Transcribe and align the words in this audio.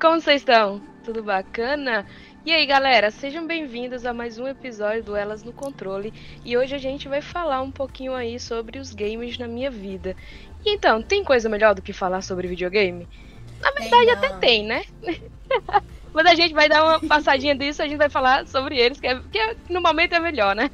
Como 0.00 0.18
vocês 0.18 0.40
estão? 0.40 0.80
Tudo 1.04 1.22
bacana? 1.22 2.06
E 2.46 2.50
aí, 2.50 2.64
galera, 2.64 3.10
sejam 3.10 3.46
bem-vindos 3.46 4.06
a 4.06 4.14
mais 4.14 4.38
um 4.38 4.48
episódio 4.48 5.04
do 5.04 5.14
Elas 5.14 5.42
no 5.42 5.52
Controle. 5.52 6.10
E 6.42 6.56
hoje 6.56 6.74
a 6.74 6.78
gente 6.78 7.06
vai 7.06 7.20
falar 7.20 7.60
um 7.60 7.70
pouquinho 7.70 8.14
aí 8.14 8.40
sobre 8.40 8.78
os 8.78 8.94
games 8.94 9.36
na 9.36 9.46
minha 9.46 9.70
vida. 9.70 10.16
E 10.64 10.70
então, 10.70 11.02
tem 11.02 11.22
coisa 11.22 11.50
melhor 11.50 11.74
do 11.74 11.82
que 11.82 11.92
falar 11.92 12.22
sobre 12.22 12.48
videogame? 12.48 13.06
Na 13.60 13.70
verdade, 13.72 14.06
tem 14.06 14.10
até 14.10 14.28
tem, 14.38 14.64
né? 14.64 14.84
Mas 16.14 16.24
a 16.24 16.34
gente 16.34 16.54
vai 16.54 16.66
dar 16.66 16.82
uma 16.82 17.00
passadinha 17.06 17.54
disso, 17.54 17.82
a 17.82 17.86
gente 17.86 17.98
vai 17.98 18.08
falar 18.08 18.46
sobre 18.46 18.78
eles, 18.78 18.98
que, 18.98 19.06
é, 19.06 19.20
que 19.30 19.38
é, 19.38 19.54
no 19.68 19.82
momento 19.82 20.14
é 20.14 20.18
melhor, 20.18 20.56
né? 20.56 20.70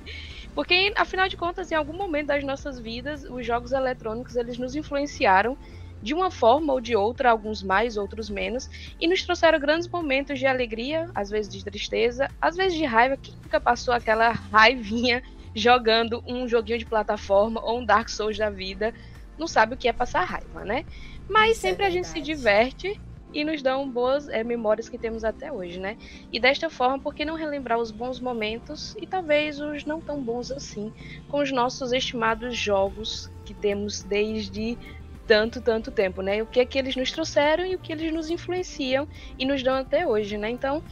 Porque, 0.55 0.93
afinal 0.97 1.29
de 1.29 1.37
contas, 1.37 1.73
em 1.73 1.75
algum 1.75 1.95
momento 1.95 2.29
das 2.29 2.45
nossas 2.45 2.79
vidas, 2.79 3.25
os 3.25 3.45
jogos 3.45 3.73
eletrônicos 3.73 4.37
eles 4.37 4.57
nos 4.57 4.77
influenciaram 4.77 5.59
de 6.07 6.15
uma 6.15 6.31
forma 6.31 6.73
ou 6.73 6.81
de 6.81 6.95
outra, 6.95 7.33
alguns 7.33 7.65
mais, 7.65 7.97
outros 7.97 8.31
menos, 8.31 8.71
e 9.01 9.09
nos 9.09 9.25
trouxeram 9.25 9.59
grandes 9.59 9.89
momentos 9.89 10.39
de 10.39 10.47
alegria, 10.47 11.11
às 11.13 11.29
vezes 11.29 11.53
de 11.53 11.65
tristeza, 11.65 12.31
às 12.41 12.55
vezes 12.55 12.79
de 12.79 12.85
raiva. 12.85 13.17
Quem 13.17 13.35
nunca 13.43 13.61
passou 13.61 13.93
aquela 13.93 14.31
raivinha 14.31 15.21
jogando 15.53 16.23
um 16.25 16.47
joguinho 16.47 16.79
de 16.79 16.87
plataforma 16.87 17.61
ou 17.61 17.81
um 17.81 17.85
Dark 17.85 18.09
Souls 18.09 18.39
da 18.39 18.49
vida, 18.49 18.95
não 19.37 19.49
sabe 19.49 19.75
o 19.75 19.77
que 19.77 19.89
é 19.89 19.93
passar 19.93 20.23
raiva, 20.23 20.65
né? 20.65 20.85
Mas 21.29 21.57
Isso 21.57 21.67
é 21.67 21.71
sempre 21.71 21.85
é 21.85 21.89
a 21.89 21.91
gente 21.91 22.07
se 22.07 22.21
diverte 22.21 23.01
e 23.35 23.43
nos 23.43 23.61
dão 23.61 23.91
boas 23.91 24.29
é, 24.29 24.45
memórias 24.45 24.89
que 24.89 24.97
temos 24.97 25.25
até 25.25 25.53
hoje, 25.53 25.81
né? 25.81 25.97
E 26.33 26.39
desta 26.39 26.71
forma, 26.71 27.01
por 27.01 27.17
que 27.17 27.25
não 27.25 27.35
relembrar 27.35 27.81
os 27.81 27.91
bons 27.91 28.21
momentos 28.21 28.95
e 29.03 29.09
talvez 29.09 29.61
os 29.61 29.85
não 29.85 30.01
tão 30.01 30.23
bons 30.23 30.53
assim, 30.53 30.93
com 31.29 31.41
os 31.43 31.51
nossos 31.51 31.93
estimados 31.93 32.57
jogos 32.57 33.29
que 33.45 33.53
temos 33.53 34.03
desde 34.03 34.79
tanto, 35.27 35.61
tanto 35.61 35.91
tempo, 35.91 36.23
né? 36.23 36.43
O 36.43 36.47
que 36.47 36.61
é 36.61 36.65
que 36.65 36.79
eles 36.79 36.97
nos 36.97 37.11
trouxeram 37.11 37.67
e 37.67 37.75
o 37.75 37.79
que 37.79 37.93
eles 37.93 38.13
nos 38.13 38.31
influenciam 38.31 39.09
e 39.39 39.45
nos 39.45 39.63
dão 39.63 39.75
até 39.75 40.07
hoje, 40.07 40.39
né? 40.39 40.51
Então, 40.51 40.83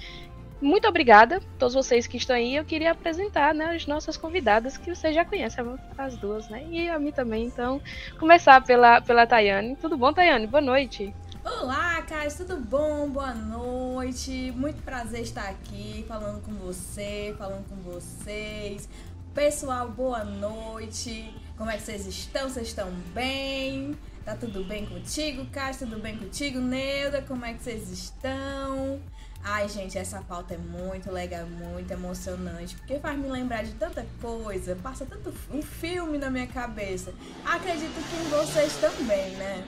muito 0.60 0.88
obrigada 0.88 1.36
a 1.36 1.40
todos 1.58 1.74
vocês 1.74 2.06
que 2.06 2.16
estão 2.16 2.34
aí. 2.34 2.56
Eu 2.56 2.64
queria 2.64 2.92
apresentar 2.92 3.54
né, 3.54 3.74
as 3.74 3.86
nossas 3.86 4.16
convidadas, 4.16 4.76
que 4.76 4.94
vocês 4.94 5.14
já 5.14 5.24
conhecem, 5.24 5.64
as 5.96 6.16
duas, 6.16 6.48
né? 6.48 6.64
E 6.70 6.88
a 6.88 6.98
mim 6.98 7.12
também. 7.12 7.44
Então, 7.44 7.80
começar 8.18 8.62
pela, 8.64 9.00
pela 9.00 9.26
Tayane. 9.26 9.76
Tudo 9.76 9.96
bom, 9.96 10.12
Tayane? 10.12 10.46
Boa 10.46 10.62
noite. 10.62 11.14
Olá, 11.44 12.00
Caio, 12.02 12.34
tudo 12.34 12.56
bom? 12.56 13.10
Boa 13.10 13.34
noite. 13.34 14.52
Muito 14.56 14.82
prazer 14.82 15.20
estar 15.20 15.50
aqui 15.50 16.02
falando 16.08 16.42
com 16.42 16.52
você, 16.52 17.34
falando 17.36 17.68
com 17.68 17.76
vocês. 17.76 18.88
Pessoal, 19.34 19.88
boa 19.88 20.24
noite. 20.24 21.30
Como 21.58 21.68
é 21.68 21.76
que 21.76 21.82
vocês 21.82 22.06
estão? 22.06 22.48
Vocês 22.48 22.68
estão 22.68 22.90
bem? 23.12 23.94
Tá 24.24 24.34
tudo 24.34 24.64
bem 24.64 24.86
contigo, 24.86 25.44
Cássio? 25.52 25.86
Tudo 25.86 26.00
bem 26.00 26.16
contigo, 26.16 26.58
Neuda? 26.58 27.20
Como 27.20 27.44
é 27.44 27.52
que 27.52 27.62
vocês 27.62 27.90
estão? 27.90 28.98
Ai, 29.42 29.68
gente, 29.68 29.98
essa 29.98 30.22
pauta 30.22 30.54
é 30.54 30.56
muito 30.56 31.12
legal, 31.12 31.46
muito 31.46 31.90
emocionante, 31.90 32.74
porque 32.74 32.98
faz 32.98 33.18
me 33.18 33.28
lembrar 33.28 33.64
de 33.64 33.72
tanta 33.72 34.06
coisa, 34.22 34.74
passa 34.76 35.04
tanto 35.04 35.30
um 35.52 35.60
filme 35.60 36.16
na 36.16 36.30
minha 36.30 36.46
cabeça. 36.46 37.12
Acredito 37.44 37.92
que 37.92 38.16
em 38.16 38.30
vocês 38.30 38.74
também, 38.76 39.32
né? 39.32 39.62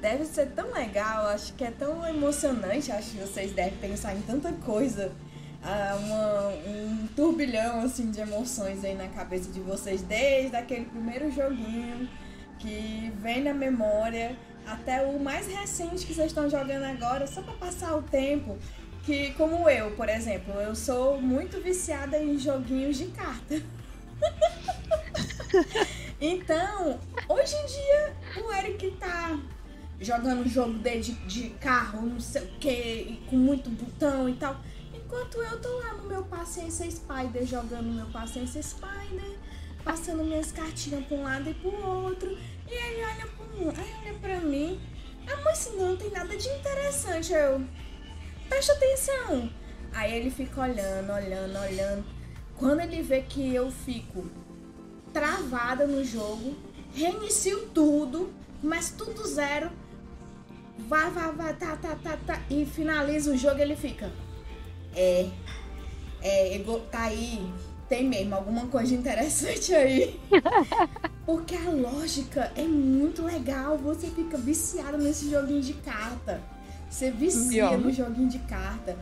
Deve 0.00 0.24
ser 0.24 0.46
tão 0.56 0.72
legal, 0.72 1.28
acho 1.28 1.52
que 1.52 1.62
é 1.62 1.70
tão 1.70 2.04
emocionante, 2.04 2.90
acho 2.90 3.12
que 3.12 3.18
vocês 3.18 3.52
devem 3.52 3.78
pensar 3.78 4.16
em 4.16 4.22
tanta 4.22 4.52
coisa. 4.54 5.12
Ah, 5.62 5.96
uma, 6.00 6.48
um 6.68 7.06
turbilhão 7.14 7.82
assim 7.82 8.10
de 8.10 8.20
emoções 8.20 8.82
aí 8.82 8.96
na 8.96 9.06
cabeça 9.06 9.52
de 9.52 9.60
vocês 9.60 10.02
desde 10.02 10.56
aquele 10.56 10.86
primeiro 10.86 11.30
joguinho 11.30 12.08
que 12.60 13.12
vem 13.20 13.42
na 13.42 13.54
memória 13.54 14.36
até 14.66 15.02
o 15.02 15.18
mais 15.18 15.46
recente 15.46 16.06
que 16.06 16.14
vocês 16.14 16.28
estão 16.28 16.48
jogando 16.48 16.84
agora, 16.84 17.26
só 17.26 17.42
para 17.42 17.54
passar 17.54 17.96
o 17.96 18.02
tempo. 18.02 18.56
Que, 19.04 19.32
como 19.32 19.68
eu, 19.68 19.92
por 19.92 20.08
exemplo, 20.08 20.52
eu 20.60 20.74
sou 20.74 21.20
muito 21.20 21.60
viciada 21.60 22.18
em 22.18 22.38
joguinhos 22.38 22.98
de 22.98 23.06
carta. 23.06 23.62
então, 26.20 27.00
hoje 27.26 27.56
em 27.56 27.66
dia, 27.66 28.14
o 28.44 28.52
Eric 28.52 28.90
tá 29.00 29.38
jogando 29.98 30.48
jogo 30.48 30.78
de, 30.78 31.12
de 31.12 31.50
carro, 31.60 32.02
não 32.02 32.20
sei 32.20 32.42
o 32.42 32.46
que, 32.58 33.22
com 33.28 33.36
muito 33.36 33.70
botão 33.70 34.28
e 34.28 34.34
tal. 34.34 34.60
Enquanto 34.94 35.38
eu 35.38 35.60
tô 35.60 35.78
lá 35.78 35.94
no 35.94 36.04
meu 36.04 36.22
Paciência 36.24 36.88
Spider, 36.90 37.44
jogando 37.46 37.92
meu 37.92 38.06
Paciência 38.06 38.62
Spider 38.62 39.39
passando 39.84 40.24
minhas 40.24 40.52
cartinhas 40.52 41.04
pra 41.06 41.16
um 41.16 41.22
lado 41.22 41.50
e 41.50 41.54
pro 41.54 41.86
outro. 41.86 42.36
E 42.68 42.74
aí 42.74 43.02
olha 43.02 43.26
pra, 43.26 43.82
aí 43.82 43.94
olha 44.02 44.18
pra 44.18 44.40
mim. 44.40 44.80
Ah, 45.26 45.40
mas 45.44 45.70
não 45.76 45.96
tem 45.96 46.10
nada 46.10 46.36
de 46.36 46.48
interessante. 46.48 47.32
Eu. 47.32 47.62
Presta 48.48 48.72
atenção. 48.72 49.50
Aí 49.92 50.14
ele 50.14 50.30
fica 50.30 50.62
olhando, 50.62 51.12
olhando, 51.12 51.58
olhando. 51.58 52.04
Quando 52.56 52.80
ele 52.80 53.02
vê 53.02 53.22
que 53.22 53.54
eu 53.54 53.70
fico 53.70 54.30
travada 55.12 55.86
no 55.86 56.04
jogo, 56.04 56.56
reinicio 56.94 57.68
tudo, 57.68 58.32
mas 58.62 58.90
tudo 58.90 59.26
zero. 59.26 59.70
Vai, 60.78 61.10
vai, 61.10 61.32
vai, 61.32 61.54
tá, 61.54 61.76
tá, 61.76 61.96
tá, 61.96 62.18
tá. 62.26 62.42
E 62.48 62.64
finaliza 62.64 63.32
o 63.32 63.36
jogo 63.36 63.60
ele 63.60 63.76
fica. 63.76 64.10
É. 64.94 65.28
É, 66.22 66.62
tá 66.90 67.04
aí 67.04 67.50
tem 67.90 68.04
mesmo 68.04 68.36
alguma 68.36 68.68
coisa 68.68 68.94
interessante 68.94 69.74
aí. 69.74 70.18
Porque 71.26 71.56
a 71.56 71.70
lógica 71.70 72.52
é 72.56 72.62
muito 72.62 73.22
legal. 73.22 73.76
Você 73.78 74.06
fica 74.06 74.38
viciado 74.38 74.96
nesse 74.96 75.28
joguinho 75.28 75.60
de 75.60 75.74
carta. 75.74 76.40
Você 76.88 77.10
vicia 77.10 77.76
no 77.76 77.92
joguinho 77.92 78.28
de 78.28 78.38
carta. 78.38 78.96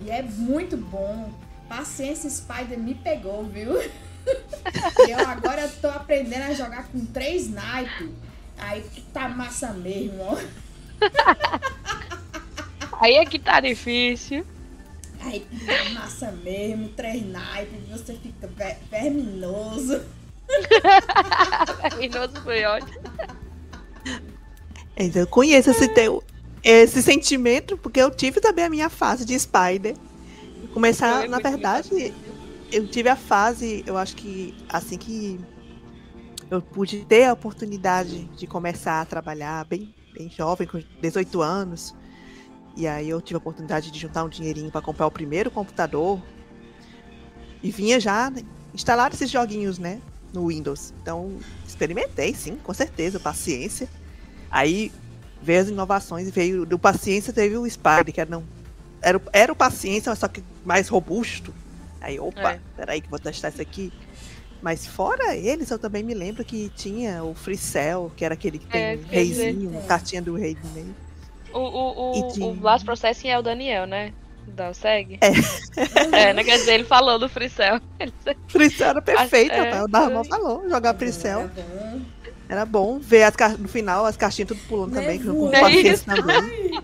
E 0.00 0.10
é 0.10 0.22
muito 0.22 0.76
bom. 0.76 1.30
Paciência 1.68 2.30
Spider 2.30 2.78
me 2.78 2.94
pegou, 2.94 3.44
viu? 3.44 3.74
eu 5.08 5.28
agora 5.28 5.68
tô 5.80 5.88
aprendendo 5.88 6.44
a 6.44 6.54
jogar 6.54 6.88
com 6.88 7.04
três 7.04 7.50
naipes. 7.50 8.08
Aí 8.56 8.82
tá 9.12 9.28
massa 9.28 9.72
mesmo, 9.74 10.22
ó. 10.22 10.38
Aí 13.00 13.16
é 13.16 13.24
que 13.24 13.38
tá 13.38 13.60
difícil. 13.60 14.44
Aí 15.20 15.46
massa 15.92 16.32
mesmo, 16.32 16.88
três 16.90 17.24
naipes, 17.26 17.78
você 17.90 18.14
fica 18.14 18.46
ver 18.46 18.78
verminoso. 18.90 20.00
verminoso 21.90 22.40
foi 22.42 22.64
ótimo. 22.64 23.00
Então, 24.96 25.22
eu 25.22 25.26
conheço 25.26 25.70
esse, 25.70 25.88
teu, 25.88 26.22
esse 26.62 27.02
sentimento, 27.02 27.76
porque 27.76 28.00
eu 28.00 28.10
tive 28.10 28.40
também 28.40 28.64
a 28.64 28.70
minha 28.70 28.88
fase 28.88 29.24
de 29.24 29.38
Spider. 29.38 29.94
Começar, 30.72 31.28
na 31.28 31.38
verdade, 31.38 32.12
eu 32.72 32.86
tive 32.86 33.08
a 33.08 33.16
fase, 33.16 33.82
eu 33.86 33.96
acho 33.96 34.14
que 34.16 34.54
assim 34.68 34.96
que 34.96 35.40
eu 36.50 36.60
pude 36.60 37.04
ter 37.04 37.24
a 37.24 37.32
oportunidade 37.32 38.24
de 38.36 38.46
começar 38.46 39.00
a 39.00 39.04
trabalhar 39.04 39.64
bem, 39.64 39.94
bem 40.12 40.30
jovem, 40.30 40.66
com 40.66 40.82
18 41.00 41.40
anos, 41.40 41.94
e 42.76 42.86
aí 42.86 43.08
eu 43.08 43.20
tive 43.20 43.36
a 43.36 43.38
oportunidade 43.38 43.90
de 43.90 43.98
juntar 43.98 44.24
um 44.24 44.28
dinheirinho 44.28 44.70
para 44.70 44.80
comprar 44.80 45.06
o 45.06 45.10
primeiro 45.10 45.50
computador. 45.50 46.20
E 47.62 47.70
vinha 47.70 48.00
já 48.00 48.32
instalar 48.72 49.12
esses 49.12 49.30
joguinhos, 49.30 49.78
né? 49.78 50.00
No 50.32 50.48
Windows. 50.48 50.94
Então, 51.02 51.36
experimentei, 51.66 52.34
sim, 52.34 52.56
com 52.56 52.72
certeza, 52.72 53.20
paciência. 53.20 53.88
Aí 54.50 54.92
veio 55.42 55.60
as 55.60 55.68
inovações 55.68 56.28
e 56.28 56.30
veio 56.30 56.64
do 56.64 56.78
paciência 56.78 57.32
teve 57.32 57.56
o 57.56 57.68
Spider, 57.68 58.12
que 58.12 58.20
era 58.20 58.30
não 58.30 58.44
era, 59.02 59.20
era 59.32 59.52
o 59.52 59.56
paciência, 59.56 60.10
mas 60.10 60.18
só 60.18 60.28
que 60.28 60.42
mais 60.64 60.88
robusto. 60.88 61.54
Aí, 62.00 62.18
opa, 62.18 62.52
é. 62.52 62.60
peraí 62.76 63.00
que 63.00 63.08
vou 63.08 63.18
testar 63.18 63.48
isso 63.48 63.62
aqui. 63.62 63.92
Mas 64.62 64.86
fora 64.86 65.34
eles, 65.34 65.70
eu 65.70 65.78
também 65.78 66.02
me 66.02 66.12
lembro 66.12 66.44
que 66.44 66.70
tinha 66.76 67.24
o 67.24 67.34
Free 67.34 67.56
Cell, 67.56 68.12
que 68.14 68.24
era 68.24 68.34
aquele 68.34 68.58
que 68.58 68.66
tem 68.66 68.82
é, 68.82 68.96
um 68.96 69.08
reizinho, 69.08 69.82
cartinha 69.86 70.20
do 70.20 70.34
rei 70.34 70.56
no 70.62 70.70
meio. 70.70 70.94
O, 71.52 71.58
o, 71.58 72.28
o, 72.28 72.32
de... 72.32 72.42
o 72.42 72.54
Blast 72.54 72.84
Processing 72.84 73.28
é 73.28 73.38
o 73.38 73.42
Daniel, 73.42 73.86
né? 73.86 74.12
Da 74.46 74.72
SEG? 74.72 75.18
É. 75.20 76.28
é, 76.30 76.32
né? 76.32 76.44
Quer 76.44 76.58
dizer, 76.58 76.74
ele 76.74 76.84
falou 76.84 77.18
do 77.18 77.28
Freecell. 77.28 77.80
Freecell 78.48 78.88
era 78.88 79.02
perfeito, 79.02 79.54
é, 79.54 79.82
o 79.82 79.88
Darman 79.88 80.24
falou, 80.24 80.68
jogar 80.68 80.94
Freecell. 80.94 81.50
Era 82.48 82.64
bom 82.64 82.98
ver 82.98 83.22
as 83.22 83.58
no 83.58 83.68
final 83.68 84.04
as 84.04 84.16
caixinhas 84.16 84.48
tudo 84.48 84.60
pulando 84.68 84.94
também, 84.94 85.22
com 85.22 85.50
paciência 85.50 86.16
também. 86.16 86.82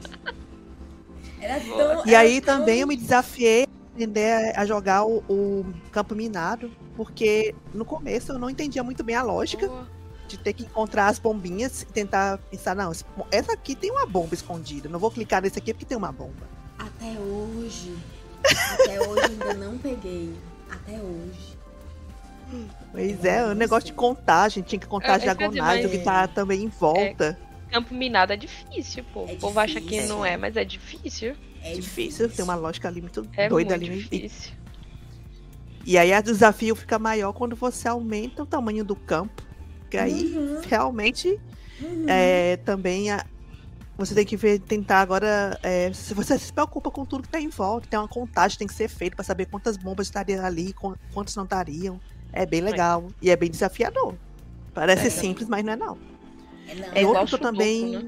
Era 1.40 1.60
tão, 1.60 2.06
e 2.06 2.14
aí 2.14 2.40
tão... 2.40 2.58
também 2.58 2.80
eu 2.80 2.86
me 2.86 2.96
desafiei 2.96 3.64
a 3.64 3.92
aprender 3.92 4.52
a 4.56 4.64
jogar 4.64 5.04
o, 5.04 5.24
o, 5.28 5.66
campo 5.90 6.14
minado, 6.14 6.70
porque 6.96 7.54
no 7.74 7.84
começo 7.84 8.32
eu 8.32 8.38
não 8.38 8.48
entendia 8.48 8.84
muito 8.84 9.02
bem 9.02 9.16
a 9.16 9.22
lógica. 9.22 9.66
Boa 9.66 9.95
de 10.26 10.36
ter 10.38 10.52
que 10.52 10.64
encontrar 10.64 11.08
as 11.08 11.18
bombinhas 11.18 11.82
e 11.82 11.86
tentar 11.86 12.38
pensar, 12.50 12.74
não, 12.74 12.90
essa 13.30 13.52
aqui 13.52 13.74
tem 13.74 13.90
uma 13.90 14.06
bomba 14.06 14.34
escondida. 14.34 14.88
Não 14.88 14.98
vou 14.98 15.10
clicar 15.10 15.42
nesse 15.42 15.58
aqui 15.58 15.72
porque 15.72 15.86
tem 15.86 15.96
uma 15.96 16.12
bomba. 16.12 16.46
Até 16.78 17.18
hoje. 17.18 17.96
Até 18.44 19.00
hoje 19.00 19.22
ainda 19.24 19.54
não 19.54 19.78
peguei. 19.78 20.34
Até 20.70 20.92
hoje. 20.92 21.56
Pois 22.92 23.24
é, 23.24 23.44
o 23.44 23.54
negócio 23.54 23.86
de 23.86 23.92
contar, 23.92 24.44
a 24.44 24.48
gente 24.48 24.66
tinha 24.66 24.78
que 24.78 24.86
contar 24.86 25.08
é, 25.08 25.16
as 25.16 25.22
diagonais, 25.22 25.84
o 25.84 25.88
que 25.88 25.98
tá 25.98 26.28
também 26.28 26.62
em 26.62 26.68
volta. 26.68 27.38
campo 27.70 27.92
minado 27.92 28.32
é 28.32 28.36
difícil, 28.36 29.04
pô. 29.12 29.26
É 29.28 29.32
o 29.32 29.36
povo 29.36 29.58
acha 29.58 29.80
que 29.80 29.88
difícil. 29.88 30.08
não 30.08 30.24
é, 30.24 30.36
mas 30.36 30.56
é 30.56 30.64
difícil. 30.64 31.34
É 31.62 31.74
difícil, 31.74 32.28
tem 32.30 32.44
uma 32.44 32.54
lógica 32.54 32.86
ali 32.86 33.00
muito 33.00 33.26
É 33.36 33.48
doida 33.48 33.76
muito 33.76 33.86
ali. 33.86 33.98
E, 33.98 34.02
difícil. 34.02 34.52
e 35.84 35.98
aí 35.98 36.16
o 36.16 36.22
desafio 36.22 36.76
fica 36.76 36.96
maior 36.98 37.32
quando 37.32 37.56
você 37.56 37.88
aumenta 37.88 38.44
o 38.44 38.46
tamanho 38.46 38.84
do 38.84 38.94
campo. 38.94 39.42
Que 39.90 39.96
aí 39.96 40.34
Uhum, 40.36 40.60
realmente 40.66 41.38
uhum. 41.80 42.04
é, 42.08 42.56
também 42.58 43.10
a- 43.10 43.24
você 43.98 44.14
tem 44.14 44.26
que 44.26 44.36
ver, 44.36 44.58
tentar 44.60 45.00
agora. 45.00 45.58
é, 45.62 45.90
se 45.92 46.12
você 46.12 46.38
se 46.38 46.52
preocupa 46.52 46.90
com 46.90 47.04
tudo 47.06 47.22
que 47.22 47.28
tá 47.30 47.40
em 47.40 47.48
volta, 47.48 47.86
tem 47.88 47.98
uma 47.98 48.08
contagem 48.08 48.52
que 48.54 48.58
tem 48.58 48.66
que 48.66 48.74
ser 48.74 48.88
feita 48.88 49.16
para 49.16 49.24
saber 49.24 49.46
quantas 49.46 49.76
bombas 49.76 50.06
estariam 50.08 50.44
ali, 50.44 50.72
quan- 50.74 50.96
quantas 51.14 51.34
não 51.34 51.44
estariam. 51.44 51.98
É 52.32 52.44
bem 52.44 52.60
legal. 52.60 53.08
E 53.22 53.30
é 53.30 53.36
bem 53.36 53.50
desafiador. 53.50 54.14
Parece 54.74 55.06
É. 55.06 55.10
simples, 55.10 55.48
mas 55.48 55.64
não 55.64 55.72
é 55.72 55.76
não. 55.76 55.98
É, 56.68 56.74
não. 56.74 56.88
É 56.92 57.02
e 57.02 57.04
outro 57.06 57.26
que 57.26 57.34
eu 57.36 57.38
também 57.38 57.92
né? 57.92 58.02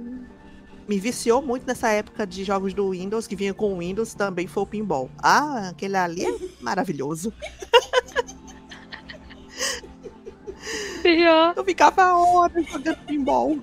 me 0.87 0.99
viciou 0.99 1.41
muito 1.41 1.67
nessa 1.67 1.89
época 1.91 2.27
de 2.27 2.45
jogos 2.45 2.75
do 2.75 2.91
Windows, 2.91 3.27
que 3.27 3.35
vinha 3.37 3.55
com 3.55 3.73
o 3.73 3.79
Windows, 3.79 4.13
também 4.13 4.47
foi 4.47 4.65
o 4.65 4.67
pinball. 4.67 5.09
Ah, 5.23 5.71
aquele 5.71 5.97
ali 5.97 6.27
é 6.27 6.39
maravilhoso. 6.61 7.33
Pior. 11.15 11.55
Eu 11.57 11.65
ficava 11.65 12.15
horas 12.15 12.67
jogando 12.67 12.99
pinball. 13.07 13.59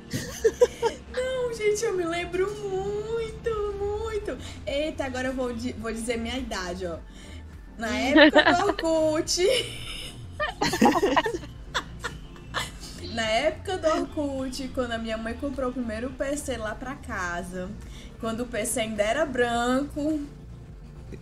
Não, 1.11 1.53
gente, 1.53 1.85
eu 1.85 1.93
me 1.95 2.03
lembro 2.03 2.51
muito, 2.59 3.49
muito. 3.79 4.37
Eita, 4.65 5.05
agora 5.05 5.27
eu 5.27 5.33
vou, 5.33 5.53
vou 5.77 5.93
dizer 5.93 6.17
minha 6.17 6.37
idade, 6.37 6.87
ó. 6.87 6.97
Na 7.77 7.93
época 7.95 8.51
do 8.51 8.65
Orkut. 8.65 9.47
Na 13.13 13.23
época 13.23 13.77
do 13.77 13.87
Orkut, 13.89 14.67
quando 14.73 14.93
a 14.93 14.97
minha 14.97 15.17
mãe 15.17 15.35
comprou 15.35 15.69
o 15.69 15.73
primeiro 15.73 16.09
PC 16.11 16.57
lá 16.57 16.73
pra 16.73 16.95
casa, 16.95 17.69
quando 18.19 18.41
o 18.41 18.47
PC 18.47 18.79
ainda 18.79 19.03
era 19.03 19.23
branco, 19.23 20.19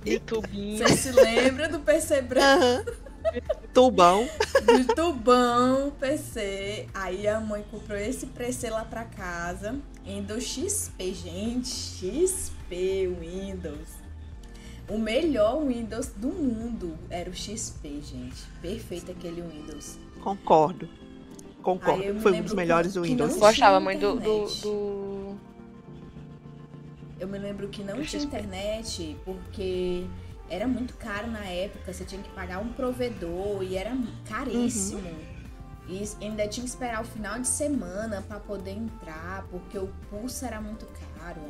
YouTube. 0.05 0.77
você 0.77 0.95
se 0.95 1.11
lembra 1.11 1.67
do 1.67 1.79
PC 1.79 2.21
branco? 2.21 2.63
Aham. 2.63 2.85
Tubão. 3.73 4.27
do 4.65 4.93
tubão 4.95 5.91
PC. 5.99 6.87
Aí 6.93 7.27
a 7.27 7.39
mãe 7.39 7.63
comprou 7.71 7.97
esse 7.97 8.27
PC 8.27 8.69
lá 8.69 8.85
pra 8.85 9.03
casa. 9.05 9.75
Windows 10.05 10.43
XP, 10.43 11.13
gente. 11.13 11.69
XP 11.69 13.07
Windows. 13.19 14.03
O 14.89 14.97
melhor 14.97 15.65
Windows 15.65 16.09
do 16.15 16.27
mundo 16.27 16.97
era 17.09 17.29
o 17.29 17.33
XP, 17.33 18.01
gente. 18.01 18.43
Perfeito 18.61 19.11
aquele 19.11 19.41
Windows. 19.41 19.97
Concordo. 20.21 20.87
Concordo. 21.61 22.19
Foi 22.19 22.33
um 22.33 22.41
dos 22.41 22.53
melhores 22.53 22.91
que 22.91 22.99
do 22.99 23.05
não 23.05 23.09
Windows. 23.27 23.37
Gostava 23.37 23.79
muito 23.79 23.99
do, 23.99 24.19
do, 24.19 24.45
do- 24.61 25.37
Eu 27.19 27.27
me 27.27 27.37
lembro 27.39 27.69
que 27.69 27.81
não 27.83 28.01
tinha 28.03 28.21
internet 28.21 29.15
porque 29.23 30.05
era 30.53 30.67
muito 30.67 30.93
caro 30.95 31.27
na 31.27 31.45
época. 31.45 31.91
Você 31.91 32.05
tinha 32.05 32.21
que 32.21 32.29
pagar 32.29 32.59
um 32.59 32.69
provedor 32.69 33.63
e 33.63 33.75
era 33.75 33.97
caríssimo. 34.29 35.01
E 35.87 36.03
ainda 36.21 36.47
tinha 36.47 36.63
que 36.63 36.69
esperar 36.69 37.01
o 37.01 37.05
final 37.05 37.39
de 37.39 37.47
semana 37.47 38.23
pra 38.27 38.39
poder 38.39 38.71
entrar, 38.71 39.45
porque 39.49 39.77
o 39.77 39.87
pulso 40.09 40.45
era 40.45 40.61
muito 40.61 40.87
caro. 41.17 41.41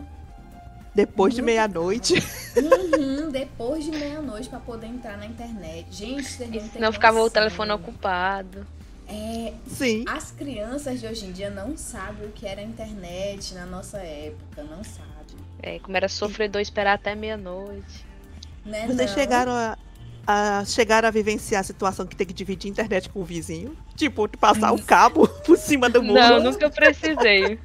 Depois 0.95 1.33
de 1.33 1.41
Muito 1.41 1.53
meia-noite. 1.53 2.13
Uhum, 2.55 3.29
depois 3.31 3.83
de 3.83 3.91
meia-noite 3.91 4.47
pra 4.47 4.59
poder 4.59 4.87
entrar 4.87 5.17
na 5.17 5.25
internet. 5.25 5.87
Gente, 5.91 6.23
vocês 6.23 6.49
não 6.49 6.69
têm 6.69 6.81
Não 6.81 6.93
ficava 6.93 7.19
o 7.19 7.29
telefone 7.29 7.71
ocupado. 7.71 8.65
É, 9.07 9.53
Sim. 9.67 10.05
as 10.07 10.31
crianças 10.31 11.01
de 11.01 11.07
hoje 11.07 11.25
em 11.25 11.31
dia 11.31 11.49
não 11.49 11.75
sabem 11.75 12.27
o 12.27 12.31
que 12.31 12.45
era 12.45 12.61
internet 12.61 13.53
na 13.53 13.65
nossa 13.65 13.97
época, 13.97 14.63
não 14.63 14.83
sabem. 14.83 15.13
É, 15.61 15.79
como 15.79 15.97
era 15.97 16.07
sofredor 16.07 16.61
esperar 16.61 16.93
até 16.93 17.15
meia-noite. 17.15 18.12
Né, 18.65 18.87
Vocês 18.87 19.09
não? 19.11 19.17
chegaram 19.17 19.51
a, 19.51 19.77
a 20.25 20.65
chegaram 20.65 21.07
a 21.07 21.11
vivenciar 21.11 21.61
a 21.61 21.63
situação 21.63 22.05
que 22.05 22.15
tem 22.15 22.25
que 22.25 22.33
dividir 22.33 22.69
a 22.69 22.71
internet 22.71 23.09
com 23.09 23.19
o 23.21 23.23
vizinho? 23.25 23.75
Tipo, 23.95 24.27
passar 24.37 24.71
o 24.73 24.81
cabo 24.81 25.27
por 25.45 25.57
cima 25.57 25.89
do 25.89 26.01
muro. 26.01 26.19
Não, 26.19 26.43
nunca 26.43 26.69
precisei. 26.69 27.59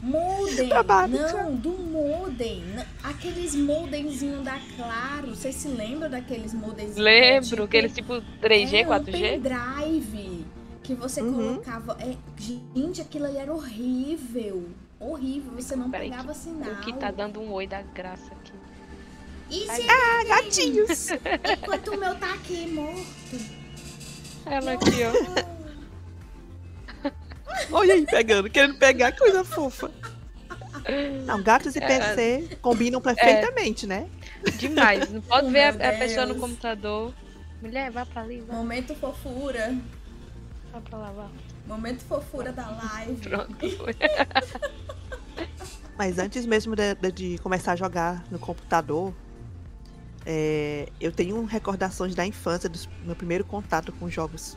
Modem, 0.00 0.68
Trabalho, 0.68 1.12
não, 1.16 1.54
do 1.54 1.70
modem. 1.70 2.64
Aqueles 3.02 3.54
modemzinhos 3.54 4.42
da 4.44 4.58
Claro. 4.76 5.28
Vocês 5.34 5.54
se 5.54 5.68
lembram 5.68 6.10
daqueles 6.10 6.52
modemzinhos? 6.52 6.96
Lembro, 6.96 7.64
aqueles 7.64 7.92
tipo 7.94 8.14
3G, 8.42 8.74
é, 8.82 8.86
Um 8.86 8.90
4G. 8.90 9.40
pendrive 9.40 10.44
que 10.82 10.94
você 10.94 11.22
Uhum. 11.22 11.34
colocava. 11.34 11.96
É, 12.00 12.16
gente, 12.36 13.00
aquilo 13.00 13.26
ali 13.26 13.36
era 13.36 13.52
horrível. 13.54 14.68
Horrível, 14.98 15.52
você 15.52 15.76
não 15.76 15.90
Peraí, 15.90 16.10
pegava 16.10 16.34
sinal. 16.34 16.72
O 16.72 16.76
que 16.80 16.92
tá 16.94 17.10
dando 17.10 17.40
um 17.40 17.52
oi 17.52 17.66
da 17.66 17.82
graça 17.82 18.32
aqui. 18.32 18.52
E 19.50 19.66
se 19.70 19.86
Ah, 19.88 20.24
gatinhos! 20.26 21.08
enquanto 21.52 21.88
o 21.92 21.98
meu 21.98 22.14
tá 22.16 22.32
aqui 22.34 22.66
morto? 22.68 23.04
Ela 24.46 24.72
aqui, 24.72 24.90
ó. 25.04 25.54
Olha 27.72 27.94
aí, 27.94 28.04
pegando, 28.06 28.50
querendo 28.50 28.78
pegar 28.78 29.12
coisa 29.16 29.44
fofa. 29.44 29.90
Não, 31.24 31.42
gatos 31.42 31.74
e 31.76 31.78
É. 31.78 31.86
PC 31.86 32.56
combinam 32.60 33.00
perfeitamente, 33.00 33.86
né? 33.86 34.08
Demais. 34.58 35.08
Não 35.10 35.20
pode 35.22 35.46
Oh, 35.46 35.50
ver 35.50 35.80
a, 35.82 35.90
a 35.90 35.92
pessoa 35.98 36.26
no 36.26 36.34
computador. 36.34 37.14
Mulher, 37.62 37.90
vá 37.90 38.04
pra 38.04 38.22
ali, 38.22 38.40
vá, 38.40 38.54
Momento 38.54 38.94
fofura. 38.96 39.74
vá 40.72 40.80
pra 40.80 40.98
lá, 40.98 41.10
vá. 41.12 41.28
Momento 41.66 42.02
fofura 42.04 42.52
da 42.52 42.68
live. 42.68 43.16
Pronto. 43.28 43.56
Mas 45.96 46.18
antes 46.18 46.44
mesmo 46.44 46.74
de- 46.76 47.12
de 47.12 47.38
começar 47.38 47.72
a 47.72 47.76
jogar 47.76 48.22
no 48.30 48.38
computador, 48.38 49.14
é, 50.26 50.88
eu 51.00 51.12
tenho 51.12 51.44
recordações 51.44 52.14
da 52.14 52.26
infância, 52.26 52.68
do 52.68 52.78
meu 53.04 53.14
primeiro 53.14 53.44
contato 53.44 53.92
com 53.92 54.08
jogos. 54.08 54.56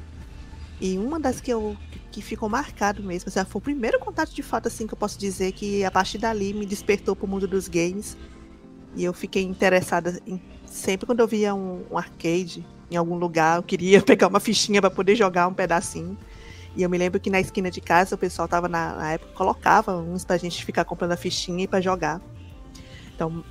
E 0.80 0.98
uma 0.98 1.20
das 1.20 1.42
que 1.42 1.52
eu 1.52 1.76
que 2.12 2.22
ficou 2.22 2.48
marcado 2.50 3.04
mesmo, 3.04 3.30
assim, 3.30 3.44
foi 3.50 3.60
o 3.60 3.62
primeiro 3.62 4.00
contato 4.00 4.34
de 4.34 4.42
fato 4.42 4.68
assim 4.68 4.88
que 4.88 4.94
eu 4.94 4.98
posso 4.98 5.20
dizer 5.20 5.52
que 5.52 5.84
a 5.84 5.92
partir 5.92 6.18
dali 6.18 6.54
me 6.54 6.66
despertou 6.66 7.16
para 7.16 7.26
o 7.26 7.30
mundo 7.30 7.48
dos 7.48 7.68
games. 7.68 8.18
E 8.96 9.04
eu 9.04 9.14
fiquei 9.14 9.44
interessada 9.44 10.20
em 10.26 10.42
sempre 10.66 11.06
quando 11.06 11.20
eu 11.20 11.28
via 11.28 11.54
um, 11.54 11.84
um 11.92 11.98
arcade 11.98 12.66
em 12.90 12.96
algum 12.96 13.16
lugar, 13.16 13.58
eu 13.58 13.64
queria 13.64 14.02
pegar 14.04 14.28
uma 14.28 14.40
fichinha 14.40 14.82
para 14.82 14.90
poder 14.90 15.16
jogar 15.16 15.48
um 15.48 15.54
pedacinho. 15.54 16.18
E 16.76 16.84
eu 16.84 16.90
me 16.90 16.98
lembro 16.98 17.20
que 17.20 17.30
na 17.30 17.40
esquina 17.40 17.72
de 17.72 17.82
casa 17.82 18.16
o 18.16 18.18
pessoal 18.18 18.48
tava 18.48 18.68
na, 18.68 18.96
na 18.96 19.12
época 19.14 19.34
colocava 19.34 19.98
uns 19.98 20.24
pra 20.24 20.38
gente 20.38 20.64
ficar 20.64 20.86
comprando 20.86 21.12
a 21.12 21.18
fichinha 21.18 21.64
e 21.64 21.68
pra 21.68 21.82
jogar. 21.82 22.22
Então, 23.16 23.44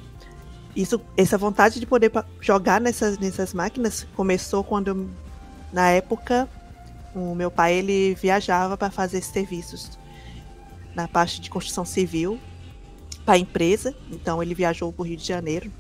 isso, 0.77 1.01
essa 1.17 1.39
vontade 1.39 1.81
de 1.81 1.87
poder 1.87 2.13
jogar 2.41 2.81
nessas, 2.81 3.19
nessas 3.19 3.55
máquinas 3.55 4.07
começou 4.15 4.63
quando 4.63 5.09
na 5.73 5.89
época 5.89 6.47
o 7.15 7.35
meu 7.35 7.51
pai 7.51 7.75
ele 7.75 8.15
viajava 8.15 8.77
para 8.77 8.91
fazer 8.91 9.23
serviços 9.23 9.99
na 10.95 11.09
parte 11.09 11.41
de 11.41 11.49
construção 11.49 11.85
civil 11.85 12.39
para 13.25 13.35
a 13.35 13.39
empresa. 13.39 13.95
Então 14.11 14.43
ele 14.43 14.55
viajou 14.55 14.93
para 14.93 15.03
o 15.03 15.07
Rio 15.07 15.17
de 15.17 15.27
Janeiro. 15.27 15.73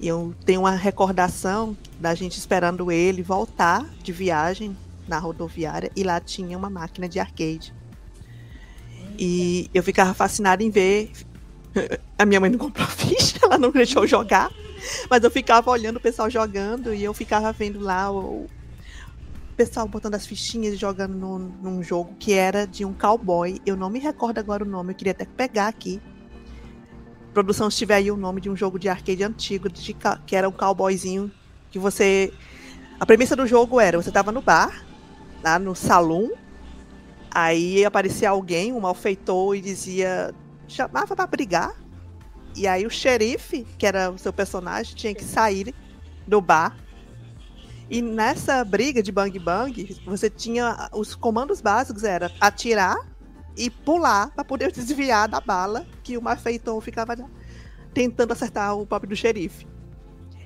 E 0.00 0.06
eu 0.06 0.32
tenho 0.44 0.60
uma 0.60 0.70
recordação 0.70 1.76
da 1.98 2.14
gente 2.14 2.38
esperando 2.38 2.92
ele 2.92 3.20
voltar 3.20 3.84
de 4.00 4.12
viagem 4.12 4.76
na 5.08 5.18
rodoviária 5.18 5.90
e 5.96 6.04
lá 6.04 6.20
tinha 6.20 6.56
uma 6.56 6.70
máquina 6.70 7.08
de 7.08 7.18
arcade. 7.18 7.74
E 9.18 9.68
eu 9.74 9.82
ficava 9.82 10.14
fascinada 10.14 10.62
em 10.62 10.70
ver. 10.70 11.10
A 12.18 12.24
minha 12.26 12.40
mãe 12.40 12.50
não 12.50 12.58
comprou 12.58 12.86
ficha, 12.86 13.38
ela 13.42 13.58
não 13.58 13.70
deixou 13.70 14.06
jogar. 14.06 14.50
Mas 15.10 15.22
eu 15.22 15.30
ficava 15.30 15.70
olhando 15.70 15.96
o 15.96 16.00
pessoal 16.00 16.30
jogando 16.30 16.94
e 16.94 17.02
eu 17.02 17.12
ficava 17.12 17.52
vendo 17.52 17.80
lá 17.80 18.10
o, 18.10 18.44
o 18.44 18.48
pessoal 19.56 19.86
botando 19.88 20.14
as 20.14 20.26
fichinhas 20.26 20.74
e 20.74 20.76
jogando 20.76 21.14
no- 21.14 21.38
num 21.38 21.82
jogo 21.82 22.14
que 22.18 22.32
era 22.32 22.66
de 22.66 22.84
um 22.84 22.92
cowboy. 22.92 23.60
Eu 23.66 23.76
não 23.76 23.90
me 23.90 23.98
recordo 23.98 24.38
agora 24.38 24.64
o 24.64 24.68
nome, 24.68 24.92
eu 24.92 24.96
queria 24.96 25.12
até 25.12 25.24
pegar 25.24 25.68
aqui. 25.68 26.00
Produção, 27.34 27.70
se 27.70 27.78
tiver 27.78 27.96
aí 27.96 28.10
o 28.10 28.16
nome 28.16 28.40
de 28.40 28.50
um 28.50 28.56
jogo 28.56 28.78
de 28.78 28.88
arcade 28.88 29.22
antigo, 29.22 29.68
de 29.68 29.94
que 30.26 30.34
era 30.34 30.48
um 30.48 30.52
cowboyzinho 30.52 31.30
que 31.70 31.78
você. 31.78 32.32
A 32.98 33.06
premissa 33.06 33.36
do 33.36 33.46
jogo 33.46 33.80
era: 33.80 34.00
você 34.00 34.10
tava 34.10 34.32
no 34.32 34.40
bar, 34.42 34.84
lá 35.42 35.58
no 35.58 35.74
salão, 35.74 36.32
aí 37.30 37.84
aparecia 37.84 38.30
alguém, 38.30 38.72
um 38.72 38.80
malfeitor, 38.80 39.54
e 39.54 39.60
dizia. 39.60 40.34
Chamava 40.68 41.16
pra 41.16 41.26
brigar. 41.26 41.74
E 42.54 42.66
aí 42.66 42.86
o 42.86 42.90
xerife, 42.90 43.66
que 43.78 43.86
era 43.86 44.10
o 44.10 44.18
seu 44.18 44.32
personagem, 44.32 44.94
tinha 44.94 45.14
que 45.14 45.24
sair 45.24 45.74
do 46.26 46.40
bar. 46.40 46.76
E 47.90 48.02
nessa 48.02 48.62
briga 48.64 49.02
de 49.02 49.10
bang 49.10 49.38
bang, 49.38 49.96
você 50.04 50.28
tinha 50.28 50.90
os 50.92 51.14
comandos 51.14 51.60
básicos 51.60 52.04
era 52.04 52.30
atirar 52.38 52.96
e 53.56 53.70
pular 53.70 54.30
para 54.30 54.44
poder 54.44 54.70
desviar 54.72 55.28
da 55.28 55.40
bala 55.40 55.86
que 56.02 56.16
o 56.18 56.22
malfeitor 56.22 56.80
ficava 56.80 57.16
tentando 57.94 58.32
acertar 58.32 58.76
o 58.76 58.86
pobre 58.86 59.08
do 59.08 59.16
xerife. 59.16 59.66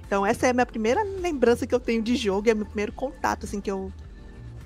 Então 0.07 0.25
essa 0.25 0.47
é 0.47 0.51
a 0.51 0.53
minha 0.53 0.67
primeira 0.67 1.03
lembrança 1.03 1.67
que 1.67 1.75
eu 1.75 1.81
tenho 1.81 2.03
de 2.03 2.15
jogo, 2.15 2.49
é 2.49 2.53
o 2.53 2.57
meu 2.57 2.67
primeiro 2.67 2.93
contato 2.93 3.45
assim 3.45 3.61
que 3.61 3.71
eu 3.71 3.93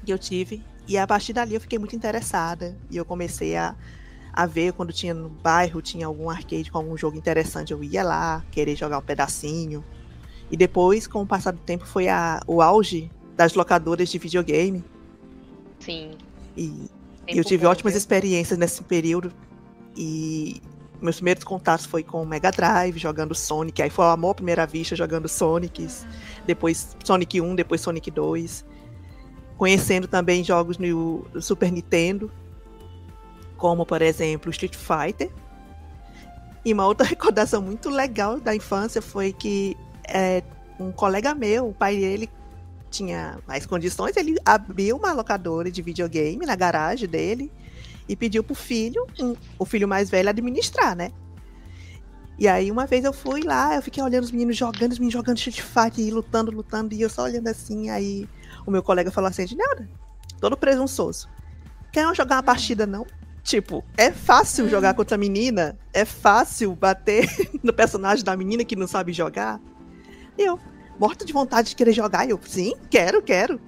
que 0.04 0.12
eu 0.12 0.18
tive. 0.18 0.62
E 0.86 0.96
a 0.96 1.06
partir 1.06 1.32
dali 1.32 1.54
eu 1.54 1.60
fiquei 1.60 1.78
muito 1.78 1.96
interessada 1.96 2.76
e 2.90 2.96
eu 2.96 3.04
comecei 3.04 3.56
a, 3.56 3.74
a 4.36 4.44
ver 4.44 4.74
quando 4.74 4.92
tinha 4.92 5.14
no 5.14 5.30
bairro, 5.30 5.80
tinha 5.80 6.06
algum 6.06 6.28
arcade 6.28 6.70
com 6.70 6.76
algum 6.76 6.94
jogo 6.94 7.16
interessante, 7.16 7.72
eu 7.72 7.82
ia 7.82 8.04
lá, 8.04 8.44
querer 8.50 8.76
jogar 8.76 8.98
um 8.98 9.02
pedacinho. 9.02 9.82
E 10.50 10.56
depois, 10.58 11.06
com 11.06 11.22
o 11.22 11.26
passar 11.26 11.52
do 11.52 11.58
tempo, 11.58 11.86
foi 11.86 12.06
a, 12.06 12.42
o 12.46 12.60
auge 12.60 13.10
das 13.34 13.54
locadoras 13.54 14.10
de 14.10 14.18
videogame. 14.18 14.84
Sim. 15.80 16.10
E, 16.54 16.90
eu 17.26 17.42
tive 17.42 17.64
bom, 17.64 17.70
ótimas 17.70 17.94
viu? 17.94 17.98
experiências 17.98 18.58
nesse 18.58 18.82
período. 18.84 19.32
E 19.96 20.60
meus 21.00 21.16
primeiros 21.16 21.42
contatos 21.42 21.86
foi 21.86 22.02
com 22.02 22.22
o 22.22 22.26
Mega 22.26 22.50
Drive, 22.50 22.98
jogando 22.98 23.34
Sonic. 23.34 23.80
Aí 23.80 23.90
foi 23.90 24.04
o 24.04 24.08
amor 24.08 24.32
à 24.32 24.34
primeira 24.34 24.66
vista, 24.66 24.94
jogando 24.94 25.28
Sonics. 25.28 26.06
Depois 26.46 26.94
Sonic 27.02 27.40
1, 27.40 27.54
depois 27.54 27.80
Sonic 27.80 28.10
2. 28.10 28.66
Conhecendo 29.56 30.06
também 30.06 30.44
jogos 30.44 30.76
no 30.76 31.24
Super 31.40 31.72
Nintendo 31.72 32.30
como 33.56 33.84
por 33.86 34.02
exemplo 34.02 34.50
Street 34.50 34.76
Fighter. 34.76 35.30
E 36.64 36.72
uma 36.72 36.86
outra 36.86 37.06
recordação 37.06 37.62
muito 37.62 37.88
legal 37.88 38.40
da 38.40 38.54
infância 38.54 39.00
foi 39.00 39.32
que 39.32 39.76
é, 40.08 40.42
um 40.78 40.92
colega 40.92 41.34
meu, 41.34 41.68
o 41.68 41.74
pai 41.74 41.96
dele 41.96 42.30
tinha 42.90 43.38
mais 43.46 43.66
condições, 43.66 44.16
ele 44.16 44.36
abriu 44.44 44.96
uma 44.96 45.12
locadora 45.12 45.70
de 45.70 45.82
videogame 45.82 46.46
na 46.46 46.54
garagem 46.54 47.08
dele 47.08 47.52
e 48.08 48.14
pediu 48.14 48.42
pro 48.42 48.54
filho, 48.54 49.06
o 49.58 49.64
filho 49.64 49.88
mais 49.88 50.08
velho, 50.08 50.28
administrar, 50.28 50.94
né? 50.96 51.10
E 52.38 52.46
aí 52.46 52.70
uma 52.70 52.86
vez 52.86 53.04
eu 53.04 53.12
fui 53.12 53.42
lá, 53.42 53.74
eu 53.74 53.82
fiquei 53.82 54.02
olhando 54.02 54.24
os 54.24 54.30
meninos 54.30 54.56
jogando, 54.56 54.92
os 54.92 54.98
meninos 54.98 55.14
jogando 55.14 55.38
Street 55.38 55.60
Fighter 55.60 56.14
lutando, 56.14 56.50
lutando, 56.50 56.94
e 56.94 57.00
eu 57.00 57.08
só 57.08 57.22
olhando 57.22 57.48
assim, 57.48 57.90
aí 57.90 58.28
o 58.66 58.70
meu 58.70 58.82
colega 58.82 59.10
falou 59.10 59.28
assim, 59.28 59.46
nada, 59.56 59.88
todo 60.40 60.56
presunçoso. 60.56 61.28
Quer 61.92 62.14
jogar 62.14 62.36
uma 62.36 62.42
partida 62.42 62.86
não? 62.86 63.06
Tipo, 63.46 63.84
é 63.96 64.10
fácil 64.10 64.64
uhum. 64.64 64.70
jogar 64.70 64.92
contra 64.94 65.14
a 65.14 65.18
menina, 65.18 65.78
é 65.92 66.04
fácil 66.04 66.74
bater 66.74 67.28
no 67.62 67.72
personagem 67.72 68.24
da 68.24 68.36
menina 68.36 68.64
que 68.64 68.74
não 68.74 68.88
sabe 68.88 69.12
jogar. 69.12 69.60
Eu, 70.36 70.58
morta 70.98 71.24
de 71.24 71.32
vontade 71.32 71.68
de 71.68 71.76
querer 71.76 71.92
jogar, 71.92 72.28
eu, 72.28 72.40
sim, 72.44 72.74
quero, 72.90 73.22
quero. 73.22 73.60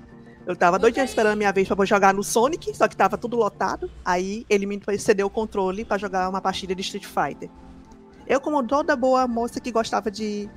Eu 0.45 0.57
tava 0.57 0.81
doidinha 0.81 1.05
esperando 1.05 1.35
a 1.35 1.37
minha 1.37 1.53
vez 1.53 1.69
pra 1.69 1.85
jogar 1.85 2.13
no 2.13 2.25
Sonic, 2.25 2.77
só 2.77 2.89
que 2.89 2.97
tava 2.97 3.17
tudo 3.17 3.37
lotado. 3.37 3.89
Aí 4.05 4.45
ele 4.51 4.67
me 4.67 4.81
cedeu 4.99 5.29
o 5.29 5.31
controle 5.31 5.85
para 5.85 5.97
jogar 5.97 6.29
uma 6.29 6.41
partida 6.41 6.75
de 6.75 6.81
Street 6.81 7.05
Fighter. 7.05 7.49
Eu, 8.27 8.41
como 8.41 8.61
toda 8.67 8.97
boa 8.97 9.29
moça 9.29 9.61
que 9.61 9.71
gostava 9.71 10.11
de. 10.11 10.51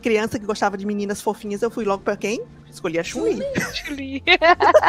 criança 0.00 0.38
que 0.38 0.46
gostava 0.46 0.78
de 0.78 0.86
meninas 0.86 1.20
fofinhas, 1.20 1.60
eu 1.60 1.70
fui 1.70 1.84
logo 1.84 2.02
pra 2.04 2.16
quem? 2.16 2.42
Escolhi 2.70 2.98
a 2.98 3.04
Chun-Li. 3.04 4.22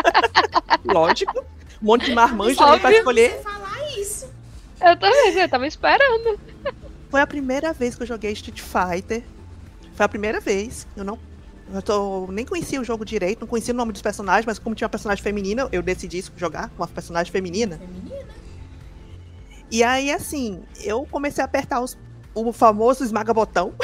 Lógico. 0.86 1.44
Um 1.82 1.86
monte 1.86 2.06
de 2.06 2.16
marmanjo 2.16 2.62
ali 2.64 2.80
pra 2.80 2.92
escolher. 2.92 3.42
Eu 4.82 4.98
também, 4.98 5.34
eu 5.34 5.50
tava 5.50 5.68
esperando. 5.68 6.40
Foi 7.10 7.22
a 7.22 7.28
primeira 7.28 7.74
vez 7.74 7.96
que 7.96 8.04
eu 8.04 8.08
joguei 8.08 8.32
Street 8.34 8.62
Fighter. 8.62 9.24
Foi 9.94 10.06
a 10.06 10.10
primeira 10.10 10.40
vez. 10.40 10.88
Eu 10.96 11.04
não. 11.04 11.20
Eu 11.74 11.82
tô, 11.82 12.28
nem 12.32 12.46
conhecia 12.46 12.80
o 12.80 12.84
jogo 12.84 13.04
direito, 13.04 13.42
não 13.42 13.48
conhecia 13.48 13.74
o 13.74 13.78
nome 13.78 13.92
dos 13.92 14.02
personagens, 14.02 14.46
mas 14.46 14.58
como 14.58 14.74
tinha 14.74 14.86
uma 14.86 14.90
personagem 14.90 15.22
feminina, 15.22 15.68
eu 15.72 15.82
decidi 15.82 16.24
jogar 16.38 16.70
com 16.70 16.82
uma 16.82 16.88
personagem 16.88 17.30
feminina. 17.30 17.78
Feminina? 17.78 18.26
E 19.70 19.84
aí, 19.84 20.12
assim, 20.12 20.64
eu 20.82 21.06
comecei 21.12 21.42
a 21.42 21.46
apertar 21.46 21.82
os, 21.82 21.98
o 22.34 22.54
famoso 22.54 23.04
esmaga-botão. 23.04 23.74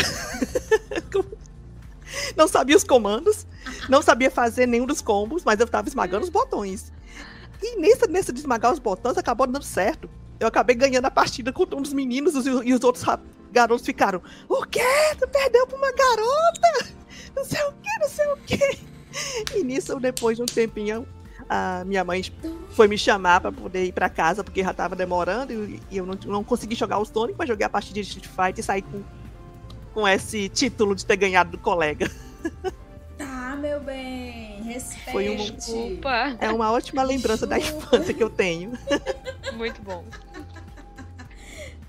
não 2.37 2.47
sabia 2.47 2.77
os 2.77 2.85
comandos, 2.85 3.45
não 3.89 4.01
sabia 4.01 4.31
fazer 4.31 4.65
nenhum 4.65 4.85
dos 4.85 5.01
combos, 5.01 5.43
mas 5.43 5.59
eu 5.59 5.67
tava 5.67 5.89
esmagando 5.89 6.23
os 6.23 6.29
botões. 6.29 6.93
E 7.61 7.77
nesse, 7.77 8.07
nesse 8.07 8.31
de 8.31 8.39
esmagar 8.39 8.71
os 8.71 8.79
botões, 8.79 9.17
acabou 9.17 9.45
dando 9.45 9.65
certo. 9.65 10.09
Eu 10.39 10.47
acabei 10.47 10.75
ganhando 10.75 11.05
a 11.05 11.11
partida 11.11 11.51
com 11.51 11.63
um 11.63 11.81
dos 11.81 11.93
meninos 11.93 12.45
e 12.45 12.73
os 12.73 12.83
outros 12.83 13.05
garotos 13.51 13.85
ficaram: 13.85 14.21
O 14.49 14.63
quê? 14.65 14.81
Tu 15.19 15.27
perdeu 15.27 15.65
pra 15.67 15.77
uma 15.77 15.91
garota? 15.91 16.93
Não 17.35 17.45
sei 17.45 17.61
o 17.63 17.71
quê, 17.71 17.89
não 17.99 18.09
sei 18.09 18.27
o 18.27 18.37
quê. 18.37 18.79
E 19.55 19.63
nisso, 19.63 19.99
depois 19.99 20.37
de 20.37 20.43
um 20.43 20.45
tempinho, 20.45 21.07
a 21.47 21.83
minha 21.85 22.03
mãe 22.03 22.23
foi 22.71 22.87
me 22.87 22.97
chamar 22.97 23.41
para 23.41 23.51
poder 23.51 23.85
ir 23.85 23.91
para 23.91 24.09
casa, 24.09 24.43
porque 24.43 24.63
já 24.63 24.73
tava 24.73 24.95
demorando 24.95 25.53
e, 25.53 25.79
eu 25.91 26.05
não, 26.05 26.17
não 26.25 26.43
consegui 26.43 26.75
jogar 26.75 26.97
o 26.97 27.05
Sonic, 27.05 27.37
mas 27.37 27.47
joguei 27.47 27.65
a 27.65 27.69
partida 27.69 27.95
de 27.95 28.01
Street 28.01 28.27
Fighter 28.27 28.59
e 28.59 28.63
saí 28.63 28.81
com, 28.81 29.01
com 29.93 30.07
esse 30.07 30.49
título 30.49 30.95
de 30.95 31.05
ter 31.05 31.15
ganhado 31.15 31.51
do 31.51 31.57
colega. 31.57 32.09
Tá, 33.53 33.59
meu 33.59 33.79
bem. 33.79 34.63
Respeite. 34.63 35.11
Foi 35.11 35.29
um, 35.29 35.93
Opa. 35.93 36.35
É 36.39 36.49
uma 36.49 36.71
ótima 36.71 37.03
lembrança 37.05 37.45
da 37.45 37.59
infância 37.59 38.11
que 38.11 38.23
eu 38.23 38.29
tenho. 38.29 38.71
Muito 39.53 39.79
bom. 39.83 40.03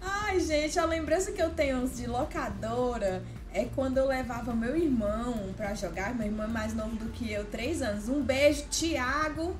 Ai, 0.03 0.39
gente, 0.41 0.79
a 0.79 0.85
lembrança 0.85 1.33
que 1.33 1.41
eu 1.41 1.49
tenho 1.49 1.89
de 1.89 2.07
locadora 2.07 3.23
é 3.51 3.65
quando 3.65 3.97
eu 3.97 4.07
levava 4.07 4.53
meu 4.53 4.77
irmão 4.77 5.55
pra 5.57 5.75
jogar. 5.75 6.15
Meu 6.15 6.27
irmão 6.27 6.45
é 6.45 6.49
mais 6.49 6.75
novo 6.75 6.97
do 6.97 7.11
que 7.13 7.33
eu, 7.33 7.47
três 7.47 7.81
anos. 7.81 8.11
Um 8.11 8.21
beijo, 8.21 8.65
Thiago. 8.65 9.57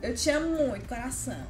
Eu 0.00 0.14
te 0.14 0.30
amo 0.30 0.66
muito, 0.66 0.88
coração. 0.88 1.46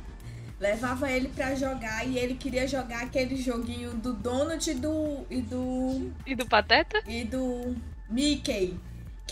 Levava 0.59 1.09
ele 1.09 1.29
pra 1.29 1.55
jogar 1.55 2.05
e 2.05 2.19
ele 2.19 2.35
queria 2.35 2.67
jogar 2.67 3.03
aquele 3.03 3.37
joguinho 3.37 3.93
do 3.95 4.13
Donald 4.13 4.69
e 4.69 4.75
do. 4.75 5.25
E 5.31 5.41
do. 5.41 6.11
E 6.27 6.35
do 6.35 6.47
Pateta? 6.47 7.01
E 7.07 7.23
do 7.23 7.77
Mickey. 8.11 8.77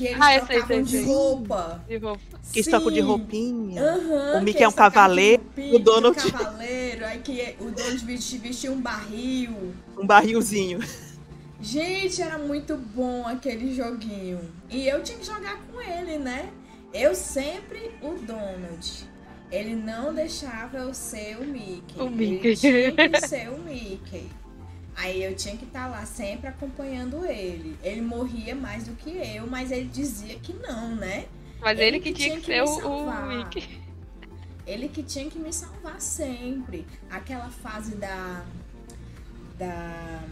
Que 0.00 0.06
eles 0.06 0.18
ah, 0.18 0.40
trocavam 0.40 0.66
sei, 0.66 0.86
sei, 0.86 1.00
de 1.00 1.06
roupa. 1.06 1.84
De 1.86 1.96
roupa. 1.98 2.40
Que 2.50 2.62
trocam 2.62 2.90
de 2.90 3.00
roupinha. 3.00 3.82
Uhum, 3.82 4.38
o 4.38 4.40
Mickey 4.40 4.62
é 4.62 4.68
um 4.68 4.72
cavaleiro. 4.72 5.42
o 5.74 5.78
Donald. 5.78 6.18
Um 6.26 6.30
cavaleiro. 6.30 7.04
Aí 7.04 7.18
que 7.18 7.54
o 7.60 7.70
Donald 7.70 8.06
vestia 8.06 8.72
um 8.72 8.80
barril. 8.80 9.74
Um 9.98 10.06
barrilzinho. 10.06 10.80
Gente, 11.60 12.22
era 12.22 12.38
muito 12.38 12.78
bom 12.78 13.26
aquele 13.26 13.74
joguinho. 13.74 14.40
E 14.70 14.88
eu 14.88 15.02
tinha 15.02 15.18
que 15.18 15.26
jogar 15.26 15.58
com 15.70 15.82
ele, 15.82 16.16
né? 16.16 16.48
Eu 16.94 17.14
sempre 17.14 17.90
o 18.00 18.14
Donald. 18.14 19.06
Ele 19.52 19.74
não 19.74 20.14
deixava 20.14 20.78
eu 20.78 20.94
ser 20.94 21.36
o 21.36 21.44
Mickey. 21.44 22.00
O 22.00 22.08
Mickey. 22.08 22.46
Ele 22.46 22.56
tinha 22.56 23.08
que 23.10 23.20
ser 23.28 23.50
o 23.50 23.58
Mickey. 23.58 24.30
Aí 24.96 25.22
eu 25.22 25.34
tinha 25.34 25.56
que 25.56 25.64
estar 25.64 25.84
tá 25.84 25.88
lá 25.88 26.04
sempre 26.04 26.48
acompanhando 26.48 27.24
ele. 27.24 27.78
Ele 27.82 28.00
morria 28.00 28.54
mais 28.54 28.84
do 28.84 28.94
que 28.94 29.10
eu, 29.10 29.46
mas 29.46 29.70
ele 29.70 29.88
dizia 29.88 30.38
que 30.38 30.52
não, 30.52 30.94
né? 30.94 31.26
Mas 31.60 31.78
ele, 31.78 31.96
ele 31.96 32.00
que, 32.00 32.12
que, 32.12 32.22
tinha 32.22 32.40
que, 32.40 32.46
ser 32.46 32.62
o, 32.62 33.26
Mickey. 33.26 33.80
Ele 34.66 34.88
que 34.88 35.02
tinha 35.02 35.28
que 35.28 35.38
me 35.38 35.52
salvar 35.52 36.00
sempre. 36.00 36.86
Aquela 37.10 37.50
fase 37.50 37.94
da. 37.96 38.44
da 39.58 40.22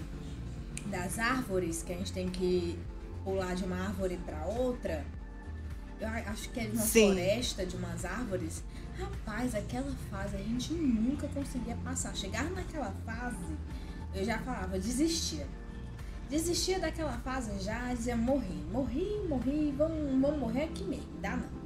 das 0.86 1.18
árvores, 1.18 1.82
que 1.82 1.92
a 1.92 1.96
gente 1.96 2.12
tem 2.12 2.28
que 2.28 2.78
pular 3.24 3.54
de 3.54 3.64
uma 3.64 3.76
árvore 3.76 4.18
para 4.24 4.46
outra. 4.46 5.04
Eu 6.00 6.08
acho 6.08 6.48
que 6.50 6.60
é 6.60 6.64
de 6.64 6.76
uma 6.76 6.82
Sim. 6.82 7.12
floresta 7.12 7.66
de 7.66 7.76
umas 7.76 8.04
árvores. 8.04 8.62
Rapaz, 8.98 9.54
aquela 9.54 9.92
fase 10.10 10.36
a 10.36 10.38
gente 10.38 10.72
nunca 10.72 11.28
conseguia 11.28 11.76
passar. 11.84 12.16
Chegar 12.16 12.44
naquela 12.50 12.92
fase, 13.04 13.56
eu 14.14 14.24
já 14.24 14.38
falava, 14.38 14.78
desistia. 14.78 15.46
Desistia 16.28 16.78
daquela 16.78 17.16
fase 17.18 17.58
já, 17.60 17.92
dizia, 17.94 18.16
morri, 18.16 18.62
morri, 18.70 19.22
morri, 19.28 19.74
vamos, 19.76 20.20
vamos 20.20 20.38
morrer 20.38 20.64
aqui 20.64 20.84
mesmo, 20.84 21.08
dá 21.20 21.36
não. 21.36 21.58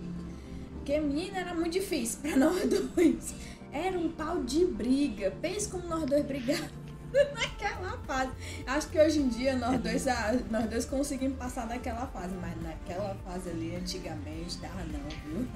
Porque 0.74 0.98
menina 0.98 1.38
era 1.38 1.54
muito 1.54 1.72
difícil 1.72 2.20
para 2.20 2.34
nós 2.36 2.62
dois. 2.68 3.34
Era 3.72 3.98
um 3.98 4.10
pau 4.10 4.42
de 4.42 4.66
briga. 4.66 5.32
Pense 5.40 5.68
como 5.68 5.86
nós 5.88 6.04
dois 6.04 6.24
brigávamos 6.24 6.72
naquela 7.34 7.98
fase. 8.06 8.32
Acho 8.66 8.88
que 8.88 9.00
hoje 9.00 9.20
em 9.20 9.28
dia 9.28 9.56
nós 9.56 9.80
dois, 9.80 10.06
ah, 10.08 10.36
nós 10.50 10.68
dois 10.68 10.84
conseguimos 10.84 11.38
passar 11.38 11.66
daquela 11.66 12.06
fase, 12.08 12.34
mas 12.34 12.60
naquela 12.62 13.14
fase 13.24 13.50
ali 13.50 13.76
antigamente 13.76 14.58
dava 14.58 14.84
não, 14.84 15.00
viu? 15.24 15.48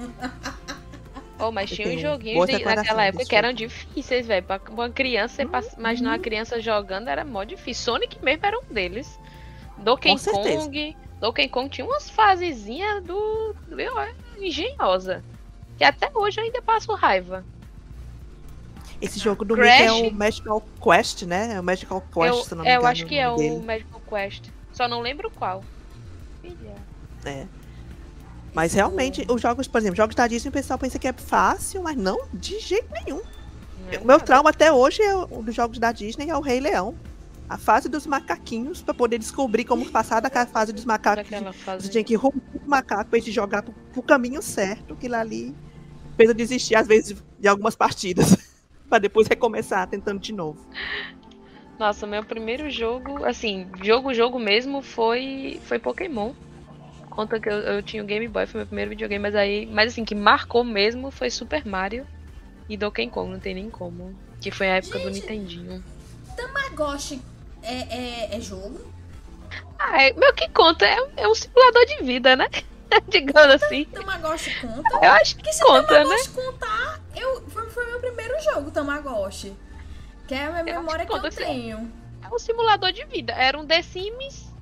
Oh, 1.39 1.53
mas 1.53 1.71
tinha 1.71 1.89
uns 1.89 2.01
joguinhos 2.01 2.47
de, 2.47 2.65
naquela 2.65 3.05
época 3.05 3.25
que 3.25 3.37
eram 3.37 3.53
difíceis, 3.53 4.27
velho. 4.27 4.45
Pra 4.45 4.61
uma 4.71 4.89
criança, 4.89 5.43
uhum. 5.43 5.51
imaginar 5.77 6.11
uma 6.13 6.19
criança 6.19 6.61
jogando 6.61 7.09
era 7.09 7.25
mó 7.25 7.45
difícil. 7.45 7.85
Sonic 7.85 8.23
mesmo 8.25 8.47
era 8.47 8.59
um 8.59 8.73
deles. 8.73 9.19
Donkey 9.79 10.15
Kong. 10.19 10.97
Donkey 11.21 11.49
Kong 11.49 11.69
tinha 11.69 11.87
umas 11.87 12.09
fasezinhas 12.09 13.03
do. 13.05 13.55
Meu, 13.69 13.95
engenhosa. 14.39 15.23
Que 15.77 15.85
até 15.85 16.11
hoje 16.15 16.41
eu 16.41 16.45
ainda 16.45 16.63
passo 16.63 16.95
raiva. 16.95 17.45
Esse 19.01 19.19
jogo 19.19 19.45
do 19.45 19.55
Crash, 19.55 19.81
Mickey 19.81 19.85
é 19.85 19.93
o 19.93 20.15
Magical 20.15 20.63
Quest, 20.83 21.23
né? 21.23 21.55
É 21.55 21.61
o 21.61 21.63
Magical 21.63 22.01
Quest, 22.01 22.29
eu, 22.29 22.45
se 22.45 22.55
não 22.55 22.65
me 22.65 22.71
engano. 22.71 22.83
Eu 22.83 22.87
acho 22.87 23.05
que 23.05 23.19
é 23.19 23.35
dele. 23.35 23.57
o 23.57 23.63
Magical 23.63 24.01
Quest. 24.09 24.49
Só 24.73 24.89
não 24.89 25.01
lembro 25.01 25.31
qual. 25.31 25.63
É. 27.25 27.47
Mas 28.57 28.73
realmente, 28.73 29.27
os 29.29 29.43
jogos, 29.43 29.69
por 29.69 29.77
exemplo, 29.77 29.99
jogos 29.99 30.15
da 30.15 30.27
Disney, 30.27 30.49
o 30.49 30.53
pessoal 30.53 30.79
pensa 30.79 30.99
que 30.99 31.07
é 31.07 31.13
fácil, 31.13 31.83
mas 31.83 31.95
não, 31.95 32.27
de 32.33 32.59
jeito 32.59 32.89
nenhum. 32.91 33.21
É 33.93 33.99
o 33.99 34.07
meu 34.07 34.19
trauma 34.19 34.49
até 34.49 34.73
hoje 34.73 35.03
é 35.03 35.15
um 35.15 35.43
dos 35.43 35.55
jogos 35.55 35.79
da 35.79 35.93
Disney 35.93 36.31
é 36.31 36.35
o 36.35 36.41
Rei 36.41 36.59
Leão. 36.59 36.95
A 37.51 37.59
fase 37.59 37.87
dos 37.87 38.07
macaquinhos, 38.07 38.81
para 38.81 38.95
poder 38.95 39.19
descobrir 39.19 39.65
como 39.65 39.85
passar 39.91 40.21
daquela 40.21 40.47
fase 40.49 40.73
dos 40.73 40.87
macacos. 40.87 41.29
Fase... 41.57 41.85
Você 41.85 41.93
tinha 41.93 42.03
que 42.03 42.15
romper 42.15 42.41
o 42.65 42.67
macaco 42.67 43.11
pra 43.11 43.19
gente 43.19 43.31
jogar 43.31 43.63
pro, 43.63 43.75
pro 43.93 44.03
caminho 44.03 44.41
certo, 44.41 44.97
que 44.97 45.07
lá 45.07 45.21
ali 45.21 45.55
fez 46.17 46.31
eu 46.31 46.35
desistir, 46.35 46.77
às 46.77 46.87
vezes, 46.87 47.23
de 47.39 47.47
algumas 47.47 47.77
partidas. 47.77 48.39
pra 48.89 48.99
depois 48.99 49.29
recomeçar 49.29 49.87
tentando 49.87 50.19
de 50.19 50.33
novo. 50.33 50.67
Nossa, 51.79 52.07
meu 52.07 52.25
primeiro 52.25 52.71
jogo, 52.71 53.23
assim, 53.23 53.67
jogo, 53.83 54.15
jogo 54.15 54.39
mesmo, 54.39 54.81
foi, 54.81 55.61
foi 55.65 55.79
Pokémon. 55.79 56.33
Conta 57.17 57.41
que 57.41 57.49
eu, 57.49 57.55
eu 57.55 57.83
tinha 57.83 58.03
o 58.03 58.07
Game 58.07 58.29
Boy, 58.29 58.47
foi 58.47 58.59
meu 58.59 58.67
primeiro 58.67 58.91
videogame, 58.91 59.23
mas 59.23 59.35
aí, 59.35 59.65
mas 59.65 59.93
assim, 59.93 60.05
que 60.05 60.15
marcou 60.15 60.63
mesmo 60.63 61.11
foi 61.11 61.31
Super 61.31 61.65
Mario 61.65 62.07
e 62.69 62.77
Donkey 62.77 63.09
Kong, 63.09 63.33
não 63.33 63.41
tem 63.41 63.55
nem 63.55 63.71
como. 63.71 64.15
Que 64.39 64.51
foi 64.51 64.69
a 64.69 64.77
época 64.77 64.99
Gente, 64.99 65.09
do 65.09 65.15
Nintendinho. 65.15 65.85
Tamagotchi 66.37 67.23
é, 67.63 67.75
é, 67.75 68.37
é 68.37 68.41
jogo? 68.41 68.93
Ah, 69.79 70.03
é, 70.03 70.13
meu 70.13 70.35
que 70.35 70.47
conta 70.51 70.85
é, 70.85 70.99
é 71.17 71.27
um 71.27 71.35
simulador 71.35 71.87
de 71.87 72.05
vida, 72.05 72.37
né? 72.37 72.49
Digamos 73.09 73.63
assim. 73.63 73.87
Tamagotchi 73.87 74.61
conta? 74.61 74.97
Eu 75.03 75.13
acho 75.13 75.37
que 75.37 75.53
se 75.55 75.65
conta, 75.65 75.87
Tamagotchi 75.87 76.29
né? 76.29 76.35
contar, 76.35 77.01
eu, 77.15 77.49
foi, 77.49 77.71
foi 77.71 77.87
meu 77.87 78.01
primeiro 78.01 78.39
jogo, 78.43 78.71
Tamagotchi. 78.71 79.55
Que 80.29 80.35
é 80.35 80.45
a 80.45 80.63
minha 80.63 80.75
eu 80.75 80.81
memória 80.83 81.07
que, 81.07 81.19
que 81.19 81.27
eu 81.27 81.31
tenho. 81.31 81.91
É 82.23 82.35
um 82.35 82.39
simulador 82.39 82.93
de 82.93 83.07
vida. 83.07 83.33
Era 83.33 83.59
um 83.59 83.67
The 83.67 83.81
Sims 83.81 84.53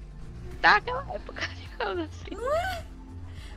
daquela 0.61 1.05
época, 1.13 1.43
digamos 1.85 2.09
assim. 2.09 2.35
Não 2.35 2.57
é? 2.57 2.85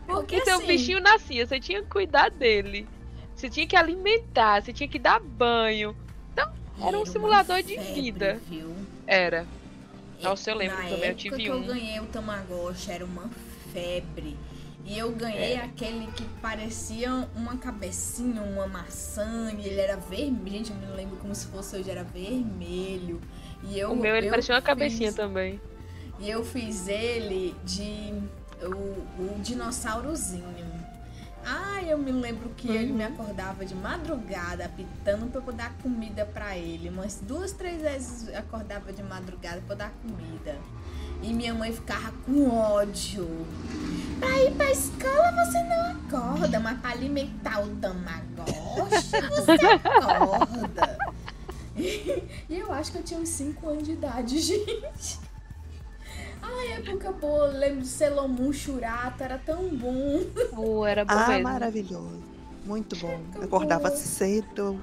Porque 0.05 0.38
então, 0.38 0.55
assim... 0.55 0.63
o 0.63 0.67
bichinho 0.67 1.01
nascia, 1.01 1.46
você 1.46 1.60
tinha 1.60 1.81
que 1.81 1.89
cuidar 1.89 2.29
dele. 2.29 2.88
Você 3.36 3.50
tinha 3.50 3.67
que 3.67 3.75
alimentar, 3.75 4.63
você 4.63 4.74
tinha 4.74 4.88
que 4.88 4.98
dar 4.98 5.19
banho. 5.19 5.96
Então, 6.34 6.51
era, 6.79 6.88
era 6.88 7.00
um 7.00 7.05
simulador 7.05 7.62
de 7.62 7.77
vida. 7.77 8.39
Viu? 8.50 8.74
Era. 9.05 9.46
Nossa, 10.22 10.50
eu 10.50 10.55
lembro 10.55 10.77
Na 10.77 10.89
também, 10.89 11.10
eu 11.10 11.15
tive 11.15 11.36
que 11.38 11.51
um. 11.51 11.55
eu 11.55 11.63
ganhei 11.63 12.00
o 12.00 12.05
Tamagotchi, 12.07 12.89
era 12.89 13.05
uma 13.05 13.29
febre. 13.72 14.36
E 14.84 14.98
eu 14.98 15.12
ganhei 15.12 15.53
é. 15.53 15.62
aquele 15.62 16.07
que 16.07 16.24
parecia 16.41 17.27
uma 17.36 17.57
cabecinha, 17.57 18.41
uma 18.41 18.65
maçã, 18.67 19.53
e 19.60 19.67
ele 19.67 19.79
era 19.79 19.98
vermelho. 19.98 20.50
Gente, 20.50 20.72
eu 20.72 20.77
me 20.77 20.88
lembro 20.96 21.17
como 21.17 21.36
se 21.36 21.46
fosse 21.48 21.75
hoje, 21.75 21.91
era 21.91 22.03
vermelho. 22.03 23.19
E 23.63 23.77
eu, 23.77 23.91
o 23.91 23.96
meu, 23.96 24.15
ele 24.15 24.27
eu 24.27 24.31
parecia 24.31 24.55
uma 24.55 24.62
fiz, 24.62 24.67
cabecinha 24.67 25.12
também. 25.12 25.60
E 26.19 26.29
eu 26.29 26.43
fiz 26.43 26.88
ele 26.88 27.55
de. 27.63 28.13
o, 28.62 28.75
o 29.21 29.39
dinossaurozinho. 29.41 30.67
Ah, 31.45 31.81
eu 31.81 31.97
me 31.97 32.12
lembro 32.12 32.50
que 32.57 32.67
uhum. 32.67 32.75
ele 32.75 32.91
me 32.91 33.05
uhum. 33.05 33.13
acordava 33.13 33.65
de 33.65 33.74
madrugada, 33.74 34.65
apitando 34.65 35.31
pra 35.31 35.41
eu 35.41 35.53
dar 35.53 35.74
comida 35.81 36.25
para 36.25 36.57
ele. 36.57 36.89
Umas 36.89 37.19
duas, 37.21 37.53
três 37.53 37.81
vezes 37.81 38.36
acordava 38.36 38.91
de 38.91 39.01
madrugada 39.01 39.62
pra 39.65 39.74
eu 39.74 39.77
dar 39.77 39.91
comida. 40.01 40.57
E 41.21 41.33
minha 41.33 41.53
mãe 41.53 41.71
ficava 41.71 42.12
com 42.25 42.50
ódio. 42.50 43.45
Pra 44.19 44.43
ir 44.43 44.53
pra 44.55 44.71
escola 44.71 45.31
você 45.45 45.63
não 45.63 45.91
acorda, 45.91 46.59
mas 46.59 46.79
pra 46.79 46.91
alimentar 46.91 47.62
o 47.62 47.75
tamagotchi 47.77 49.21
você 49.29 49.65
acorda. 49.88 50.97
E 51.77 52.57
eu 52.57 52.71
acho 52.74 52.91
que 52.91 52.97
eu 52.97 53.03
tinha 53.03 53.19
uns 53.19 53.29
5 53.29 53.69
anos 53.69 53.83
de 53.83 53.91
idade, 53.93 54.39
gente. 54.41 55.19
Ai, 56.50 56.74
época 56.74 57.12
boa, 57.12 57.48
lembro 57.48 57.82
de 57.82 57.88
Selomun 57.88 58.54
Churato, 58.54 59.24
era 59.24 59.38
tão 59.38 59.68
bom. 59.70 60.22
Oh, 60.56 60.86
era 60.86 61.04
bom 61.04 61.13
ah, 61.13 61.27
mesmo. 61.27 61.44
maravilhoso. 61.44 62.24
Muito 62.66 62.96
bom. 62.98 63.20
Acordava 63.42 63.89
cedo. 63.92 64.80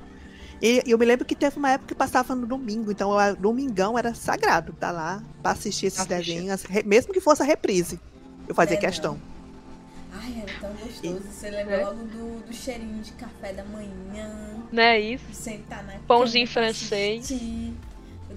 E 0.62 0.82
eu 0.86 0.96
me 0.98 1.04
lembro 1.04 1.24
que 1.24 1.34
teve 1.34 1.56
uma 1.58 1.70
época 1.70 1.88
que 1.88 1.94
passava 1.94 2.34
no 2.34 2.46
domingo, 2.46 2.90
então 2.90 3.10
o 3.10 3.36
domingão 3.36 3.98
era 3.98 4.14
sagrado, 4.14 4.72
tá 4.72 4.90
lá 4.90 5.22
pra 5.42 5.52
assistir 5.52 5.86
esses 5.86 6.06
desenhos, 6.06 6.64
mesmo 6.84 7.12
que 7.12 7.20
fosse 7.20 7.42
a 7.42 7.44
reprise. 7.44 8.00
Eu 8.48 8.54
fazia 8.54 8.76
é, 8.76 8.80
questão. 8.80 9.14
Não. 9.14 10.20
Ai, 10.20 10.42
era 10.42 10.60
tão 10.60 10.70
gostoso. 10.70 11.22
E... 11.22 11.32
Você 11.32 11.50
lembra 11.50 11.74
é. 11.74 11.84
logo 11.84 12.04
do, 12.04 12.46
do, 12.46 12.52
cheirinho 12.52 13.02
de 13.02 13.12
café 13.12 13.52
da 13.52 13.64
manhã. 13.64 14.62
Não 14.70 14.82
é 14.82 15.00
isso? 15.00 15.24
Sentar 15.32 15.84
na 15.84 15.94
Pãozinho 16.06 16.46
francês. 16.46 17.24
Assistir, 17.24 17.74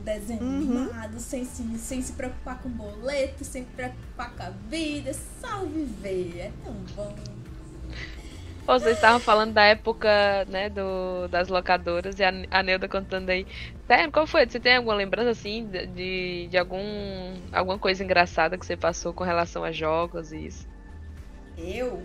desenho 0.08 0.42
uhum. 0.42 0.56
animado, 0.58 1.20
sem 1.20 1.44
se, 1.44 1.64
sem 1.78 2.02
se 2.02 2.14
preocupar 2.14 2.62
com 2.62 2.70
boleto, 2.70 3.44
sem 3.44 3.64
se 3.64 3.70
preocupar 3.72 4.34
com 4.34 4.44
a 4.44 4.50
vida, 4.70 5.12
só 5.42 5.66
viver. 5.66 6.40
É 6.40 6.52
tão 6.64 6.74
bom. 6.96 7.14
Vocês 8.66 8.96
estavam 8.96 9.20
falando 9.20 9.54
da 9.54 9.64
época, 9.64 10.10
né, 10.50 10.70
do, 10.70 11.28
das 11.30 11.48
locadoras 11.48 12.20
e 12.20 12.24
a, 12.24 12.34
a 12.52 12.62
Neuda 12.62 12.88
contando 12.88 13.30
aí. 13.30 13.48
Sério, 13.86 14.12
qual 14.12 14.28
foi? 14.28 14.46
Você 14.46 14.60
tem 14.60 14.76
alguma 14.76 14.96
lembrança, 14.96 15.30
assim, 15.30 15.66
de, 15.66 16.48
de 16.48 16.58
algum, 16.58 16.82
alguma 17.54 17.80
coisa 17.80 18.04
engraçada 18.04 18.58
que 18.58 18.66
você 18.66 18.76
passou 18.76 19.14
com 19.14 19.24
relação 19.24 19.64
a 19.64 19.72
jogos 19.72 20.34
e 20.34 20.48
isso? 20.48 20.68
Eu? 21.58 22.04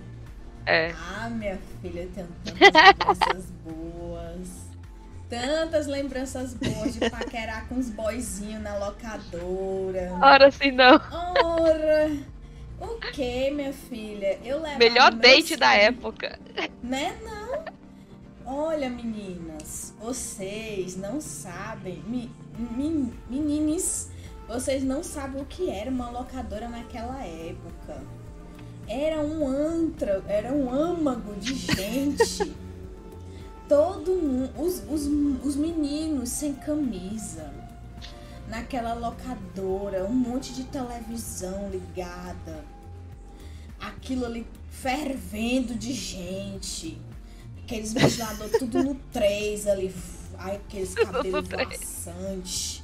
É. 0.64 0.92
Ah, 0.94 1.28
minha 1.28 1.58
filha, 1.80 2.02
eu 2.02 2.10
tenho 2.10 2.28
tantas 2.44 3.18
lembranças 3.18 3.50
boas. 3.66 4.21
Tantas 5.32 5.86
lembranças 5.86 6.52
boas 6.52 6.92
de 6.92 7.08
paquerar 7.08 7.66
com 7.66 7.78
os 7.78 7.88
boizinhos 7.88 8.62
na 8.62 8.76
locadora. 8.76 10.12
Ora, 10.20 10.50
sim 10.50 10.72
não. 10.72 11.00
Ora. 11.42 12.18
O 12.78 13.00
que, 13.00 13.50
minha 13.50 13.72
filha? 13.72 14.38
Eu. 14.44 14.60
Melhor 14.76 15.10
date 15.14 15.56
da 15.56 15.72
época. 15.72 16.38
Né, 16.82 17.16
não? 17.24 17.64
Olha, 18.44 18.90
meninas, 18.90 19.94
vocês 19.98 20.98
não 20.98 21.18
sabem. 21.18 22.02
Mi, 22.06 22.30
menines, 23.30 24.10
vocês 24.46 24.84
não 24.84 25.02
sabem 25.02 25.40
o 25.40 25.46
que 25.46 25.70
era 25.70 25.90
uma 25.90 26.10
locadora 26.10 26.68
naquela 26.68 27.24
época. 27.24 28.02
Era 28.86 29.18
um 29.22 29.48
antra, 29.48 30.22
era 30.28 30.52
um 30.52 30.70
âmago 30.70 31.34
de 31.36 31.54
gente. 31.54 32.54
Todo 33.72 34.16
mundo, 34.16 34.52
os, 34.60 34.82
os, 34.86 35.06
os 35.42 35.56
meninos 35.56 36.28
sem 36.28 36.52
camisa 36.52 37.50
naquela 38.46 38.92
locadora, 38.92 40.04
um 40.04 40.12
monte 40.12 40.52
de 40.52 40.64
televisão 40.64 41.70
ligada, 41.70 42.66
aquilo 43.80 44.26
ali 44.26 44.46
fervendo 44.68 45.74
de 45.74 45.94
gente, 45.94 47.00
aqueles 47.64 47.94
ventiladores 47.94 48.58
tudo 48.60 48.82
no 48.82 48.94
3 49.10 49.66
ali, 49.66 49.94
ai, 50.36 50.56
aqueles 50.56 50.92
cabelos 50.92 51.48
voaçantes, 51.48 52.82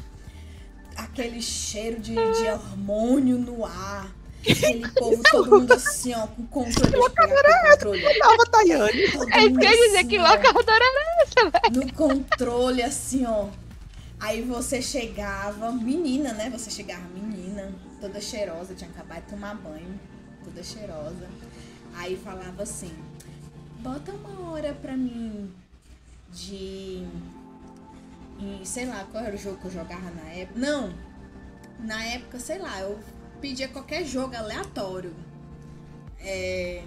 aquele 0.96 1.42
cheiro 1.42 2.00
de, 2.00 2.14
de 2.14 2.48
hormônio 2.48 3.36
no 3.36 3.62
ar. 3.66 4.10
Aquele 4.40 4.88
povo, 4.92 5.22
todo 5.30 5.50
mundo 5.60 5.72
assim, 5.72 6.14
ó, 6.14 6.26
com 6.26 6.46
controle. 6.46 6.90
Que 6.90 6.96
locadora 6.96 7.48
era 7.48 7.74
essa? 7.74 8.18
Tava, 8.18 8.44
Tayane. 8.50 9.00
É 9.00 9.04
isso 9.04 9.18
que 9.58 9.66
eu 9.66 9.70
ia 9.70 9.86
dizer, 9.86 10.04
que 10.04 10.16
assim, 10.16 10.36
locadora 10.36 10.84
era 10.84 11.22
essa, 11.22 11.50
velho? 11.50 11.86
No 11.86 11.92
controle, 11.92 12.82
assim, 12.82 13.26
ó 13.26 13.48
Aí 14.20 14.42
você 14.42 14.82
chegava, 14.82 15.70
menina, 15.70 16.32
né? 16.32 16.50
Você 16.50 16.70
chegava 16.70 17.06
menina, 17.08 17.72
toda 18.00 18.20
cheirosa, 18.20 18.74
tinha 18.74 18.90
acabado 18.90 19.22
de 19.22 19.30
tomar 19.30 19.54
banho, 19.54 19.98
toda 20.44 20.62
cheirosa. 20.62 21.28
Aí 21.94 22.16
falava 22.16 22.64
assim: 22.64 22.92
bota 23.78 24.12
uma 24.12 24.50
hora 24.50 24.74
pra 24.74 24.96
mim 24.96 25.52
de. 26.32 27.06
E, 28.40 28.60
sei 28.64 28.86
lá, 28.86 29.06
qual 29.10 29.24
era 29.24 29.34
o 29.34 29.38
jogo 29.38 29.56
que 29.58 29.66
eu 29.66 29.70
jogava 29.70 30.10
na 30.10 30.30
época? 30.30 30.58
Não! 30.58 30.92
Na 31.78 32.04
época, 32.04 32.40
sei 32.40 32.58
lá, 32.58 32.80
eu 32.80 32.98
pedia 33.40 33.68
qualquer 33.68 34.04
jogo 34.04 34.36
aleatório. 34.36 35.14
É. 36.20 36.82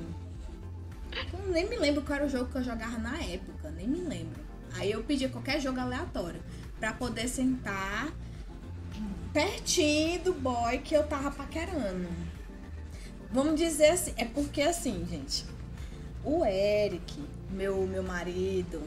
Nem 1.49 1.67
me 1.67 1.77
lembro 1.77 2.01
qual 2.03 2.17
era 2.17 2.25
o 2.25 2.29
jogo 2.29 2.49
que 2.51 2.57
eu 2.57 2.63
jogava 2.63 2.97
na 2.97 3.21
época, 3.21 3.69
nem 3.71 3.87
me 3.87 4.01
lembro. 4.01 4.41
Aí 4.75 4.91
eu 4.91 5.03
pedia 5.03 5.29
qualquer 5.29 5.59
jogo 5.59 5.79
aleatório 5.79 6.41
para 6.79 6.93
poder 6.93 7.27
sentar 7.27 8.13
pertinho 9.33 10.21
do 10.23 10.33
boy 10.33 10.77
que 10.79 10.95
eu 10.95 11.03
tava 11.03 11.31
paquerando. 11.31 12.07
Vamos 13.31 13.59
dizer 13.59 13.91
assim, 13.91 14.13
é 14.17 14.25
porque 14.25 14.61
assim, 14.61 15.05
gente, 15.09 15.45
o 16.23 16.45
Eric, 16.45 17.17
meu 17.49 17.85
meu 17.87 18.03
marido, 18.03 18.81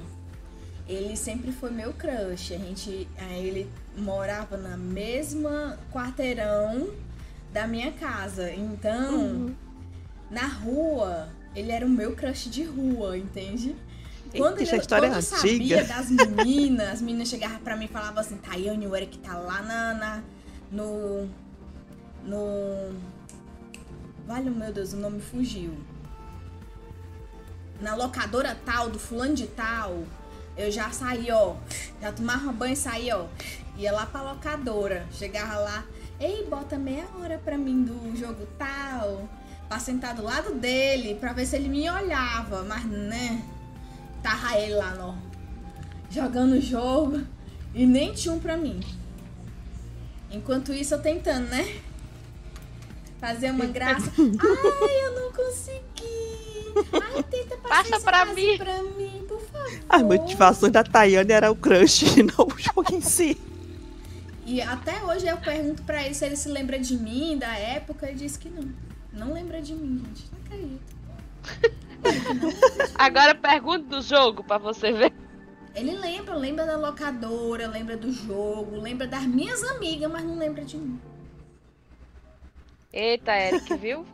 ele 0.86 1.16
sempre 1.16 1.50
foi 1.50 1.70
meu 1.70 1.92
crush. 1.92 2.52
A 2.52 2.58
gente, 2.58 3.08
ele 3.36 3.70
morava 3.96 4.56
na 4.56 4.76
mesma 4.76 5.78
quarteirão 5.92 6.90
da 7.54 7.68
minha 7.68 7.92
casa. 7.92 8.52
Então, 8.52 9.14
uhum. 9.14 9.54
na 10.28 10.46
rua, 10.46 11.28
ele 11.54 11.70
era 11.70 11.86
o 11.86 11.88
meu 11.88 12.16
crush 12.16 12.50
de 12.50 12.64
rua, 12.64 13.16
entende? 13.16 13.76
Quando, 14.36 14.60
ele, 14.60 14.76
história 14.76 15.08
quando 15.08 15.14
é 15.14 15.18
eu 15.18 15.22
sabia 15.22 15.84
das 15.84 16.10
meninas, 16.10 16.88
as 16.94 17.00
meninas 17.00 17.28
chegavam 17.28 17.60
pra 17.60 17.76
mim 17.76 17.84
e 17.84 17.88
falavam 17.88 18.18
assim, 18.18 18.36
Tayane, 18.36 18.84
o 18.84 18.96
Eric 18.96 19.18
tá 19.18 19.38
lá 19.38 19.62
na, 19.62 19.94
na, 19.94 20.22
no. 20.72 21.30
No. 22.24 22.96
Vale, 24.26 24.50
meu 24.50 24.72
Deus, 24.72 24.92
o 24.92 24.96
nome 24.96 25.20
fugiu. 25.20 25.72
Na 27.80 27.94
locadora 27.94 28.58
tal, 28.64 28.90
do 28.90 28.98
fulano 28.98 29.34
de 29.34 29.46
tal, 29.46 30.02
eu 30.56 30.68
já 30.72 30.90
saí, 30.90 31.30
ó. 31.30 31.54
Já 32.00 32.10
tomava 32.10 32.50
banho 32.50 32.72
e 32.72 32.76
saí, 32.76 33.12
ó. 33.12 33.26
Ia 33.76 33.92
lá 33.92 34.06
pra 34.06 34.22
locadora. 34.22 35.06
Chegava 35.12 35.58
lá, 35.58 35.84
ei, 36.24 36.46
bota 36.46 36.78
meia 36.78 37.06
hora 37.20 37.38
pra 37.44 37.58
mim 37.58 37.82
do 37.84 38.16
jogo 38.16 38.46
tal. 38.58 39.28
Pra 39.68 39.78
sentar 39.78 40.14
do 40.14 40.22
lado 40.22 40.54
dele, 40.54 41.14
pra 41.16 41.32
ver 41.32 41.46
se 41.46 41.56
ele 41.56 41.68
me 41.68 41.88
olhava. 41.88 42.62
Mas, 42.64 42.84
né? 42.84 43.42
tava 44.24 44.58
ele 44.58 44.74
lá 44.74 44.94
no. 44.94 45.14
jogando 46.10 46.52
o 46.52 46.60
jogo 46.60 47.20
e 47.74 47.84
nem 47.84 48.14
tinha 48.14 48.32
um 48.32 48.40
pra 48.40 48.56
mim. 48.56 48.80
Enquanto 50.30 50.72
isso, 50.72 50.94
eu 50.94 51.02
tentando, 51.02 51.46
né? 51.48 51.80
Fazer 53.20 53.50
uma 53.50 53.66
graça. 53.66 54.10
Ai, 54.18 55.06
eu 55.06 55.20
não 55.20 55.32
consegui. 55.32 55.84
Ai, 56.92 57.22
tenta 57.24 57.56
passar 57.58 57.90
Passa 57.90 58.00
pra 58.00 58.24
mim. 58.24 58.56
pra 58.56 58.82
mim, 58.82 59.24
por 59.28 59.40
favor. 59.40 59.80
As 59.88 60.02
motivações 60.02 60.72
da 60.72 60.82
Tayane 60.82 61.32
era 61.32 61.52
o 61.52 61.56
crush, 61.56 62.16
não 62.36 62.46
o 62.46 62.58
jogo 62.58 62.94
em 62.94 63.00
si. 63.00 63.38
E 64.46 64.60
até 64.60 65.02
hoje 65.02 65.26
eu 65.26 65.36
pergunto 65.38 65.82
pra 65.82 66.02
ele 66.04 66.14
se 66.14 66.24
ele 66.24 66.36
se 66.36 66.48
lembra 66.48 66.78
de 66.78 66.96
mim, 66.96 67.38
da 67.38 67.56
época, 67.56 68.06
ele 68.06 68.18
disse 68.18 68.38
que 68.38 68.48
não. 68.48 68.70
Não 69.12 69.32
lembra 69.32 69.62
de 69.62 69.74
mim, 69.74 70.02
gente. 70.06 70.30
Não 70.32 70.40
acredito. 70.44 70.94
Agora 72.96 73.34
pergunta 73.34 73.84
do 73.86 74.02
jogo 74.02 74.42
pra 74.44 74.58
você 74.58 74.92
ver. 74.92 75.12
Ele 75.74 75.96
lembra, 75.96 76.34
lembra 76.34 76.66
da 76.66 76.76
locadora, 76.76 77.66
lembra 77.66 77.96
do 77.96 78.12
jogo, 78.12 78.78
lembra 78.78 79.06
das 79.06 79.24
minhas 79.24 79.62
amigas, 79.64 80.10
mas 80.10 80.24
não 80.24 80.36
lembra 80.38 80.64
de 80.64 80.76
mim. 80.76 81.00
Eita, 82.92 83.32
Eric, 83.32 83.74
viu? 83.76 84.06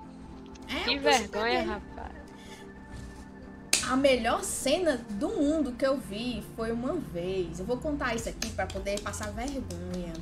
É, 0.69 0.85
Que 0.85 0.99
vergonha, 0.99 1.65
rapaz. 1.65 1.90
A 3.89 3.97
melhor 3.97 4.43
cena 4.45 5.01
do 5.11 5.29
mundo 5.31 5.73
que 5.73 5.85
eu 5.85 5.97
vi 5.99 6.45
foi 6.57 6.71
uma 6.71 6.95
vez. 6.95 7.59
Eu 7.59 7.65
vou 7.67 7.77
contar 7.79 8.15
isso 8.15 8.29
aqui 8.29 8.49
pra 8.51 8.67
poder 8.67 9.01
passar 9.01 9.31
vergonha. 9.33 10.13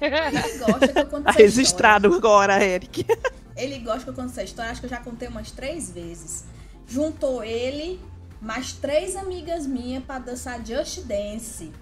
Ele 0.00 0.58
gosta 0.58 0.88
que 0.88 0.98
eu 0.98 1.06
conte 1.06 1.24
Tá 1.24 1.30
registrado 1.30 2.14
agora, 2.14 2.62
Eric. 2.62 3.00
história. 3.00 3.32
Ele 3.56 3.78
gosta 3.78 4.02
que 4.04 4.10
eu 4.10 4.14
conte 4.14 4.32
essa 4.32 4.42
história. 4.42 4.70
Acho 4.70 4.80
que 4.80 4.86
eu 4.86 4.90
já 4.90 4.98
contei 5.00 5.28
umas 5.28 5.50
três 5.50 5.90
vezes. 5.90 6.44
Juntou 6.86 7.42
ele, 7.42 7.98
mais 8.40 8.72
três 8.72 9.16
amigas 9.16 9.66
minhas 9.66 10.04
pra 10.04 10.18
dançar 10.18 10.64
Just 10.64 11.00
Dance. 11.04 11.72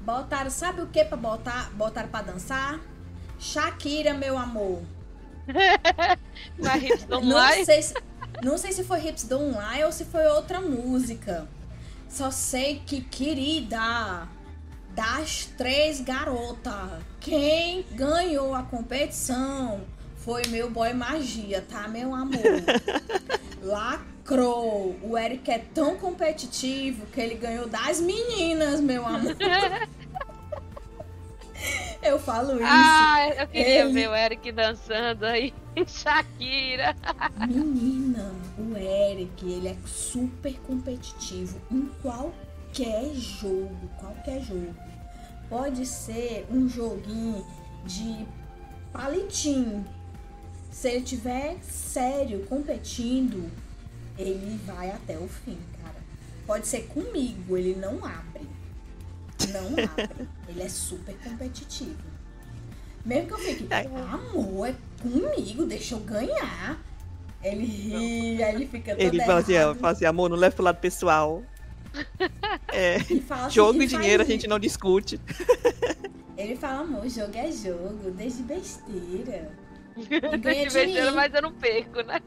Botaram, 0.00 0.50
sabe 0.50 0.82
o 0.82 0.86
que 0.86 1.04
pra 1.04 1.16
botar? 1.16 1.70
Botaram 1.74 2.08
pra 2.08 2.22
dançar? 2.22 2.78
Shakira, 3.38 4.14
meu 4.14 4.38
amor. 4.38 4.82
Não 7.08 7.64
sei, 7.64 7.82
se, 7.82 7.94
não 8.44 8.58
sei 8.58 8.72
se 8.72 8.84
foi 8.84 9.06
Hips 9.06 9.24
do 9.24 9.38
Online 9.38 9.84
ou 9.84 9.92
se 9.92 10.04
foi 10.04 10.26
outra 10.26 10.60
música. 10.60 11.46
Só 12.08 12.30
sei 12.30 12.80
que, 12.86 13.00
querida, 13.00 14.28
das 14.90 15.46
três 15.58 16.00
garotas, 16.00 17.02
quem 17.20 17.84
ganhou 17.92 18.54
a 18.54 18.62
competição 18.62 19.80
foi 20.16 20.42
meu 20.48 20.70
boy 20.70 20.92
magia, 20.94 21.64
tá, 21.68 21.88
meu 21.88 22.14
amor? 22.14 22.40
Lacrou. 23.62 24.96
O 25.02 25.18
Eric 25.18 25.50
é 25.50 25.58
tão 25.58 25.96
competitivo 25.96 27.04
que 27.06 27.20
ele 27.20 27.34
ganhou 27.34 27.66
das 27.68 28.00
meninas, 28.00 28.80
meu 28.80 29.04
amor. 29.06 29.34
Eu 32.02 32.18
falo 32.18 32.56
isso. 32.56 32.64
Ah, 32.66 33.28
eu 33.38 33.48
queria 33.48 33.80
Ele- 33.84 33.92
ver 33.94 34.10
o 34.10 34.14
Eric 34.14 34.52
dançando 34.52 35.24
aí. 35.24 35.54
Shakira. 35.86 36.94
Menina, 37.46 38.32
o 38.58 38.76
Eric, 38.76 39.44
ele 39.44 39.68
é 39.68 39.76
super 39.86 40.56
competitivo 40.60 41.60
em 41.70 41.86
qualquer 42.00 43.12
jogo, 43.14 43.88
qualquer 43.98 44.40
jogo. 44.42 44.74
Pode 45.48 45.84
ser 45.84 46.46
um 46.50 46.68
joguinho 46.68 47.44
de 47.84 48.26
palitinho. 48.92 49.84
Se 50.70 50.88
ele 50.88 51.02
tiver 51.02 51.58
sério 51.62 52.46
competindo, 52.46 53.50
ele 54.18 54.58
vai 54.64 54.90
até 54.90 55.18
o 55.18 55.28
fim, 55.28 55.58
cara. 55.82 55.96
Pode 56.46 56.66
ser 56.66 56.86
comigo, 56.86 57.56
ele 57.56 57.74
não 57.74 58.04
abre. 58.04 58.48
Não 59.52 59.66
abre. 59.84 60.28
ele 60.48 60.62
é 60.62 60.68
super 60.68 61.16
competitivo. 61.18 62.14
Mesmo 63.04 63.28
que 63.28 63.34
eu 63.34 63.38
fique, 63.38 63.68
amor, 63.72 64.68
é 64.68 64.74
comigo, 65.10 65.64
deixa 65.66 65.94
eu 65.94 66.00
ganhar. 66.00 66.78
Ele 67.42 67.64
ri, 67.66 68.42
aí 68.42 68.54
ele 68.54 68.66
fica 68.66 68.92
todo 68.96 69.00
Ele 69.02 69.20
fala 69.24 69.40
assim, 69.40 69.52
ó, 69.54 69.56
errado. 69.60 69.78
fala 69.78 69.92
assim, 69.92 70.04
amor, 70.06 70.30
não 70.30 70.36
leva 70.36 70.54
pro 70.54 70.64
lado 70.64 70.78
pessoal. 70.80 71.42
É, 72.72 72.96
E 73.08 73.20
fala 73.20 73.46
assim, 73.46 73.54
jogo 73.54 73.80
e 73.80 73.84
e 73.84 73.86
dinheiro 73.86 74.22
a 74.22 74.26
gente 74.26 74.48
não 74.48 74.58
discute. 74.58 75.20
Ele 76.36 76.56
fala, 76.56 76.80
amor, 76.80 77.08
jogo 77.08 77.36
é 77.36 77.52
jogo, 77.52 78.10
desde 78.10 78.42
besteira. 78.42 79.52
E 79.96 80.38
ganha 80.38 80.66
De 80.66 80.70
besteira, 80.72 81.10
mim. 81.10 81.16
mas 81.16 81.32
eu 81.32 81.42
não 81.42 81.52
perco, 81.52 82.02
né? 82.02 82.20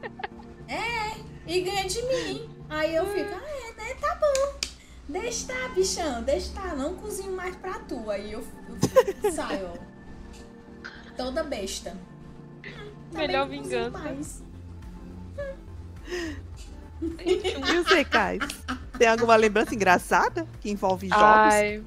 E 1.46 1.60
ganha 1.60 1.84
de 1.86 2.02
mim. 2.02 2.48
Aí 2.68 2.94
eu 2.94 3.06
fico, 3.06 3.30
ah, 3.34 3.48
é, 3.48 3.72
né? 3.82 3.94
Tá 4.00 4.14
bom. 4.14 4.58
Deixa 5.08 5.46
tá, 5.52 5.68
bichão, 5.74 6.22
deixa 6.22 6.52
tá. 6.52 6.74
Não 6.74 6.94
cozinho 6.96 7.32
mais 7.32 7.56
pra 7.56 7.78
tu. 7.80 8.10
Aí 8.10 8.32
eu, 8.32 8.42
eu 9.22 9.32
saio, 9.32 9.70
ó. 9.74 9.78
Toda 11.16 11.42
besta. 11.42 11.96
Também 13.10 13.26
Melhor 13.26 13.48
vingança. 13.48 14.42
E 17.24 17.74
você, 17.84 18.04
Kai? 18.04 18.38
Tem 18.98 19.06
alguma 19.06 19.36
lembrança 19.36 19.74
engraçada 19.74 20.46
que 20.60 20.70
envolve 20.70 21.08
jogos? 21.08 21.24
Ai. 21.24 21.82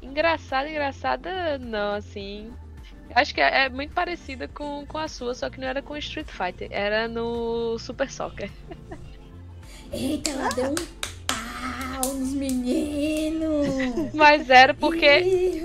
Engraçada, 0.00 0.68
engraçada 0.68 1.58
não, 1.58 1.94
assim. 1.94 2.52
Acho 3.14 3.34
que 3.34 3.40
é, 3.40 3.64
é 3.64 3.68
muito 3.68 3.92
parecida 3.92 4.46
com, 4.46 4.86
com 4.86 4.98
a 4.98 5.08
sua, 5.08 5.34
só 5.34 5.50
que 5.50 5.60
não 5.60 5.66
era 5.66 5.82
com 5.82 5.96
Street 5.96 6.28
Fighter, 6.28 6.68
era 6.70 7.08
no 7.08 7.76
Super 7.78 8.10
Soccer. 8.10 8.50
Eita, 9.92 10.30
ela 10.30 10.48
deu 10.50 10.70
um 10.70 10.74
pau 11.26 12.14
nos 12.14 12.32
meninos. 12.32 14.14
Mas 14.14 14.48
era 14.48 14.72
porque. 14.72 15.62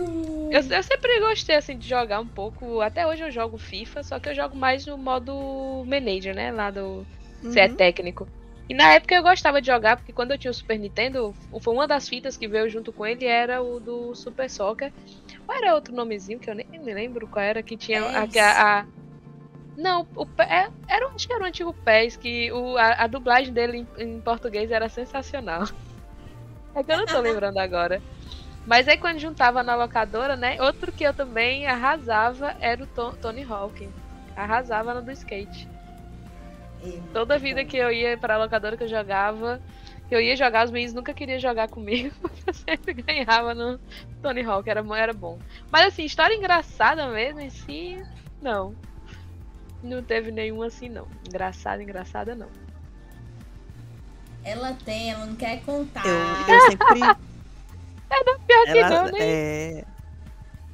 Eu, 0.55 0.61
eu 0.77 0.83
sempre 0.83 1.19
gostei 1.19 1.55
assim 1.55 1.77
de 1.77 1.87
jogar 1.87 2.19
um 2.19 2.27
pouco. 2.27 2.81
Até 2.81 3.05
hoje 3.07 3.23
eu 3.23 3.31
jogo 3.31 3.57
FIFA, 3.57 4.03
só 4.03 4.19
que 4.19 4.29
eu 4.29 4.35
jogo 4.35 4.55
mais 4.55 4.85
no 4.85 4.97
modo 4.97 5.83
manager, 5.87 6.35
né? 6.35 6.51
Lá 6.51 6.71
do 6.71 7.05
se 7.41 7.59
é 7.59 7.67
Uhum. 7.67 7.75
técnico. 7.75 8.27
E 8.67 8.73
na 8.73 8.93
época 8.93 9.13
eu 9.15 9.21
gostava 9.23 9.61
de 9.61 9.67
jogar, 9.67 9.95
porque 9.97 10.13
quando 10.13 10.31
eu 10.31 10.37
tinha 10.39 10.49
o 10.51 10.53
Super 10.53 10.79
Nintendo, 10.79 11.33
foi 11.61 11.73
uma 11.73 11.87
das 11.87 12.09
fitas 12.09 12.35
que 12.37 12.47
veio 12.47 12.67
junto 12.69 12.91
com 12.91 13.05
ele 13.05 13.25
era 13.25 13.61
o 13.61 13.79
do 13.79 14.15
Super 14.15 14.49
Soccer. 14.49 14.91
Ou 15.47 15.55
era 15.63 15.75
outro 15.75 15.95
nomezinho 15.95 16.39
que 16.39 16.49
eu 16.49 16.55
nem 16.55 16.67
me 16.83 16.93
lembro 16.93 17.27
qual 17.27 17.43
era, 17.45 17.63
que 17.63 17.77
tinha 17.77 18.01
a. 18.03 18.23
A- 18.23 18.79
a- 18.81 18.87
Não, 19.77 20.07
o 20.15 20.25
é- 20.41 20.71
era, 20.89 21.15
acho 21.15 21.27
que 21.27 21.33
era 21.33 21.43
o 21.43 21.47
antigo 21.47 21.73
PES, 21.85 22.17
que 22.17 22.51
o, 22.53 22.77
a, 22.77 23.03
a 23.05 23.07
dublagem 23.07 23.53
dele 23.53 23.79
em, 23.79 24.03
em 24.03 24.21
português 24.21 24.71
era 24.71 24.89
sensacional. 24.89 25.63
É 26.75 26.83
que 26.83 26.91
eu 26.91 26.97
não 26.97 27.07
tô 27.07 27.19
lembrando 27.21 27.57
agora. 27.57 28.03
Mas 28.65 28.87
aí 28.87 28.97
quando 28.97 29.19
juntava 29.19 29.61
na 29.61 29.75
locadora, 29.75 30.35
né? 30.35 30.57
Outro 30.61 30.91
que 30.91 31.03
eu 31.03 31.13
também 31.13 31.67
arrasava 31.67 32.55
era 32.59 32.83
o 32.83 32.87
To- 32.87 33.15
Tony 33.21 33.43
Hawk. 33.43 33.87
Arrasava 34.35 34.93
no 34.93 35.01
do 35.01 35.11
skate. 35.11 35.67
É, 36.83 36.99
Toda 37.13 37.37
vida 37.37 37.63
que 37.63 37.77
eu 37.77 37.91
ia 37.91 38.17
pra 38.17 38.37
locadora 38.37 38.75
que 38.75 38.83
eu 38.83 38.87
jogava, 38.87 39.61
que 40.09 40.15
eu 40.15 40.19
ia 40.19 40.35
jogar, 40.35 40.65
os 40.65 40.71
meninos 40.71 40.93
nunca 40.93 41.13
queriam 41.13 41.39
jogar 41.39 41.67
comigo. 41.67 42.13
Eu 42.45 42.53
sempre 42.53 42.93
ganhava 42.93 43.55
no 43.55 43.79
Tony 44.21 44.43
Hawk, 44.43 44.69
era, 44.69 44.83
era 44.97 45.13
bom. 45.13 45.39
Mas 45.71 45.87
assim, 45.87 46.03
história 46.05 46.35
engraçada 46.35 47.07
mesmo 47.07 47.39
em 47.39 47.49
si, 47.49 48.03
não. 48.41 48.75
Não 49.81 50.03
teve 50.03 50.31
nenhuma 50.31 50.67
assim, 50.67 50.89
não. 50.89 51.07
Engraçada, 51.27 51.81
engraçada, 51.81 52.35
não. 52.35 52.49
Ela 54.43 54.73
tem, 54.85 55.11
ela 55.11 55.25
não 55.25 55.35
quer 55.35 55.61
contar. 55.61 56.05
Eu, 56.05 56.15
eu 56.55 56.61
sempre. 56.61 56.99
Pior 58.09 58.63
que 58.65 58.77
ela, 58.77 58.89
não, 58.89 59.11
né? 59.11 59.19
é, 59.19 59.85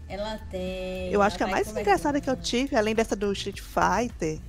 Ela 0.08 0.38
tem. 0.50 1.12
eu 1.12 1.22
acho 1.22 1.38
que 1.38 1.44
a 1.44 1.48
tá 1.48 1.52
mais 1.52 1.76
engraçada 1.76 2.20
que 2.20 2.30
eu 2.30 2.36
tive, 2.36 2.76
além 2.76 2.94
dessa 2.94 3.16
do 3.16 3.32
Street 3.32 3.62
Fighter, 3.62 4.40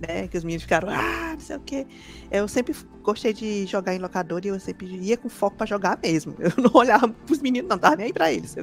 né? 0.00 0.28
Que 0.28 0.38
os 0.38 0.44
meninos 0.44 0.62
ficaram, 0.62 0.88
ah, 0.88 1.32
não 1.32 1.40
sei 1.40 1.56
o 1.56 1.60
quê. 1.60 1.86
Eu 2.30 2.48
sempre 2.48 2.74
gostei 3.02 3.32
de 3.32 3.66
jogar 3.66 3.94
em 3.94 3.98
locador 3.98 4.40
e 4.44 4.48
eu 4.48 4.58
sempre 4.60 4.86
ia 4.86 5.16
com 5.16 5.28
foco 5.28 5.56
pra 5.56 5.66
jogar 5.66 5.98
mesmo. 6.02 6.34
Eu 6.40 6.52
não 6.56 6.70
olhava 6.74 7.08
pros 7.08 7.40
meninos, 7.40 7.68
não 7.68 7.78
tava 7.78 7.96
nem 7.96 8.06
aí 8.06 8.12
pra 8.12 8.32
eles. 8.32 8.56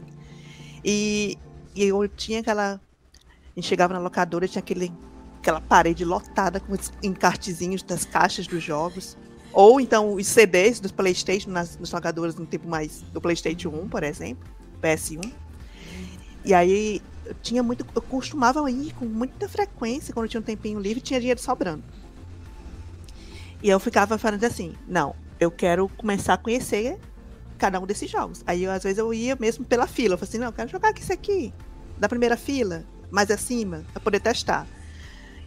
E, 0.83 1.37
e 1.75 1.83
eu 1.83 2.07
tinha 2.07 2.39
aquela. 2.39 2.75
A 2.75 3.59
gente 3.59 3.67
chegava 3.67 3.93
na 3.93 3.99
locadora 3.99 4.45
e 4.45 4.47
tinha 4.47 4.59
aquele, 4.59 4.91
aquela 5.39 5.59
parede 5.59 6.05
lotada 6.05 6.59
com 6.59 6.73
os 6.73 6.91
encartezinhos 7.03 7.83
das 7.83 8.05
caixas 8.05 8.47
dos 8.47 8.63
jogos. 8.63 9.17
Ou 9.53 9.79
então 9.79 10.13
os 10.13 10.27
CDs 10.27 10.79
dos 10.79 10.91
Playstation 10.91 11.49
nas, 11.49 11.77
nas 11.77 11.91
locadoras 11.91 12.35
no 12.35 12.45
tempo 12.45 12.67
mais 12.67 13.01
do 13.13 13.19
Playstation 13.19 13.69
1, 13.69 13.87
por 13.89 14.03
exemplo, 14.03 14.47
PS1. 14.81 15.31
E 16.45 16.53
aí 16.53 17.01
eu 17.25 17.35
tinha 17.41 17.63
muito. 17.63 17.85
Eu 17.95 18.01
costumava 18.01 18.69
ir 18.69 18.93
com 18.93 19.05
muita 19.05 19.49
frequência 19.49 20.13
quando 20.13 20.29
tinha 20.29 20.39
um 20.39 20.43
tempinho 20.43 20.79
livre 20.79 21.01
tinha 21.01 21.19
dinheiro 21.19 21.39
sobrando. 21.39 21.83
E 23.61 23.69
eu 23.69 23.79
ficava 23.79 24.17
falando 24.17 24.43
assim, 24.43 24.75
não, 24.87 25.15
eu 25.39 25.49
quero 25.49 25.89
começar 25.89 26.35
a 26.35 26.37
conhecer 26.37 26.99
cada 27.57 27.79
um 27.79 27.85
desses 27.87 28.09
jogos. 28.09 28.43
Aí 28.45 28.63
eu, 28.63 28.71
às 28.71 28.83
vezes 28.83 28.99
eu 28.99 29.13
ia 29.13 29.35
mesmo 29.35 29.65
pela 29.65 29.87
fila. 29.87 30.13
Eu 30.13 30.17
falei 30.17 30.29
assim, 30.29 30.37
não, 30.37 30.47
eu 30.47 30.53
quero 30.53 30.69
jogar 30.69 30.93
isso 30.97 31.11
aqui, 31.11 31.53
da 31.97 32.07
primeira 32.07 32.37
fila, 32.37 32.85
mais 33.09 33.31
acima, 33.31 33.83
pra 33.91 34.01
poder 34.01 34.19
testar. 34.19 34.67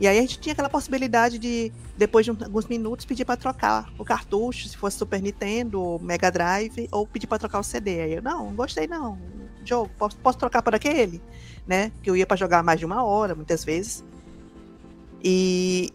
E 0.00 0.08
aí 0.08 0.16
a 0.16 0.20
gente 0.22 0.40
tinha 0.40 0.54
aquela 0.54 0.70
possibilidade 0.70 1.38
de, 1.38 1.70
depois 1.94 2.24
de 2.24 2.30
alguns 2.30 2.66
minutos, 2.66 3.04
pedir 3.04 3.26
para 3.26 3.36
trocar 3.36 3.92
o 3.98 4.04
cartucho, 4.04 4.66
se 4.66 4.74
fosse 4.74 4.96
Super 4.96 5.20
Nintendo, 5.20 5.98
Mega 6.00 6.30
Drive, 6.30 6.88
ou 6.90 7.06
pedir 7.06 7.26
para 7.26 7.38
trocar 7.38 7.60
o 7.60 7.62
CD. 7.62 8.00
Aí 8.00 8.14
eu, 8.14 8.22
não, 8.22 8.54
gostei 8.54 8.86
não. 8.86 9.18
Jogo, 9.62 9.90
posso, 9.98 10.16
posso 10.16 10.38
trocar 10.38 10.62
por 10.62 10.74
aquele? 10.74 11.20
Né? 11.66 11.92
Que 12.02 12.08
eu 12.08 12.16
ia 12.16 12.26
para 12.26 12.38
jogar 12.38 12.62
mais 12.62 12.80
de 12.80 12.86
uma 12.86 13.04
hora, 13.04 13.34
muitas 13.34 13.62
vezes. 13.62 14.02
E, 15.22 15.92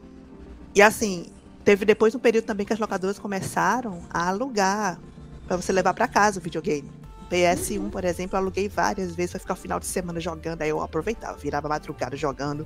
e 0.75 0.83
assim, 0.83 1.25
teve 1.63 1.83
depois 1.83 2.13
um 2.13 2.19
período 2.19 2.45
também 2.45 2.63
que 2.63 2.73
as 2.73 2.79
locadoras 2.79 3.17
começaram 3.17 4.03
a 4.11 4.29
alugar 4.29 4.99
para 5.47 5.57
você 5.57 5.71
levar 5.71 5.95
para 5.95 6.07
casa 6.07 6.39
o 6.39 6.43
videogame. 6.43 6.91
PS1, 7.29 7.79
uhum. 7.79 7.89
por 7.89 8.03
exemplo, 8.05 8.37
aluguei 8.37 8.69
várias 8.69 9.15
vezes 9.15 9.31
para 9.31 9.39
ficar 9.39 9.53
o 9.53 9.57
final 9.57 9.79
de 9.79 9.85
semana 9.85 10.19
jogando. 10.19 10.61
Aí 10.61 10.69
eu 10.69 10.81
aproveitava, 10.81 11.37
virava 11.37 11.67
madrugada 11.67 12.15
jogando 12.15 12.65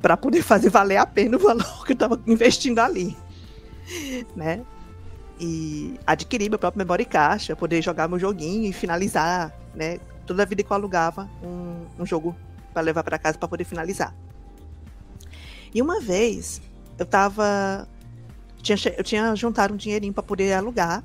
para 0.00 0.16
poder 0.16 0.42
fazer 0.44 0.70
valer 0.70 0.96
a 0.96 1.06
pena 1.06 1.36
o 1.36 1.40
valor 1.40 1.84
que 1.84 1.92
eu 1.92 1.94
estava 1.94 2.20
investindo 2.26 2.78
ali, 2.78 3.16
né? 4.34 4.64
E 5.40 5.98
adquirir 6.06 6.48
meu 6.48 6.58
próprio 6.58 6.78
memory 6.78 7.04
caixa, 7.04 7.56
poder 7.56 7.82
jogar 7.82 8.08
meu 8.08 8.18
joguinho 8.18 8.68
e 8.68 8.72
finalizar, 8.72 9.52
né? 9.74 9.98
Toda 10.26 10.42
a 10.42 10.46
vida 10.46 10.62
que 10.62 10.70
eu 10.70 10.74
alugava 10.74 11.28
um, 11.42 12.02
um 12.02 12.06
jogo 12.06 12.36
para 12.72 12.82
levar 12.82 13.02
para 13.02 13.18
casa 13.18 13.38
para 13.38 13.48
poder 13.48 13.64
finalizar. 13.64 14.14
E 15.74 15.82
uma 15.82 16.00
vez 16.00 16.62
eu 16.98 17.04
tava 17.04 17.88
tinha, 18.62 18.78
eu 18.96 19.04
tinha 19.04 19.34
juntado 19.34 19.74
um 19.74 19.76
dinheirinho 19.76 20.12
para 20.12 20.22
poder 20.22 20.52
alugar 20.54 21.04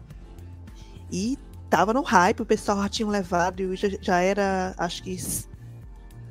e 1.12 1.38
tava 1.70 1.94
no 1.94 2.02
hype, 2.02 2.42
o 2.42 2.46
pessoal 2.46 2.82
já 2.82 2.90
tinha 2.90 3.08
levado 3.08 3.62
e 3.62 3.76
já, 3.76 3.88
já 4.02 4.20
era, 4.20 4.74
acho 4.78 5.04
que 5.04 5.18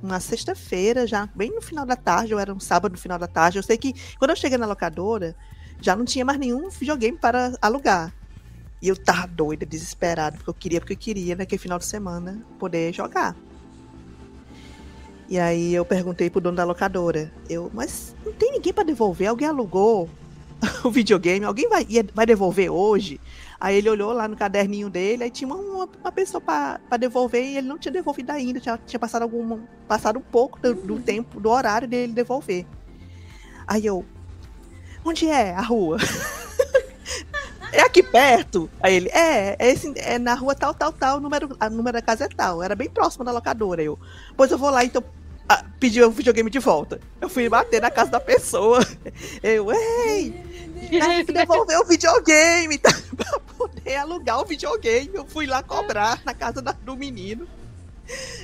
uma 0.02 0.20
sexta-feira, 0.20 1.06
já 1.06 1.28
bem 1.34 1.54
no 1.54 1.62
final 1.62 1.84
da 1.84 1.96
tarde, 1.96 2.34
ou 2.34 2.40
era 2.40 2.52
um 2.52 2.60
sábado 2.60 2.92
no 2.92 2.98
final 2.98 3.18
da 3.18 3.26
tarde. 3.26 3.58
Eu 3.58 3.62
sei 3.62 3.76
que 3.76 3.94
quando 4.18 4.30
eu 4.30 4.36
cheguei 4.36 4.58
na 4.58 4.66
locadora, 4.66 5.34
já 5.80 5.94
não 5.94 6.04
tinha 6.04 6.24
mais 6.24 6.38
nenhum 6.38 6.68
videogame 6.68 7.16
para 7.16 7.56
alugar. 7.60 8.12
E 8.80 8.88
eu 8.88 8.96
tava 8.96 9.26
doida, 9.26 9.66
desesperada, 9.66 10.36
porque 10.36 10.50
eu 10.50 10.54
queria, 10.54 10.80
porque 10.80 10.92
eu 10.92 10.98
queria 10.98 11.36
naquele 11.36 11.60
final 11.60 11.78
de 11.78 11.84
semana 11.84 12.40
poder 12.58 12.92
jogar. 12.92 13.34
E 15.28 15.38
aí 15.38 15.74
eu 15.74 15.84
perguntei 15.84 16.30
pro 16.30 16.40
dono 16.40 16.56
da 16.56 16.64
locadora, 16.64 17.30
eu, 17.50 17.70
mas 17.74 18.16
não 18.24 18.32
tem 18.32 18.52
ninguém 18.52 18.72
para 18.72 18.84
devolver? 18.84 19.28
Alguém 19.28 19.48
alugou 19.48 20.08
o 20.84 20.90
videogame? 20.90 21.44
Alguém 21.44 21.68
vai, 21.68 21.86
vai 22.14 22.24
devolver 22.24 22.70
hoje? 22.70 23.20
Aí 23.60 23.76
ele 23.76 23.90
olhou 23.90 24.12
lá 24.12 24.28
no 24.28 24.36
caderninho 24.36 24.88
dele, 24.88 25.24
aí 25.24 25.30
tinha 25.30 25.52
uma, 25.52 25.88
uma 26.00 26.12
pessoa 26.12 26.40
para 26.40 26.96
devolver 26.96 27.42
e 27.42 27.56
ele 27.56 27.66
não 27.66 27.76
tinha 27.76 27.90
devolvido 27.90 28.30
ainda, 28.30 28.60
já 28.60 28.78
tinha 28.78 29.00
passado 29.00 29.22
algum 29.22 29.60
passado 29.88 30.20
um 30.20 30.22
pouco 30.22 30.60
do, 30.60 30.74
do 30.74 31.00
tempo, 31.00 31.40
do 31.40 31.50
horário 31.50 31.88
dele 31.88 32.12
devolver. 32.12 32.64
Aí 33.66 33.84
eu, 33.84 34.04
onde 35.04 35.28
é 35.28 35.54
a 35.54 35.60
rua? 35.60 35.98
é 37.72 37.80
aqui 37.80 38.00
perto? 38.00 38.70
Aí 38.80 38.94
ele, 38.94 39.08
é, 39.08 39.56
é, 39.58 39.70
esse, 39.72 39.92
é 39.96 40.20
na 40.20 40.34
rua 40.34 40.54
tal, 40.54 40.72
tal, 40.72 40.92
tal, 40.92 41.16
o 41.16 41.20
número, 41.20 41.56
a 41.58 41.68
número 41.68 41.96
da 41.96 42.02
casa 42.02 42.26
é 42.26 42.28
tal. 42.28 42.62
Era 42.62 42.76
bem 42.76 42.88
próximo 42.88 43.24
da 43.24 43.32
locadora. 43.32 43.82
Eu, 43.82 43.98
pois 44.36 44.52
eu 44.52 44.58
vou 44.58 44.70
lá, 44.70 44.84
então 44.84 45.02
ah, 45.48 45.64
pedir 45.80 46.02
o 46.04 46.10
videogame 46.10 46.50
de 46.50 46.58
volta. 46.58 47.00
Eu 47.20 47.28
fui 47.28 47.48
bater 47.48 47.80
na 47.80 47.90
casa 47.90 48.10
da 48.10 48.20
pessoa. 48.20 48.80
Eu, 49.42 49.72
ei, 49.72 50.32
tem 50.90 51.24
que 51.24 51.32
devolver 51.32 51.78
o 51.80 51.84
videogame 51.84 52.76
tá, 52.78 52.90
pra 53.16 53.40
poder 53.56 53.96
alugar 53.96 54.40
o 54.40 54.44
videogame. 54.44 55.10
Eu 55.14 55.24
fui 55.24 55.46
lá 55.46 55.62
cobrar 55.62 56.20
na 56.24 56.34
casa 56.34 56.60
da, 56.60 56.72
do 56.72 56.96
menino. 56.96 57.48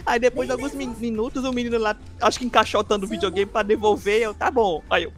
Aí 0.05 0.19
depois 0.19 0.47
de 0.49 0.53
alguns 0.53 0.75
minutos, 0.75 1.45
o 1.45 1.53
menino 1.53 1.79
lá, 1.79 1.97
acho 2.21 2.39
que 2.39 2.45
encaixotando 2.45 3.07
o 3.07 3.09
videogame 3.09 3.51
pra 3.51 3.63
devolver. 3.63 4.23
Eu, 4.23 4.35
tá 4.35 4.51
bom. 4.51 4.83
Aí 4.89 5.05
eu 5.05 5.13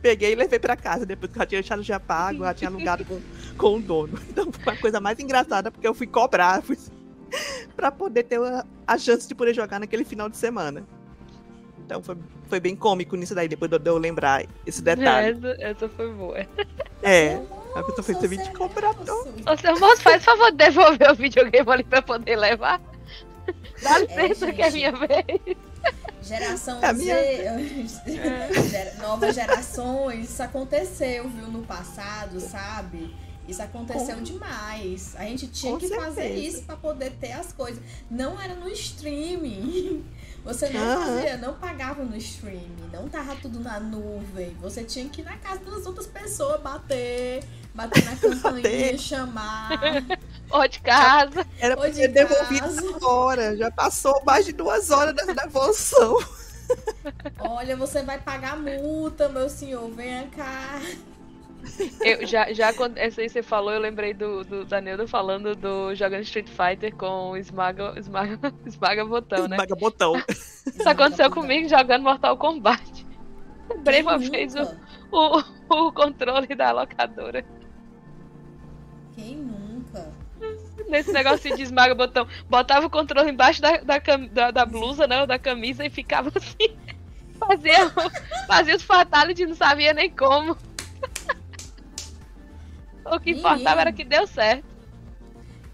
peguei 0.00 0.32
e 0.32 0.34
levei 0.34 0.58
pra 0.58 0.76
casa. 0.76 1.04
Depois 1.04 1.30
que 1.30 1.38
já 1.38 1.46
tinha 1.46 1.60
deixado 1.60 1.82
já 1.82 2.00
pago, 2.00 2.44
já 2.44 2.54
tinha 2.54 2.70
alugado 2.70 3.04
com, 3.04 3.20
com 3.58 3.76
o 3.76 3.80
dono. 3.80 4.18
Então 4.30 4.50
foi 4.52 4.72
a 4.72 4.76
coisa 4.76 5.00
mais 5.00 5.18
engraçada, 5.18 5.70
porque 5.70 5.86
eu 5.86 5.94
fui 5.94 6.06
cobrar. 6.06 6.62
Fui 6.62 6.76
para 7.76 7.90
poder 7.90 8.24
ter 8.24 8.40
a, 8.40 8.64
a, 8.86 8.98
chance 8.98 9.26
de 9.26 9.34
poder 9.34 9.54
jogar 9.54 9.80
naquele 9.80 10.04
final 10.04 10.28
de 10.28 10.36
semana. 10.36 10.84
Então 11.84 12.02
foi, 12.02 12.16
foi 12.48 12.60
bem 12.60 12.74
cômico 12.74 13.16
nisso 13.16 13.34
daí, 13.34 13.48
depois 13.48 13.70
de 13.70 13.78
eu 13.88 13.98
lembrar 13.98 14.44
esse 14.66 14.82
detalhe. 14.82 15.38
Essa, 15.38 15.62
essa 15.62 15.88
foi 15.88 16.12
boa. 16.12 16.46
É. 17.02 17.40
A 17.74 17.82
pessoa 17.82 18.02
fez 18.02 18.18
você 18.18 18.36
de 18.36 18.50
comprar 18.52 18.90
Ô, 18.90 19.56
seu 19.60 19.78
moço, 19.78 20.02
faz 20.02 20.24
favor 20.24 20.50
de 20.50 20.56
devolver 20.56 21.10
o 21.10 21.14
videogame 21.14 21.70
ali 21.70 21.84
pra 21.84 22.00
poder 22.00 22.36
levar. 22.36 22.80
Dá 23.82 23.98
licença 23.98 24.48
é, 24.48 24.52
que 24.52 24.62
é 24.62 24.70
minha 24.70 24.92
vez. 24.92 25.56
Geração 26.22 26.82
é 26.82 26.94
Z, 26.94 27.10
é. 27.10 28.94
novas 29.00 29.34
gerações, 29.34 30.30
isso 30.30 30.42
aconteceu, 30.42 31.28
viu, 31.28 31.46
no 31.48 31.62
passado, 31.62 32.40
sabe? 32.40 33.14
Isso 33.48 33.62
aconteceu 33.62 34.16
Com... 34.16 34.22
demais. 34.22 35.14
A 35.16 35.24
gente 35.24 35.46
tinha 35.48 35.72
Com 35.72 35.78
que 35.78 35.88
certeza. 35.88 36.10
fazer 36.10 36.34
isso 36.34 36.62
para 36.62 36.76
poder 36.76 37.12
ter 37.12 37.32
as 37.32 37.52
coisas. 37.52 37.82
Não 38.10 38.40
era 38.40 38.54
no 38.54 38.68
streaming. 38.68 40.04
Você 40.46 40.68
não 40.70 40.80
uhum. 40.80 41.04
fazia, 41.04 41.36
não 41.38 41.54
pagava 41.54 42.04
no 42.04 42.16
streaming, 42.16 42.88
não 42.92 43.08
tava 43.08 43.34
tudo 43.34 43.58
na 43.58 43.80
nuvem. 43.80 44.56
Você 44.60 44.84
tinha 44.84 45.08
que 45.08 45.20
ir 45.20 45.24
na 45.24 45.36
casa 45.38 45.58
das 45.64 45.84
outras 45.84 46.06
pessoas 46.06 46.60
bater, 46.60 47.42
bater 47.74 48.04
na 48.04 48.14
campainha, 48.14 48.96
chamar. 48.96 49.70
Ou 50.48 50.68
de 50.68 50.78
casa. 50.78 51.44
Era 51.58 51.76
pra 51.76 51.92
ser 51.92 52.06
devolvido 52.08 52.94
agora. 52.94 53.56
Já 53.56 53.72
passou 53.72 54.22
mais 54.24 54.46
de 54.46 54.52
duas 54.52 54.92
horas 54.92 55.16
da 55.16 55.24
devolução. 55.24 56.16
Olha, 57.40 57.76
você 57.76 58.02
vai 58.02 58.20
pagar 58.20 58.56
multa, 58.56 59.28
meu 59.28 59.48
senhor. 59.48 59.90
Venha 59.90 60.28
cá. 60.28 60.80
Eu, 62.00 62.26
já, 62.26 62.52
já 62.52 62.72
quando 62.72 62.96
essa 62.98 63.20
aí 63.20 63.28
você 63.28 63.42
falou, 63.42 63.72
eu 63.72 63.80
lembrei 63.80 64.14
do, 64.14 64.44
do 64.44 64.64
Danildo 64.64 65.06
falando 65.06 65.54
do 65.54 65.94
jogando 65.94 66.22
Street 66.22 66.48
Fighter 66.48 66.94
com 66.94 67.36
esmaga, 67.36 67.94
esmaga, 67.96 68.38
esmaga 68.64 69.04
botão, 69.04 69.48
né? 69.48 69.56
Esmaga 69.56 69.76
botão. 69.76 70.14
Isso 70.28 70.88
aconteceu 70.88 71.30
comigo 71.30 71.68
jogando 71.68 72.02
Mortal 72.02 72.36
Kombat. 72.36 73.06
Lembrei 73.68 74.02
uma 74.02 74.18
vez 74.18 74.54
o, 74.54 74.76
o, 75.10 75.88
o 75.88 75.92
controle 75.92 76.46
da 76.54 76.70
locadora. 76.72 77.44
Quem 79.14 79.36
nunca? 79.36 80.12
Nesse 80.88 81.12
negócio 81.12 81.54
de 81.56 81.62
esmaga 81.62 81.94
botão. 81.94 82.28
Botava 82.48 82.86
o 82.86 82.90
controle 82.90 83.30
embaixo 83.30 83.60
da, 83.60 83.78
da, 83.78 83.98
da, 84.30 84.50
da 84.50 84.66
blusa, 84.66 85.06
né? 85.06 85.26
Da 85.26 85.38
camisa 85.38 85.84
e 85.84 85.90
ficava 85.90 86.30
assim. 86.34 86.76
Fazia, 87.38 87.90
fazia 88.46 88.74
os 88.74 88.82
fatalities, 88.82 89.46
não 89.46 89.54
sabia 89.54 89.92
nem 89.92 90.10
como. 90.10 90.56
O 93.14 93.20
que 93.20 93.30
importava 93.30 93.80
era 93.80 93.92
que 93.92 94.04
deu 94.04 94.26
certo. 94.26 94.64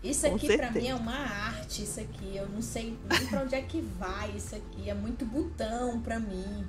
Isso 0.03 0.27
aqui 0.27 0.57
para 0.57 0.71
mim 0.73 0.89
é 0.89 0.95
uma 0.95 1.17
arte, 1.17 1.85
isso 1.85 2.01
aqui. 2.01 2.37
Eu 2.37 2.49
não 2.49 2.61
sei 2.61 2.99
nem 3.09 3.27
pra 3.27 3.43
onde 3.43 3.55
é 3.55 3.63
que 3.63 3.81
vai 3.81 4.33
isso 4.37 4.55
aqui. 4.57 4.91
É 4.91 4.95
muito 4.95 5.25
botão 5.25 6.01
para 6.01 6.19
mim. 6.19 6.67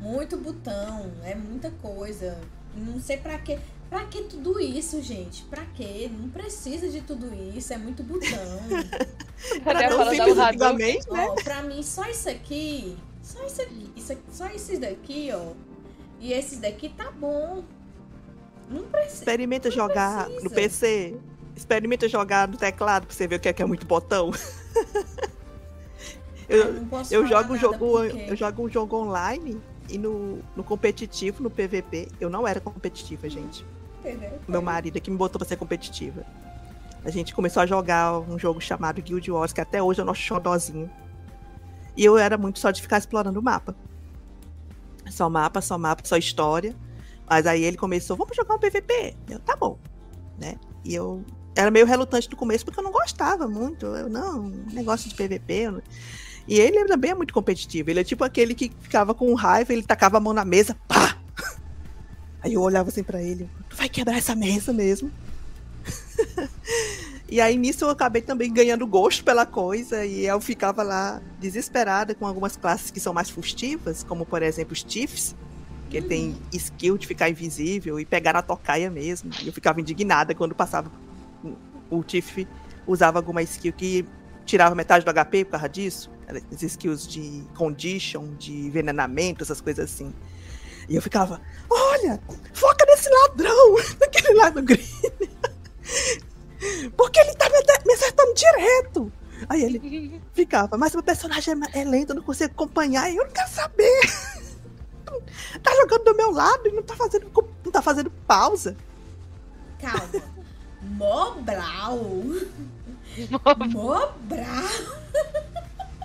Muito 0.00 0.36
botão, 0.36 1.12
é 1.24 1.34
muita 1.34 1.70
coisa. 1.70 2.38
Não 2.74 3.00
sei 3.00 3.16
para 3.16 3.38
que. 3.38 3.58
Pra 3.88 4.04
que 4.04 4.24
tudo 4.24 4.58
isso, 4.58 5.00
gente? 5.00 5.44
Pra 5.44 5.64
que? 5.66 6.08
Não 6.08 6.28
precisa 6.28 6.88
de 6.88 7.00
tudo 7.00 7.32
isso, 7.56 7.72
é 7.72 7.78
muito 7.78 8.02
botão. 8.02 8.58
pra 9.62 9.88
não 9.88 10.10
simples 10.10 10.36
antigamente, 10.36 11.10
né? 11.10 11.26
Ó, 11.28 11.34
pra 11.36 11.62
mim, 11.62 11.82
só 11.84 12.04
isso 12.06 12.28
aqui, 12.28 12.96
só 13.22 13.46
isso 13.46 13.62
aqui, 13.62 13.92
isso 13.94 14.12
aqui, 14.12 14.22
só 14.32 14.46
esses 14.48 14.78
daqui, 14.80 15.30
ó. 15.32 15.52
E 16.18 16.32
esses 16.32 16.58
daqui 16.58 16.88
tá 16.88 17.12
bom. 17.12 17.62
Não 18.70 18.82
precisa. 18.84 19.14
Experimenta 19.14 19.68
não 19.68 19.76
jogar 19.76 20.24
precisa. 20.24 20.44
no 20.44 20.50
PC. 20.50 21.16
Experimenta 21.56 22.08
jogar 22.08 22.48
no 22.48 22.56
teclado 22.56 23.06
pra 23.06 23.14
você 23.14 23.26
ver 23.26 23.36
o 23.36 23.40
que 23.40 23.48
é, 23.48 23.52
que 23.52 23.62
é 23.62 23.66
muito 23.66 23.86
botão. 23.86 24.30
eu, 26.48 26.86
eu 27.10 27.26
jogo 27.26 27.54
um 27.54 27.56
jogo, 27.56 27.78
porque... 27.78 28.26
eu 28.28 28.36
jogo 28.36 28.62
um 28.64 28.68
jogo 28.68 28.96
online 28.96 29.60
e 29.88 29.98
no, 29.98 30.40
no 30.54 30.64
competitivo, 30.64 31.42
no 31.42 31.50
PVP, 31.50 32.08
eu 32.20 32.28
não 32.28 32.46
era 32.46 32.60
competitiva, 32.60 33.28
gente. 33.28 33.64
Entendeu? 34.00 34.38
Meu 34.46 34.60
marido 34.60 34.98
é 34.98 35.00
que 35.00 35.10
me 35.10 35.16
botou 35.16 35.38
pra 35.38 35.48
ser 35.48 35.56
competitiva. 35.56 36.24
A 37.04 37.10
gente 37.10 37.34
começou 37.34 37.62
a 37.62 37.66
jogar 37.66 38.18
um 38.18 38.38
jogo 38.38 38.60
chamado 38.60 39.00
Guild 39.00 39.30
Wars, 39.30 39.52
que 39.52 39.60
até 39.60 39.82
hoje 39.82 40.00
é 40.00 40.02
o 40.02 40.06
nosso 40.06 40.20
xodózinho. 40.20 40.90
E 41.96 42.04
eu 42.04 42.18
era 42.18 42.36
muito 42.36 42.58
só 42.58 42.70
de 42.70 42.82
ficar 42.82 42.98
explorando 42.98 43.40
o 43.40 43.42
mapa. 43.42 43.74
Só 45.08 45.30
mapa, 45.30 45.60
só 45.60 45.78
mapa, 45.78 46.02
só 46.04 46.16
história. 46.16 46.74
Mas 47.28 47.46
aí 47.46 47.64
ele 47.64 47.76
começou, 47.76 48.16
vamos 48.16 48.36
jogar 48.36 48.54
um 48.54 48.58
PVP. 48.58 49.16
Eu, 49.28 49.40
tá 49.40 49.56
bom. 49.56 49.78
Né? 50.38 50.56
E 50.84 50.94
eu 50.94 51.24
era 51.54 51.70
meio 51.70 51.86
relutante 51.86 52.30
no 52.30 52.36
começo 52.36 52.64
porque 52.64 52.78
eu 52.78 52.84
não 52.84 52.92
gostava 52.92 53.48
muito. 53.48 53.86
Eu, 53.86 54.08
não, 54.08 54.48
negócio 54.72 55.08
de 55.08 55.14
PVP. 55.14 55.82
E 56.46 56.60
ele 56.60 56.84
também 56.84 57.10
é 57.10 57.14
muito 57.14 57.34
competitivo. 57.34 57.90
Ele 57.90 58.00
é 58.00 58.04
tipo 58.04 58.22
aquele 58.22 58.54
que 58.54 58.70
ficava 58.80 59.14
com 59.14 59.32
raiva, 59.34 59.72
ele 59.72 59.82
tacava 59.82 60.18
a 60.18 60.20
mão 60.20 60.32
na 60.32 60.44
mesa, 60.44 60.76
pá! 60.86 61.18
Aí 62.42 62.54
eu 62.54 62.62
olhava 62.62 62.90
assim 62.90 63.02
para 63.02 63.20
ele, 63.20 63.50
tu 63.68 63.76
vai 63.76 63.88
quebrar 63.88 64.16
essa 64.16 64.34
mesa 64.34 64.72
mesmo? 64.72 65.10
E 67.28 67.40
aí 67.40 67.56
nisso 67.56 67.84
eu 67.84 67.90
acabei 67.90 68.22
também 68.22 68.52
ganhando 68.52 68.86
gosto 68.86 69.24
pela 69.24 69.44
coisa 69.44 70.06
e 70.06 70.24
eu 70.26 70.40
ficava 70.40 70.84
lá 70.84 71.20
desesperada 71.40 72.14
com 72.14 72.24
algumas 72.24 72.56
classes 72.56 72.88
que 72.88 73.00
são 73.00 73.12
mais 73.12 73.28
fustivas, 73.28 74.04
como 74.04 74.24
por 74.24 74.42
exemplo 74.42 74.72
os 74.72 74.84
Chiefs, 74.86 75.34
que 75.86 75.96
ele 75.96 76.08
tem 76.08 76.36
skill 76.52 76.98
de 76.98 77.06
ficar 77.06 77.30
invisível 77.30 77.98
e 77.98 78.04
pegar 78.04 78.32
na 78.32 78.42
tocaia 78.42 78.90
mesmo. 78.90 79.30
E 79.42 79.46
eu 79.46 79.52
ficava 79.52 79.80
indignada 79.80 80.34
quando 80.34 80.54
passava 80.54 80.90
o 81.90 82.02
Tiff 82.02 82.46
usava 82.86 83.18
alguma 83.18 83.42
skill 83.42 83.72
que 83.72 84.06
tirava 84.44 84.74
metade 84.74 85.04
do 85.04 85.12
HP 85.12 85.44
por 85.44 85.52
causa 85.52 85.68
disso. 85.68 86.10
As 86.52 86.62
skills 86.62 87.06
de 87.06 87.44
condition, 87.54 88.34
de 88.36 88.52
envenenamento, 88.52 89.44
essas 89.44 89.60
coisas 89.60 89.92
assim. 89.92 90.12
E 90.88 90.96
eu 90.96 91.02
ficava, 91.02 91.40
olha, 91.68 92.20
foca 92.52 92.84
nesse 92.86 93.08
ladrão, 93.08 93.76
naquele 94.00 94.34
lado 94.34 94.62
green. 94.62 94.82
Porque 96.96 97.20
ele 97.20 97.34
tá 97.34 97.48
me 97.84 97.92
acertando 97.92 98.34
direto. 98.34 99.12
Aí 99.48 99.64
ele 99.64 100.20
ficava, 100.32 100.76
mas 100.76 100.94
meu 100.94 101.02
personagem 101.02 101.54
é 101.74 101.84
lento, 101.84 102.10
eu 102.10 102.16
não 102.16 102.22
consigo 102.22 102.52
acompanhar, 102.52 103.10
e 103.10 103.16
eu 103.16 103.24
não 103.24 103.32
quero 103.32 103.50
saber. 103.50 104.00
Tá 105.62 105.74
jogando 105.76 106.04
do 106.04 106.16
meu 106.16 106.30
lado 106.30 106.68
e 106.68 106.72
não 106.72 106.82
tá 106.82 106.96
fazendo, 106.96 107.30
não 107.64 107.72
tá 107.72 107.80
fazendo 107.80 108.10
pausa. 108.10 108.76
Calma. 109.80 110.22
Mobral. 110.82 111.98
Mobral. 113.70 114.68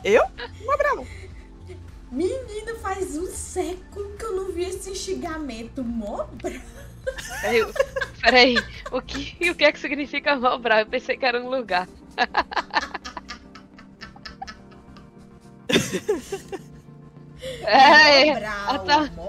Eu? 0.03 0.23
Mobral. 0.65 1.05
Menino, 2.11 2.75
faz 2.81 3.17
um 3.17 3.27
século 3.27 4.17
que 4.17 4.25
eu 4.25 4.35
não 4.35 4.51
vi 4.51 4.63
esse 4.63 4.93
xingamento. 4.95 5.83
Mobral. 5.83 6.61
Peraí, 7.41 7.73
peraí. 8.21 8.55
O, 8.91 9.01
que, 9.01 9.49
o 9.49 9.55
que 9.55 9.63
é 9.63 9.71
que 9.71 9.79
significa 9.79 10.35
Mobral? 10.35 10.79
Eu 10.79 10.87
pensei 10.87 11.17
que 11.17 11.25
era 11.25 11.41
um 11.41 11.49
lugar. 11.49 11.87
É, 17.65 18.25
Mobral, 18.25 18.85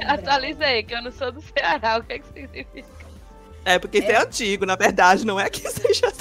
atualiza 0.07 0.65
aí, 0.65 0.83
que 0.83 0.95
eu 0.95 1.03
não 1.03 1.11
sou 1.11 1.33
do 1.33 1.41
Ceará. 1.41 1.99
O 1.99 2.05
que 2.05 2.13
é 2.15 2.19
que 2.19 2.27
significa? 2.27 2.89
É 3.65 3.79
porque 3.79 3.99
isso 3.99 4.11
é, 4.11 4.15
é 4.15 4.23
antigo, 4.23 4.67
na 4.67 4.77
verdade, 4.77 5.25
não 5.25 5.39
é 5.39 5.49
que 5.49 5.61
seja. 5.71 6.13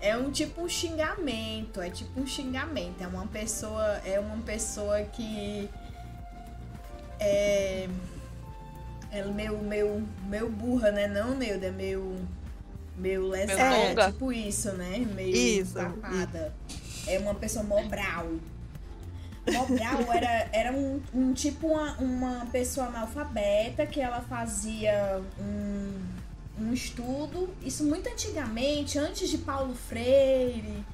É 0.00 0.16
um 0.16 0.30
tipo 0.30 0.62
um 0.62 0.68
xingamento, 0.68 1.80
é 1.80 1.90
tipo 1.90 2.20
um 2.20 2.26
xingamento. 2.26 3.02
É 3.02 3.06
uma 3.06 3.26
pessoa, 3.26 4.00
é 4.04 4.20
uma 4.20 4.36
pessoa 4.42 5.02
que 5.02 5.68
é, 7.18 7.88
é 9.10 9.24
meio, 9.24 9.58
meio, 9.58 10.08
meio 10.26 10.48
burra, 10.48 10.90
né? 10.90 11.08
Não, 11.08 11.34
Neuda, 11.34 11.66
é 11.66 11.70
meio, 11.70 12.16
meio 12.96 13.28
lesada, 13.28 14.02
é, 14.02 14.06
tipo 14.12 14.32
isso, 14.32 14.72
né? 14.72 14.98
Meio 15.14 15.34
isso, 15.34 15.74
tapada. 15.74 16.54
É 17.06 17.18
uma 17.18 17.34
pessoa 17.34 17.64
mobral. 17.64 18.28
Mobral 19.52 20.12
era, 20.12 20.48
era 20.52 20.72
um, 20.72 21.00
um 21.14 21.32
tipo 21.32 21.68
uma, 21.68 21.92
uma 21.98 22.46
pessoa 22.46 22.86
analfabeta 22.86 23.86
que 23.86 24.00
ela 24.00 24.20
fazia 24.20 25.22
um, 25.38 25.92
um 26.60 26.72
estudo, 26.72 27.48
isso 27.62 27.84
muito 27.84 28.08
antigamente, 28.08 28.98
antes 28.98 29.28
de 29.28 29.38
Paulo 29.38 29.74
Freire. 29.74 30.84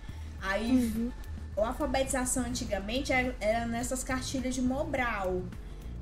Aí 0.40 0.70
uhum. 0.70 1.10
a 1.56 1.68
alfabetização 1.68 2.44
antigamente 2.44 3.12
era, 3.12 3.34
era 3.40 3.66
nessas 3.66 4.04
cartilhas 4.04 4.54
de 4.54 4.62
Mobral. 4.62 5.42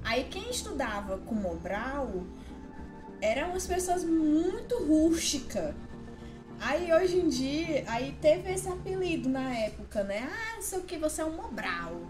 Aí 0.04 0.24
quem 0.24 0.50
estudava 0.50 1.18
com 1.18 1.34
Mobral 1.34 2.24
eram 3.20 3.54
as 3.54 3.66
pessoas 3.66 4.04
muito 4.04 4.76
rústicas. 4.84 5.74
Aí 6.60 6.92
hoje 6.92 7.18
em 7.18 7.28
dia, 7.28 7.84
aí 7.86 8.16
teve 8.20 8.52
esse 8.52 8.68
apelido 8.68 9.28
na 9.28 9.52
época, 9.56 10.04
né? 10.04 10.28
Ah, 10.30 10.54
não 10.56 10.62
sei 10.62 10.78
o 10.78 10.82
que, 10.82 10.96
você 10.96 11.20
é 11.20 11.24
um 11.24 11.36
Mobral. 11.36 12.00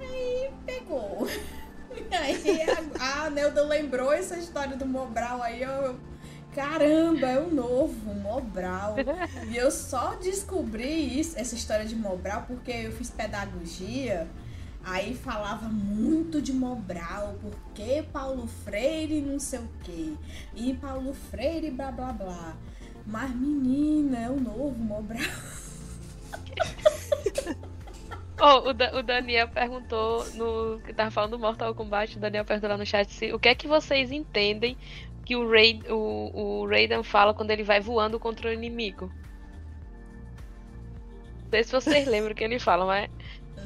Aí 0.00 0.50
pegou. 0.66 1.26
Aí 2.10 2.62
a, 3.00 3.24
a 3.24 3.62
lembrou 3.64 4.12
essa 4.12 4.36
história 4.36 4.76
do 4.76 4.86
Mobral, 4.86 5.42
aí 5.42 5.62
eu. 5.62 5.98
Caramba, 6.54 7.26
é 7.26 7.38
o 7.38 7.50
novo, 7.50 8.14
Mobral. 8.14 8.96
E 9.48 9.56
eu 9.56 9.70
só 9.70 10.14
descobri 10.16 11.18
isso, 11.18 11.38
essa 11.38 11.54
história 11.54 11.84
de 11.84 11.94
Mobral 11.94 12.44
porque 12.46 12.70
eu 12.70 12.92
fiz 12.92 13.10
pedagogia. 13.10 14.28
Aí 14.84 15.14
falava 15.14 15.68
muito 15.68 16.40
de 16.40 16.52
Mobral, 16.52 17.36
porque 17.42 18.04
Paulo 18.12 18.46
Freire 18.46 19.20
não 19.20 19.38
sei 19.38 19.58
o 19.58 19.68
quê. 19.84 20.14
E 20.54 20.74
Paulo 20.74 21.12
Freire 21.12 21.70
blá 21.70 21.92
blá 21.92 22.12
blá. 22.12 22.56
Mas 23.06 23.30
menina, 23.34 24.18
é 24.18 24.30
o 24.30 24.40
novo 24.40 24.78
Mobral. 24.78 25.22
Oh, 28.40 28.68
o, 28.68 28.72
da, 28.72 28.96
o, 28.96 29.02
Daniel 29.02 29.48
perguntou 29.48 30.24
no. 30.34 30.80
que 30.84 30.92
tava 30.92 31.10
falando 31.10 31.32
do 31.32 31.40
Mortal 31.40 31.74
Kombat, 31.74 32.16
o 32.16 32.20
Daniel 32.20 32.44
perguntou 32.44 32.70
lá 32.70 32.76
no 32.76 32.86
chat 32.86 33.12
se, 33.12 33.32
o 33.32 33.38
que 33.38 33.48
é 33.48 33.54
que 33.54 33.66
vocês 33.66 34.12
entendem 34.12 34.76
que 35.24 35.34
o, 35.34 35.50
Raid, 35.50 35.90
o, 35.90 36.60
o 36.62 36.68
Raiden 36.68 37.02
fala 37.02 37.34
quando 37.34 37.50
ele 37.50 37.64
vai 37.64 37.80
voando 37.80 38.20
contra 38.20 38.48
o 38.48 38.52
inimigo. 38.52 39.10
Não 41.42 41.50
sei 41.50 41.64
se 41.64 41.72
vocês 41.72 42.06
lembram 42.10 42.32
o 42.32 42.34
que 42.34 42.44
ele 42.44 42.58
fala, 42.58 42.86
mas. 42.86 43.10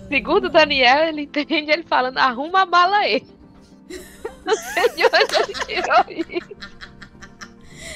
Segundo 0.09 0.47
o 0.47 0.51
Daniel, 0.51 1.09
ele 1.09 1.23
entende 1.23 1.71
ele 1.71 1.83
falando, 1.83 2.19
arruma 2.19 2.63
a 2.63 2.67
bala 2.67 2.97
aí. 2.97 3.23
Não 4.45 4.57
sei 4.57 4.89
de 4.89 5.05
onde 5.05 5.37
ele 5.37 5.55
tirou 5.67 6.05
isso. 6.09 6.57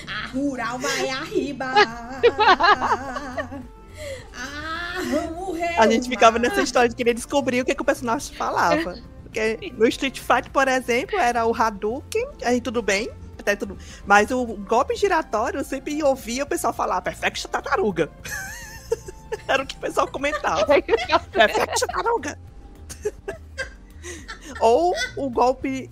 A 0.07 0.27
rural 0.29 0.79
vai 0.79 1.09
arriba. 1.09 1.73
A 5.79 5.87
gente 5.89 6.09
ficava 6.09 6.39
nessa 6.39 6.63
história 6.63 6.89
de 6.89 6.95
querer 6.95 7.15
descobrir 7.15 7.61
o 7.61 7.65
que, 7.65 7.75
que 7.75 7.83
o 7.83 7.85
personagem 7.85 8.35
falava. 8.35 8.97
Porque 9.23 9.73
no 9.77 9.87
Street 9.87 10.19
Fighter, 10.19 10.51
por 10.51 10.69
exemplo, 10.69 11.19
era 11.19 11.47
o 11.47 11.55
Hadouken, 11.55 12.27
aí 12.43 12.61
tudo 12.61 12.83
bem, 12.83 13.11
até 13.39 13.55
tudo. 13.55 13.77
Mas 14.05 14.31
o 14.31 14.45
golpe 14.45 14.97
giratório 14.97 15.61
eu 15.61 15.65
sempre 15.65 16.03
ouvia 16.03 16.45
o 16.45 16.47
pessoal 16.47 16.73
falar 16.73 17.01
Perfect 17.03 17.47
Tartaruga. 17.49 18.11
era 19.47 19.63
o 19.63 19.67
que 19.67 19.77
o 19.77 19.81
pessoal 19.81 20.09
comentava. 20.09 20.65
Perfect 21.31 21.87
Tartaruga. 21.87 22.39
Ou 24.61 24.95
o 25.17 25.29
golpe 25.29 25.91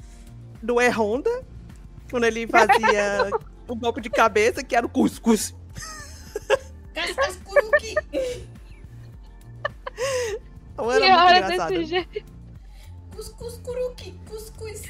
do 0.62 0.80
E 0.80 0.88
Honda, 0.88 1.42
quando 2.10 2.24
ele 2.24 2.46
fazia 2.46 3.30
o 3.68 3.74
golpe 3.74 4.00
de 4.00 4.08
cabeça, 4.08 4.62
que 4.62 4.74
era 4.74 4.86
o 4.86 4.88
cuscuz. 4.88 5.54
Cascascuruki. 6.94 7.94
Não 10.76 10.90
era 10.90 11.00
que 11.00 11.08
muito 11.08 11.22
hora 11.22 11.38
engraçado. 11.38 11.68
desse 11.70 11.84
jeito. 11.84 12.34
Cuscuz 13.14 13.58
curuki, 13.58 14.12
cuscuz. 14.28 14.82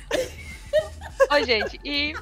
Ó, 1.31 1.43
gente, 1.43 1.79
e. 1.85 2.15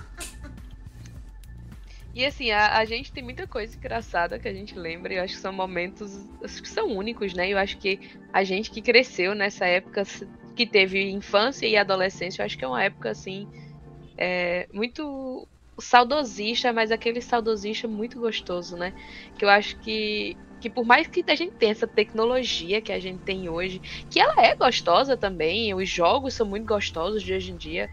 E 2.15 2.27
assim, 2.27 2.51
a, 2.51 2.77
a, 2.77 2.85
gente 2.85 3.11
tem 3.11 3.25
muita 3.25 3.47
coisa 3.47 3.75
engraçada 3.75 4.39
que 4.39 4.47
a 4.47 4.53
gente 4.53 4.79
lembra, 4.79 5.15
e 5.15 5.17
eu 5.17 5.23
acho 5.23 5.35
que 5.35 5.41
são 5.41 5.53
momentos 5.53 6.21
acho 6.45 6.61
que 6.61 6.69
são 6.69 6.89
únicos, 6.89 7.33
né? 7.33 7.49
Eu 7.49 7.57
acho 7.57 7.79
que 7.79 8.01
a 8.31 8.45
gente 8.45 8.71
que 8.71 8.83
cresceu 8.83 9.35
nessa 9.35 9.65
época, 9.65 10.03
que 10.55 10.67
teve 10.67 11.11
infância 11.11 11.67
e 11.67 11.75
adolescência, 11.75 12.43
eu 12.43 12.47
acho 12.47 12.59
que 12.59 12.65
é 12.65 12.69
uma 12.69 12.83
época 12.83 13.11
assim. 13.11 13.49
É, 14.19 14.69
muito 14.73 15.49
saudosista, 15.79 16.71
mas 16.71 16.93
aquele 16.93 17.23
saudosista 17.23 17.89
muito 17.89 18.21
gostoso, 18.21 18.77
né? 18.77 18.93
Que 19.39 19.45
eu 19.45 19.49
acho 19.49 19.79
que 19.79 20.37
que 20.63 20.71
por 20.71 20.87
mais 20.87 21.09
que 21.09 21.25
a 21.27 21.35
gente 21.35 21.55
tenha 21.55 21.73
essa 21.73 21.89
tecnologia 21.89 22.81
que 22.81 22.93
a 22.93 23.01
gente 23.01 23.19
tem 23.25 23.49
hoje, 23.49 23.83
que 24.09 24.21
ela 24.21 24.41
é 24.41 24.55
gostosa 24.55 25.17
também, 25.17 25.75
os 25.75 25.89
jogos 25.89 26.35
são 26.35 26.47
muito 26.47 26.65
gostosos 26.67 27.21
de 27.21 27.35
hoje 27.35 27.51
em 27.51 27.57
dia. 27.57 27.91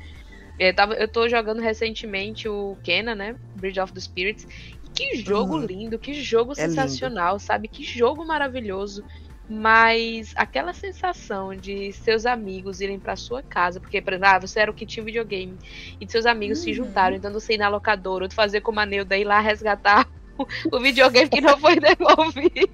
Eu, 0.59 0.73
tava, 0.75 0.93
eu 0.93 1.07
tô 1.07 1.27
jogando 1.27 1.61
recentemente 1.61 2.47
o 2.47 2.77
Kena, 2.83 3.15
né? 3.15 3.35
Bridge 3.55 3.79
of 3.79 3.91
the 3.91 3.99
Spirits. 3.99 4.47
Que 4.93 5.15
jogo 5.15 5.55
uhum. 5.55 5.65
lindo, 5.65 5.97
que 5.97 6.13
jogo 6.13 6.51
é 6.51 6.55
sensacional, 6.55 7.33
lindo. 7.33 7.43
sabe? 7.43 7.67
Que 7.67 7.83
jogo 7.83 8.23
maravilhoso. 8.23 9.03
Mas 9.49 10.31
aquela 10.35 10.73
sensação 10.73 11.55
de 11.55 11.91
seus 11.91 12.27
amigos 12.27 12.81
irem 12.81 12.99
para 12.99 13.15
sua 13.15 13.41
casa, 13.41 13.79
porque, 13.79 13.99
por 13.99 14.13
exemplo, 14.13 14.29
ah, 14.29 14.39
você 14.39 14.59
era 14.59 14.69
o 14.69 14.75
que 14.75 14.85
tinha 14.85 15.03
videogame, 15.03 15.57
e 15.99 16.05
de 16.05 16.11
seus 16.11 16.27
amigos 16.27 16.59
uhum. 16.59 16.65
se 16.65 16.73
juntaram, 16.73 17.15
então 17.15 17.33
você 17.33 17.53
ir 17.53 17.57
na 17.57 17.67
locadora, 17.67 18.25
ou 18.25 18.31
fazer 18.31 18.61
como 18.61 18.79
a 18.79 18.85
Neuda, 18.85 19.17
ir 19.17 19.23
lá 19.23 19.39
resgatar 19.39 20.07
o 20.71 20.79
videogame 20.79 21.29
que 21.29 21.41
não 21.41 21.57
foi 21.57 21.79
devolvido. 21.79 22.69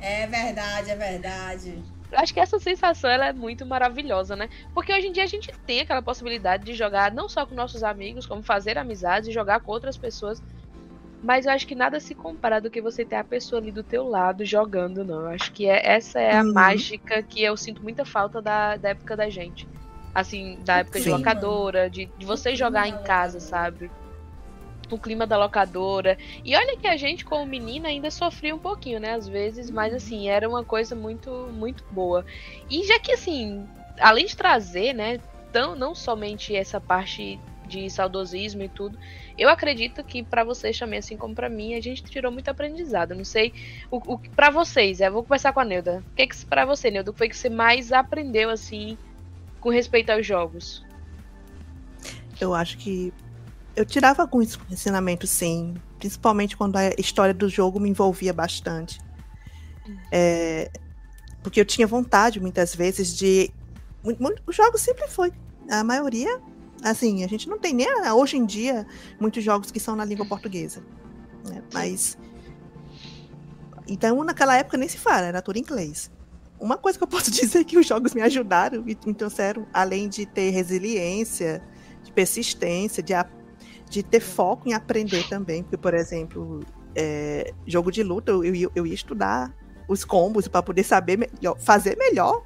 É 0.00 0.26
verdade, 0.26 0.90
é 0.90 0.96
verdade. 0.96 1.82
Acho 2.12 2.32
que 2.32 2.40
essa 2.40 2.58
sensação 2.58 3.10
ela 3.10 3.26
é 3.26 3.32
muito 3.32 3.66
maravilhosa, 3.66 4.36
né? 4.36 4.48
Porque 4.72 4.92
hoje 4.92 5.08
em 5.08 5.12
dia 5.12 5.24
a 5.24 5.28
gente 5.28 5.50
tem 5.66 5.80
aquela 5.80 6.02
possibilidade 6.02 6.64
de 6.64 6.74
jogar 6.74 7.12
não 7.12 7.28
só 7.28 7.44
com 7.44 7.54
nossos 7.54 7.82
amigos, 7.82 8.26
como 8.26 8.42
fazer 8.42 8.78
amizades 8.78 9.28
e 9.28 9.32
jogar 9.32 9.60
com 9.60 9.72
outras 9.72 9.96
pessoas. 9.96 10.42
Mas 11.22 11.46
eu 11.46 11.52
acho 11.52 11.66
que 11.66 11.74
nada 11.74 11.98
se 11.98 12.14
compara 12.14 12.60
do 12.60 12.70
que 12.70 12.82
você 12.82 13.04
ter 13.04 13.16
a 13.16 13.24
pessoa 13.24 13.60
ali 13.60 13.72
do 13.72 13.82
teu 13.82 14.06
lado 14.06 14.44
jogando, 14.44 15.02
não. 15.04 15.22
Eu 15.22 15.28
acho 15.28 15.50
que 15.52 15.66
é, 15.66 15.80
essa 15.84 16.20
é 16.20 16.36
a 16.36 16.42
uhum. 16.42 16.52
mágica 16.52 17.22
que 17.22 17.42
eu 17.42 17.56
sinto 17.56 17.82
muita 17.82 18.04
falta 18.04 18.42
da, 18.42 18.76
da 18.76 18.90
época 18.90 19.16
da 19.16 19.28
gente. 19.28 19.66
Assim, 20.14 20.58
da 20.64 20.78
época 20.78 20.98
Sim, 20.98 21.04
de 21.04 21.10
locadora, 21.10 21.90
de, 21.90 22.06
de 22.18 22.26
você 22.26 22.54
jogar 22.54 22.86
em 22.86 23.02
casa, 23.02 23.40
sabe? 23.40 23.90
Pro 24.94 24.98
clima 24.98 25.26
da 25.26 25.36
locadora. 25.36 26.16
E 26.44 26.56
olha 26.56 26.76
que 26.76 26.86
a 26.86 26.96
gente, 26.96 27.24
como 27.24 27.44
menina, 27.44 27.88
ainda 27.88 28.10
sofria 28.10 28.54
um 28.54 28.58
pouquinho, 28.58 29.00
né? 29.00 29.12
Às 29.12 29.28
vezes, 29.28 29.70
mas 29.70 29.92
assim, 29.92 30.28
era 30.28 30.48
uma 30.48 30.64
coisa 30.64 30.94
muito, 30.94 31.30
muito 31.52 31.84
boa. 31.90 32.24
E 32.70 32.84
já 32.84 32.98
que 32.98 33.12
assim, 33.12 33.66
além 34.00 34.26
de 34.26 34.36
trazer, 34.36 34.92
né, 34.92 35.18
tão, 35.52 35.74
não 35.74 35.94
somente 35.94 36.54
essa 36.54 36.80
parte 36.80 37.38
de 37.66 37.88
saudosismo 37.88 38.62
e 38.62 38.68
tudo, 38.68 38.98
eu 39.38 39.48
acredito 39.48 40.04
que 40.04 40.22
para 40.22 40.44
vocês 40.44 40.78
também, 40.78 40.98
assim 40.98 41.16
como 41.16 41.34
para 41.34 41.48
mim, 41.48 41.74
a 41.74 41.80
gente 41.80 42.02
tirou 42.04 42.30
muito 42.30 42.48
aprendizado. 42.48 43.14
Não 43.14 43.24
sei 43.24 43.52
o, 43.90 43.96
o 44.14 44.18
para 44.18 44.50
vocês. 44.50 45.00
Eu 45.00 45.12
vou 45.12 45.24
começar 45.24 45.52
com 45.52 45.60
a 45.60 45.64
Neuda. 45.64 46.04
O 46.12 46.14
que, 46.14 46.22
é 46.22 46.26
que 46.26 46.46
para 46.46 46.64
você, 46.64 46.90
Neuda, 46.90 47.12
foi 47.12 47.28
que 47.28 47.36
você 47.36 47.48
mais 47.48 47.90
aprendeu 47.90 48.50
assim 48.50 48.96
com 49.60 49.70
respeito 49.70 50.10
aos 50.10 50.26
jogos? 50.26 50.84
Eu 52.40 52.52
acho 52.52 52.76
que 52.76 53.12
eu 53.76 53.84
tirava 53.84 54.22
alguns 54.22 54.58
ensinamentos, 54.70 55.30
sim. 55.30 55.74
Principalmente 55.98 56.56
quando 56.56 56.76
a 56.76 56.88
história 56.98 57.34
do 57.34 57.48
jogo 57.48 57.80
me 57.80 57.88
envolvia 57.88 58.32
bastante. 58.32 59.00
É, 60.10 60.70
porque 61.42 61.60
eu 61.60 61.64
tinha 61.64 61.86
vontade, 61.86 62.40
muitas 62.40 62.74
vezes, 62.74 63.16
de. 63.16 63.50
Os 64.46 64.54
jogos 64.54 64.80
sempre 64.80 65.08
foi. 65.08 65.32
A 65.70 65.82
maioria 65.82 66.40
Assim, 66.84 67.24
a 67.24 67.26
gente 67.26 67.48
não 67.48 67.58
tem 67.58 67.72
nem 67.72 67.88
hoje 68.12 68.36
em 68.36 68.44
dia 68.44 68.86
muitos 69.18 69.42
jogos 69.42 69.70
que 69.70 69.80
são 69.80 69.96
na 69.96 70.04
língua 70.04 70.26
portuguesa. 70.26 70.82
Né? 71.48 71.62
Mas. 71.72 72.18
Então, 73.88 74.22
naquela 74.22 74.54
época 74.54 74.76
nem 74.76 74.86
se 74.86 74.98
fala, 74.98 75.26
era 75.26 75.40
tudo 75.40 75.56
em 75.56 75.60
inglês. 75.60 76.10
Uma 76.60 76.76
coisa 76.76 76.98
que 76.98 77.02
eu 77.02 77.08
posso 77.08 77.30
dizer 77.32 77.60
é 77.60 77.64
que 77.64 77.78
os 77.78 77.86
jogos 77.86 78.12
me 78.12 78.20
ajudaram 78.20 78.84
e 78.86 78.98
me 79.06 79.14
trouxeram, 79.14 79.66
além 79.72 80.10
de 80.10 80.26
ter 80.26 80.50
resiliência, 80.50 81.62
de 82.02 82.12
persistência, 82.12 83.02
de, 83.02 83.14
de 83.94 84.02
ter 84.02 84.20
foco 84.20 84.68
em 84.68 84.72
aprender 84.72 85.26
também. 85.28 85.62
Porque, 85.62 85.76
por 85.76 85.94
exemplo, 85.94 86.60
é, 86.94 87.54
jogo 87.66 87.92
de 87.92 88.02
luta, 88.02 88.32
eu, 88.32 88.44
eu, 88.44 88.72
eu 88.74 88.86
ia 88.86 88.94
estudar 88.94 89.54
os 89.86 90.04
combos 90.04 90.48
para 90.48 90.62
poder 90.62 90.82
saber 90.82 91.16
melhor, 91.16 91.56
fazer 91.58 91.96
melhor 91.96 92.42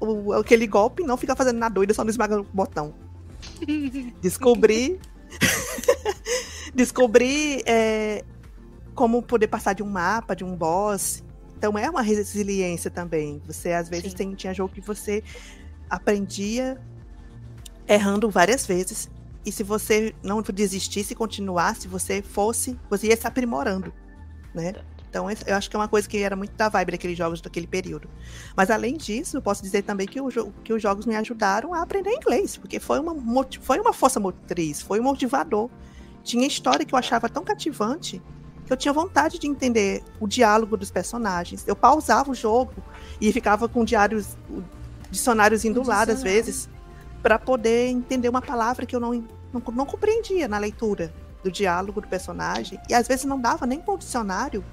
o, 0.00 0.32
aquele 0.32 0.66
golpe 0.66 1.02
e 1.02 1.06
não 1.06 1.16
ficar 1.16 1.36
fazendo 1.36 1.58
na 1.58 1.68
doida 1.68 1.94
só 1.94 2.02
no 2.02 2.10
esmaga 2.10 2.40
o 2.40 2.44
botão. 2.44 2.92
Descobri. 4.20 5.00
Descobri 6.74 7.62
é, 7.66 8.24
como 8.94 9.22
poder 9.22 9.46
passar 9.46 9.74
de 9.74 9.82
um 9.82 9.88
mapa, 9.88 10.34
de 10.34 10.44
um 10.44 10.56
boss. 10.56 11.22
Então 11.56 11.78
é 11.78 11.88
uma 11.88 12.02
resiliência 12.02 12.90
também. 12.90 13.40
Você 13.46 13.72
às 13.72 13.88
vezes 13.88 14.12
tem, 14.12 14.34
tinha 14.34 14.52
jogo 14.52 14.74
que 14.74 14.80
você 14.80 15.22
aprendia 15.88 16.80
errando 17.86 18.28
várias 18.28 18.66
vezes. 18.66 19.08
E 19.44 19.50
se 19.50 19.62
você 19.62 20.14
não 20.22 20.42
desistisse 20.42 21.12
e 21.12 21.16
continuasse, 21.16 21.88
você 21.88 22.20
fosse, 22.20 22.78
você 22.90 23.08
ia 23.08 23.16
se 23.16 23.26
aprimorando, 23.26 23.92
né? 24.54 24.74
Então, 25.10 25.26
eu 25.28 25.56
acho 25.56 25.68
que 25.68 25.74
é 25.74 25.78
uma 25.78 25.88
coisa 25.88 26.08
que 26.08 26.18
era 26.18 26.36
muito 26.36 26.52
da 26.52 26.68
vibe 26.68 26.92
daqueles 26.92 27.18
jogos 27.18 27.40
daquele 27.40 27.66
período. 27.66 28.08
Mas, 28.56 28.70
além 28.70 28.96
disso, 28.96 29.36
eu 29.36 29.42
posso 29.42 29.60
dizer 29.60 29.82
também 29.82 30.06
que, 30.06 30.20
o, 30.20 30.28
que 30.62 30.72
os 30.72 30.80
jogos 30.80 31.04
me 31.04 31.16
ajudaram 31.16 31.74
a 31.74 31.82
aprender 31.82 32.12
inglês, 32.12 32.56
porque 32.56 32.78
foi 32.78 33.00
uma, 33.00 33.44
foi 33.60 33.80
uma 33.80 33.92
força 33.92 34.20
motriz, 34.20 34.80
foi 34.80 35.00
um 35.00 35.02
motivador. 35.02 35.68
Tinha 36.22 36.46
história 36.46 36.86
que 36.86 36.94
eu 36.94 36.98
achava 36.98 37.28
tão 37.28 37.42
cativante 37.42 38.22
que 38.64 38.72
eu 38.72 38.76
tinha 38.76 38.94
vontade 38.94 39.40
de 39.40 39.48
entender 39.48 40.04
o 40.20 40.28
diálogo 40.28 40.76
dos 40.76 40.92
personagens. 40.92 41.66
Eu 41.66 41.74
pausava 41.74 42.30
o 42.30 42.34
jogo 42.34 42.72
e 43.20 43.32
ficava 43.32 43.68
com 43.68 43.84
diários, 43.84 44.38
dicionários 45.10 45.64
indo 45.64 45.82
lá, 45.82 46.02
às 46.02 46.22
vezes, 46.22 46.68
para 47.22 47.38
poder 47.38 47.88
entender 47.88 48.28
uma 48.28 48.42
palavra 48.42 48.86
que 48.86 48.94
eu 48.94 49.00
não, 49.00 49.12
não, 49.52 49.62
não 49.72 49.86
compreendia 49.86 50.48
na 50.48 50.58
leitura 50.58 51.12
do 51.42 51.50
diálogo 51.50 52.00
do 52.00 52.08
personagem. 52.08 52.78
E 52.88 52.94
às 52.94 53.08
vezes 53.08 53.24
não 53.24 53.40
dava 53.40 53.66
nem 53.66 53.80
com 53.80 53.92
o 53.92 53.98
dicionário 53.98 54.64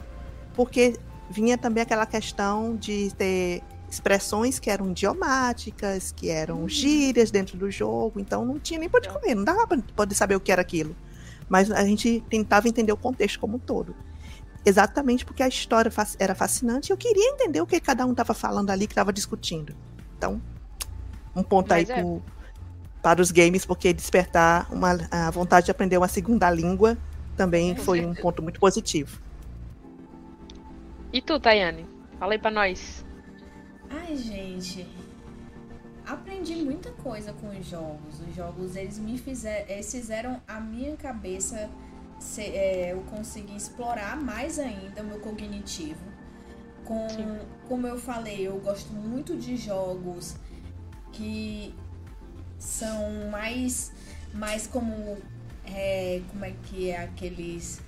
porque 0.56 0.98
vinha 1.30 1.58
também 1.58 1.84
aquela 1.84 2.06
questão 2.06 2.76
de 2.76 3.14
ter 3.16 3.62
expressões 3.90 4.60
que 4.60 4.70
eram 4.70 4.90
idiomáticas, 4.90 6.12
que 6.12 6.30
eram 6.30 6.62
uhum. 6.62 6.70
gírias 6.70 7.32
dentro 7.32 7.58
do 7.58 7.72
jogo, 7.72 8.20
então 8.20 8.44
não 8.44 8.60
tinha 8.60 8.80
nem 8.80 8.90
pode 8.90 9.08
comer, 9.08 9.36
não 9.36 9.44
dava 9.44 9.66
para 9.66 9.82
poder 9.96 10.16
saber 10.16 10.36
o 10.36 10.40
que 10.40 10.52
era 10.52 10.62
aquilo. 10.62 10.96
Mas 11.48 11.72
a 11.72 11.86
gente 11.86 12.24
tentava 12.30 12.68
entender 12.68 12.92
o 12.92 12.98
contexto 12.98 13.40
como 13.40 13.56
um 13.56 13.60
todo. 13.60 13.96
Exatamente 14.66 15.24
porque 15.24 15.42
a 15.42 15.48
história 15.48 15.90
era 16.20 16.36
fascinante 16.36 16.90
e 16.90 16.92
eu 16.92 16.98
queria 16.98 17.30
entender 17.30 17.62
o 17.62 17.66
que 17.66 17.80
cada 17.80 18.06
um 18.06 18.12
estava 18.12 18.34
falando 18.34 18.70
ali, 18.70 18.86
que 18.86 18.92
estava 18.92 19.14
discutindo. 19.14 19.74
Então, 20.18 20.42
um 21.34 21.44
ponto 21.44 21.70
Mas 21.70 21.90
aí 21.90 21.98
é. 21.98 22.02
pro, 22.02 22.22
para 23.02 23.22
os 23.22 23.32
games, 23.32 23.66
porque 23.66 23.94
despertar 23.94 24.72
uma, 24.72 24.98
a 25.12 25.32
vontade 25.32 25.66
de 25.66 25.72
aprender 25.72 25.98
uma 25.98 26.08
segunda 26.08 26.50
língua 26.50 26.98
também 27.36 27.76
foi 27.76 28.06
um 28.06 28.14
ponto 28.14 28.42
muito 28.42 28.60
positivo. 28.60 29.20
E 31.14 31.22
tu, 31.22 31.40
Tayane? 31.40 31.86
Fala 32.20 32.34
aí 32.34 32.40
pra 32.40 32.52
nós. 32.52 33.06
Ai, 33.90 34.16
gente. 34.16 34.88
Aprendi 36.06 36.56
muita 36.56 36.92
coisa 36.92 37.34
com 37.34 37.50
os 37.50 37.66
jogos. 37.66 38.20
Os 38.28 38.36
jogos, 38.36 38.76
eles 38.76 38.98
me 38.98 39.18
fizeram, 39.18 39.70
eles 39.70 39.92
fizeram 39.92 40.42
a 40.48 40.60
minha 40.60 40.96
cabeça 40.96 41.70
se, 42.20 42.42
é, 42.42 42.94
eu 42.94 43.02
conseguir 43.02 43.56
explorar 43.56 44.18
mais 44.18 44.58
ainda 44.58 45.02
o 45.02 45.06
meu 45.06 45.20
cognitivo. 45.20 46.06
Com, 46.84 47.08
como 47.68 47.86
eu 47.86 47.98
falei, 47.98 48.48
eu 48.48 48.58
gosto 48.60 48.92
muito 48.94 49.36
de 49.36 49.58
jogos 49.58 50.36
que 51.12 51.76
são 52.60 53.30
mais, 53.30 53.92
mais 54.34 54.68
como, 54.68 55.18
é, 55.66 56.22
como 56.32 56.46
é 56.46 56.54
que 56.64 56.90
é 56.90 57.04
aqueles 57.04 57.82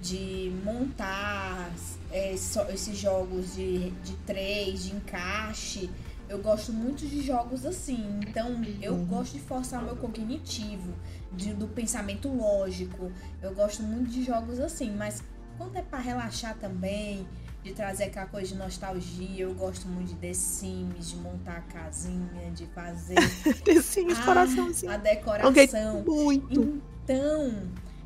de 0.00 0.52
montar 0.64 1.70
é, 2.10 2.32
esses 2.32 2.96
jogos 2.96 3.54
de, 3.54 3.90
de 3.90 4.14
três, 4.26 4.84
de 4.84 4.94
encaixe. 4.94 5.90
Eu 6.28 6.38
gosto 6.40 6.72
muito 6.72 7.06
de 7.06 7.22
jogos 7.22 7.64
assim. 7.64 8.20
Então, 8.26 8.62
eu 8.82 8.92
uhum. 8.92 9.04
gosto 9.06 9.32
de 9.32 9.40
forçar 9.40 9.82
o 9.82 9.86
meu 9.86 9.96
cognitivo, 9.96 10.92
de, 11.32 11.54
do 11.54 11.66
pensamento 11.66 12.28
lógico. 12.28 13.10
Eu 13.42 13.54
gosto 13.54 13.82
muito 13.82 14.10
de 14.10 14.24
jogos 14.24 14.60
assim. 14.60 14.90
Mas 14.94 15.22
quando 15.56 15.76
é 15.76 15.82
para 15.82 15.98
relaxar 15.98 16.56
também, 16.58 17.26
de 17.68 17.74
trazer 17.74 18.04
aquela 18.04 18.26
coisa 18.26 18.48
de 18.48 18.54
nostalgia, 18.56 19.44
eu 19.44 19.54
gosto 19.54 19.86
muito 19.88 20.08
de 20.08 20.14
The 20.14 20.32
Sims, 20.32 21.10
de 21.10 21.16
montar 21.16 21.58
a 21.58 21.60
casinha, 21.60 22.50
de 22.54 22.66
fazer. 22.66 23.16
The 23.64 23.82
Sims, 23.82 24.18
a, 24.18 24.24
coraçãozinho. 24.24 24.92
A 24.92 24.96
decoração. 24.96 26.02
Muito. 26.02 26.82
Então, 27.04 27.52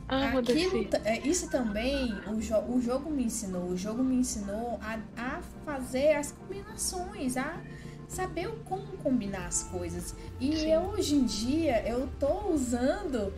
ah, 0.09 0.39
Aquilo, 0.39 0.89
é, 1.05 1.19
isso 1.21 1.49
também 1.49 2.13
o, 2.29 2.41
jo 2.41 2.57
o 2.69 2.81
jogo 2.81 3.09
me 3.09 3.25
ensinou. 3.25 3.69
O 3.69 3.77
jogo 3.77 4.03
me 4.03 4.17
ensinou 4.17 4.79
a, 4.83 4.99
a 5.17 5.41
fazer 5.65 6.15
as 6.15 6.33
combinações, 6.33 7.37
a 7.37 7.61
saber 8.09 8.49
como 8.65 8.85
combinar 8.99 9.47
as 9.47 9.63
coisas. 9.65 10.15
E 10.41 10.57
Sim. 10.57 10.73
eu, 10.73 10.81
hoje 10.83 11.15
em 11.15 11.25
dia 11.25 11.87
eu 11.87 12.09
tô 12.19 12.51
usando, 12.51 13.33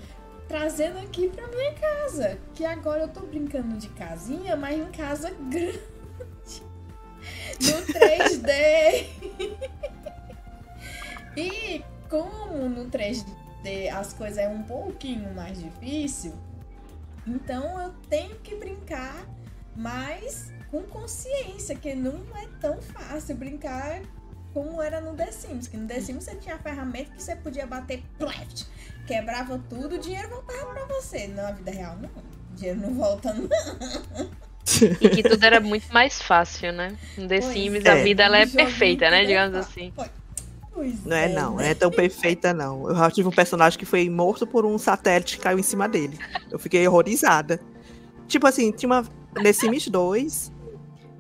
trazendo 0.49 0.99
aqui 0.99 1.29
pra 1.29 1.47
minha 1.49 1.75
casa. 1.75 2.39
Que 2.55 2.65
agora 2.65 3.03
eu 3.03 3.09
tô 3.09 3.21
brincando 3.21 3.77
de 3.77 3.89
casinha, 3.91 4.57
mas 4.57 4.79
em 4.79 4.91
casa 4.91 5.31
grande. 5.51 5.94
No 7.61 7.87
3D. 7.87 9.07
e 11.37 11.85
como 12.09 12.69
no 12.69 12.91
3D 12.91 13.91
as 13.93 14.13
coisas 14.13 14.39
é 14.39 14.49
um 14.49 14.63
pouquinho 14.63 15.33
mais 15.35 15.59
difícil 15.59 16.35
então 17.27 17.81
eu 17.81 17.91
tenho 18.09 18.37
que 18.41 18.55
brincar, 18.55 19.27
mas 19.75 20.53
com 20.71 20.83
consciência, 20.83 21.75
que 21.75 21.95
não 21.95 22.21
é 22.37 22.47
tão 22.61 22.81
fácil 22.83 23.37
brincar 23.37 24.03
como 24.53 24.83
era 24.83 25.01
no 25.01 25.15
The 25.15 25.33
Sims. 25.33 25.67
Que 25.67 25.77
no 25.77 25.87
The 25.87 26.01
Sims 26.01 26.25
você 26.25 26.37
tinha 26.37 26.57
a 26.57 26.59
ferramenta 26.59 27.13
que 27.13 27.23
você 27.23 27.35
podia 27.35 27.67
bater 27.67 28.03
pleft, 28.19 28.67
quebrava 29.07 29.59
tudo, 29.71 29.95
o 29.95 29.99
dinheiro 29.99 30.29
voltava 30.29 30.75
pra 30.75 30.87
você. 30.87 31.27
Na 31.29 31.53
vida 31.53 31.71
real, 31.71 31.97
não. 31.97 32.11
O 32.11 32.55
dinheiro 32.55 32.81
não 32.81 32.95
volta, 32.95 33.33
não. 33.33 33.49
E 35.01 35.09
que 35.09 35.23
tudo 35.23 35.45
era 35.45 35.61
muito 35.61 35.93
mais 35.93 36.23
fácil, 36.23 36.73
né? 36.73 36.97
No 37.19 37.29
The 37.29 37.41
pois 37.41 37.53
Sims 37.53 37.85
é. 37.85 37.91
a 37.91 38.03
vida 38.03 38.23
ela 38.23 38.39
é 38.39 38.47
perfeita, 38.47 39.11
né? 39.11 39.25
Digamos 39.25 39.55
assim. 39.57 39.93
Pois 39.95 40.11
Pois 40.75 41.05
não 41.05 41.17
é, 41.17 41.25
é 41.27 41.29
não, 41.29 41.51
né? 41.55 41.63
não 41.63 41.71
é 41.71 41.75
tão 41.75 41.91
perfeita, 41.91 42.53
não. 42.53 42.89
Eu 42.89 42.97
já 42.97 43.11
tive 43.11 43.29
um 43.29 43.33
personagem 43.33 43.79
que 43.79 43.87
foi 43.87 44.11
morto 44.11 44.45
por 44.45 44.67
um 44.67 44.77
satélite 44.77 45.37
que 45.37 45.43
caiu 45.45 45.59
em 45.59 45.63
cima 45.63 45.89
dele. 45.89 46.19
Eu 46.51 46.59
fiquei 46.59 46.87
horrorizada. 46.87 47.61
Tipo 48.27 48.49
assim, 48.49 48.73
tinha 48.73 48.89
uma. 48.89 49.07
Nesse 49.41 49.61
Sims 49.61 49.89
2, 49.89 50.53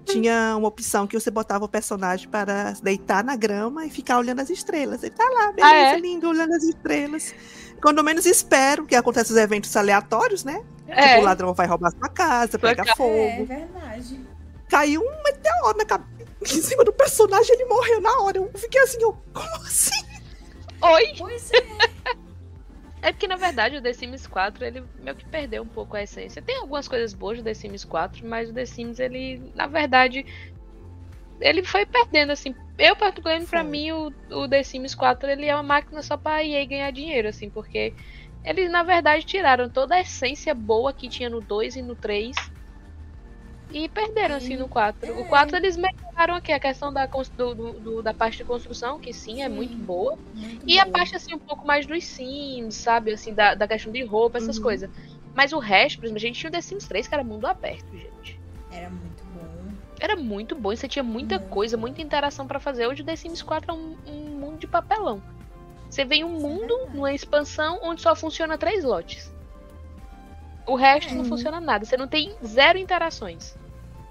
tinha 0.04 0.54
uma 0.56 0.68
opção 0.68 1.06
que 1.06 1.18
você 1.18 1.30
botava 1.30 1.64
o 1.64 1.68
personagem 1.68 2.28
para 2.28 2.72
deitar 2.82 3.24
na 3.24 3.36
grama 3.36 3.86
e 3.86 3.90
ficar 3.90 4.18
olhando 4.18 4.40
as 4.40 4.50
estrelas. 4.50 5.02
Ele 5.02 5.14
tá 5.14 5.24
lá, 5.24 5.52
beleza, 5.52 5.74
ah, 5.74 5.96
é? 5.96 6.00
lindo, 6.00 6.28
olhando 6.28 6.52
as 6.52 6.62
estrelas. 6.64 7.34
Quando 7.80 8.02
menos 8.02 8.26
espero, 8.26 8.86
que 8.86 8.94
acontecem 8.94 9.34
os 9.36 9.42
eventos 9.42 9.76
aleatórios, 9.76 10.44
né? 10.44 10.64
É. 10.86 11.08
Tipo, 11.08 11.20
o 11.20 11.24
ladrão 11.24 11.54
vai 11.54 11.66
roubar 11.66 11.90
sua 11.90 12.08
casa, 12.08 12.58
pega 12.58 12.84
fogo. 12.96 13.14
É 13.14 13.44
verdade. 13.44 14.20
Caiu 14.68 15.02
um 15.02 15.22
meteoro 15.22 15.78
na 15.78 15.84
cabeça 15.84 16.14
em 16.42 16.62
cima 16.62 16.84
do 16.84 16.92
personagem, 16.92 17.54
ele 17.54 17.64
morreu 17.64 18.00
na 18.00 18.18
hora. 18.20 18.38
Eu 18.38 18.50
fiquei 18.54 18.80
assim, 18.82 19.00
eu, 19.00 19.16
como 19.32 19.56
assim? 19.62 20.04
Oi? 20.80 21.14
Pois 21.18 21.50
é. 21.52 22.14
É 23.04 23.12
porque, 23.12 23.28
na 23.28 23.36
verdade, 23.36 23.76
o 23.76 23.82
The 23.82 23.92
Sims 23.92 24.26
4, 24.26 24.64
ele 24.64 24.82
meio 24.98 25.14
que 25.14 25.26
perdeu 25.26 25.62
um 25.62 25.66
pouco 25.66 25.94
a 25.94 26.02
essência. 26.02 26.40
Tem 26.40 26.56
algumas 26.56 26.88
coisas 26.88 27.12
boas 27.12 27.36
do 27.36 27.44
The 27.44 27.52
Sims 27.52 27.84
4, 27.84 28.26
mas 28.26 28.48
o 28.48 28.54
The 28.54 28.64
Sims, 28.64 28.98
ele, 28.98 29.52
na 29.54 29.66
verdade, 29.66 30.24
ele 31.38 31.62
foi 31.62 31.84
perdendo, 31.84 32.32
assim. 32.32 32.54
Eu, 32.76 32.96
particularmente, 32.96 33.50
pra 33.50 33.62
mim, 33.62 33.92
o, 33.92 34.12
o 34.30 34.48
The 34.48 34.62
Sims 34.62 34.94
4, 34.94 35.30
ele 35.30 35.46
é 35.46 35.54
uma 35.54 35.62
máquina 35.62 36.02
só 36.02 36.16
pra 36.16 36.44
EA 36.44 36.64
ganhar 36.64 36.90
dinheiro, 36.90 37.28
assim, 37.28 37.48
porque 37.48 37.94
eles, 38.44 38.70
na 38.70 38.82
verdade, 38.82 39.24
tiraram 39.24 39.68
toda 39.70 39.94
a 39.94 40.00
essência 40.00 40.54
boa 40.54 40.92
que 40.92 41.08
tinha 41.08 41.30
no 41.30 41.40
2 41.40 41.76
e 41.76 41.82
no 41.82 41.94
3 41.94 42.34
e 43.70 43.88
perderam, 43.88 44.36
assim, 44.36 44.56
no 44.56 44.68
4. 44.68 45.20
O 45.20 45.24
4 45.24 45.56
eles 45.56 45.76
melhoraram 45.76 46.34
aqui 46.34 46.52
a 46.52 46.60
questão 46.60 46.92
da, 46.92 47.06
do, 47.06 47.54
do, 47.54 48.02
da 48.02 48.12
parte 48.12 48.38
de 48.38 48.44
construção, 48.44 49.00
que 49.00 49.12
sim, 49.12 49.42
é 49.42 49.48
muito 49.48 49.76
boa. 49.76 50.18
Muito 50.34 50.64
e 50.68 50.74
boa. 50.74 50.82
a 50.82 50.86
parte, 50.86 51.16
assim, 51.16 51.34
um 51.34 51.38
pouco 51.38 51.66
mais 51.66 51.86
dos 51.86 52.04
sims, 52.04 52.74
sabe? 52.74 53.12
Assim, 53.12 53.32
da, 53.32 53.54
da 53.54 53.66
questão 53.66 53.92
de 53.92 54.04
roupa, 54.04 54.38
essas 54.38 54.58
uhum. 54.58 54.62
coisas. 54.62 54.90
Mas 55.34 55.52
o 55.52 55.58
resto, 55.58 55.98
por 55.98 56.06
exemplo, 56.06 56.18
a 56.18 56.20
gente 56.20 56.38
tinha 56.38 56.50
o 56.50 56.52
The 56.52 56.60
Sims 56.60 56.86
3, 56.86 57.08
que 57.08 57.14
era 57.14 57.24
mundo 57.24 57.46
aberto, 57.46 57.90
gente. 57.90 58.38
Era 58.70 58.88
muito. 58.90 59.23
Era 60.04 60.16
muito 60.16 60.54
bom, 60.54 60.70
e 60.70 60.76
você 60.76 60.86
tinha 60.86 61.02
muita 61.02 61.38
coisa, 61.38 61.78
muita 61.78 62.02
interação 62.02 62.46
para 62.46 62.60
fazer. 62.60 62.86
Hoje 62.86 63.00
o 63.00 63.04
The 63.06 63.16
Sims 63.16 63.40
4 63.40 63.70
é 63.70 63.74
um, 63.74 63.96
um 64.06 64.38
mundo 64.38 64.58
de 64.58 64.66
papelão. 64.66 65.22
Você 65.88 66.04
vem 66.04 66.22
um 66.22 66.38
mundo, 66.38 66.78
é 66.78 66.90
numa 66.90 67.14
expansão, 67.14 67.80
onde 67.82 68.02
só 68.02 68.14
funciona 68.14 68.58
três 68.58 68.84
lotes. 68.84 69.32
O 70.66 70.74
resto 70.74 71.10
é. 71.10 71.14
não 71.14 71.24
funciona 71.24 71.58
nada. 71.58 71.86
Você 71.86 71.96
não 71.96 72.06
tem 72.06 72.36
zero 72.44 72.76
interações. 72.76 73.56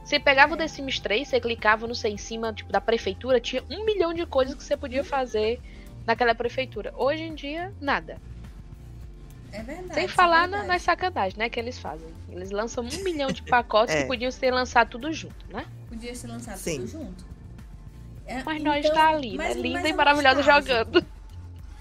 Você 0.03 0.19
pegava 0.19 0.55
o 0.55 0.57
The 0.57 0.67
Sims 0.67 0.99
3, 0.99 1.27
você 1.27 1.39
clicava, 1.39 1.85
não 1.85 1.93
sei, 1.93 2.13
em 2.13 2.17
cima 2.17 2.51
tipo, 2.51 2.71
da 2.71 2.81
prefeitura, 2.81 3.39
tinha 3.39 3.63
um 3.69 3.85
milhão 3.85 4.15
de 4.15 4.25
coisas 4.25 4.55
que 4.55 4.63
você 4.63 4.75
podia 4.75 5.03
fazer 5.03 5.61
naquela 6.07 6.33
prefeitura. 6.33 6.91
Hoje 6.97 7.21
em 7.21 7.35
dia, 7.35 7.71
nada. 7.79 8.19
É 9.53 9.61
verdade. 9.61 9.93
Sem 9.93 10.07
falar 10.07 10.45
é 10.45 10.47
na, 10.47 10.63
nas 10.63 10.81
sacanagens, 10.81 11.35
né, 11.35 11.47
que 11.47 11.59
eles 11.59 11.77
fazem. 11.77 12.07
Eles 12.29 12.49
lançam 12.49 12.83
um 12.83 13.03
milhão 13.03 13.31
de 13.31 13.43
pacotes 13.49 13.93
é. 13.93 14.01
que 14.01 14.07
podiam 14.07 14.31
ser 14.31 14.51
lançados 14.51 14.91
tudo 14.91 15.13
junto, 15.13 15.35
né? 15.49 15.65
Podia 15.87 16.13
ser 16.15 16.27
lançado 16.27 16.57
Sim. 16.57 16.77
tudo 16.77 16.87
junto. 16.87 17.25
É, 18.25 18.43
mas 18.43 18.59
então, 18.59 18.73
nós 18.73 18.89
tá 18.89 19.09
ali, 19.09 19.37
né? 19.37 19.53
Linda 19.53 19.87
e 19.87 19.91
é 19.91 19.93
maravilhosa 19.93 20.41
jogando. 20.41 21.05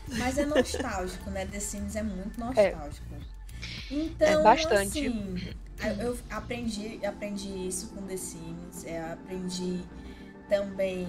Mas 0.08 0.36
é 0.36 0.44
nostálgico, 0.44 1.30
né? 1.30 1.46
The 1.46 1.60
Sims 1.60 1.96
é 1.96 2.02
muito 2.02 2.38
é. 2.38 2.72
nostálgico. 2.72 3.06
Então, 3.90 4.40
é 4.40 4.42
bastante. 4.42 5.06
assim, 5.06 5.54
eu 5.98 6.18
aprendi, 6.30 7.00
aprendi 7.04 7.68
isso 7.68 7.88
com 7.88 8.02
The 8.02 8.16
Sims, 8.16 8.84
é, 8.84 9.12
aprendi 9.12 9.80
também 10.48 11.08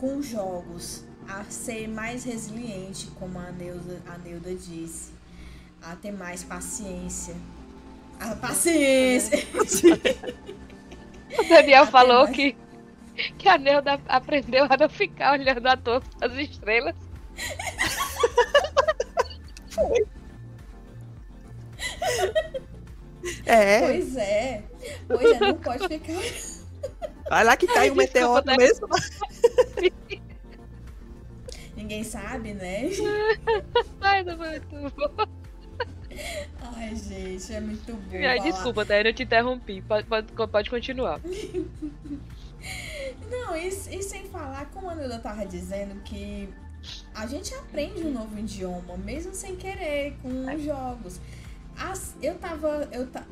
com 0.00 0.20
jogos 0.20 1.04
a 1.26 1.44
ser 1.44 1.88
mais 1.88 2.24
resiliente, 2.24 3.06
como 3.18 3.38
a 3.38 3.50
Neuda, 3.52 4.02
a 4.06 4.18
Neuda 4.18 4.54
disse, 4.54 5.12
a 5.82 5.96
ter 5.96 6.12
mais 6.12 6.44
paciência. 6.44 7.34
A 8.20 8.34
paciência! 8.34 9.38
o 11.38 11.48
Daniel 11.48 11.86
falou 11.86 12.24
mais... 12.24 12.36
que, 12.36 12.56
que 13.38 13.48
a 13.48 13.56
Neuda 13.58 14.00
aprendeu 14.08 14.66
a 14.68 14.76
não 14.76 14.88
ficar 14.88 15.32
olhando 15.32 15.66
a 15.66 15.76
toa 15.76 16.02
as 16.20 16.32
estrelas. 16.34 16.94
Foi. 19.68 20.06
É. 23.46 23.80
Pois 23.80 24.16
é. 24.16 24.62
Pois 25.06 25.32
é, 25.32 25.40
não 25.40 25.54
pode 25.54 25.88
ficar. 25.88 26.12
Vai 27.28 27.44
lá 27.44 27.56
que 27.56 27.66
cai 27.66 27.90
um 27.90 27.94
meteoro 27.94 28.44
né? 28.46 28.56
mesmo. 28.56 28.88
Ninguém 31.76 32.02
sabe, 32.02 32.54
né? 32.54 32.88
Ai, 34.00 34.24
não 34.24 34.36
foi 34.36 34.50
muito 34.50 34.92
bom. 34.96 35.37
Ai, 36.60 36.94
gente, 36.96 37.52
é 37.52 37.60
muito 37.60 37.92
bom. 37.92 38.16
Ai, 38.16 38.40
desculpa, 38.40 38.84
Thaíra, 38.84 39.10
eu 39.10 39.14
te 39.14 39.22
interrompi. 39.22 39.82
Pode, 39.82 40.06
pode, 40.06 40.32
pode 40.32 40.70
continuar. 40.70 41.20
Não, 43.30 43.56
e, 43.56 43.68
e, 43.68 44.02
sem 44.02 44.24
falar, 44.28 44.66
como 44.70 44.88
a 44.88 44.94
Nilda 44.94 45.18
tava 45.18 45.46
dizendo, 45.46 46.00
que 46.02 46.48
a 47.14 47.26
gente 47.26 47.54
aprende 47.54 48.02
um 48.02 48.12
novo 48.12 48.38
idioma, 48.38 48.96
mesmo 48.96 49.34
sem 49.34 49.56
querer, 49.56 50.16
com 50.22 50.54
os 50.54 50.62
jogos. 50.62 51.20
As, 51.76 52.14
eu 52.22 52.34
tava. 52.36 52.88
Eu 52.90 53.06
ta, 53.06 53.24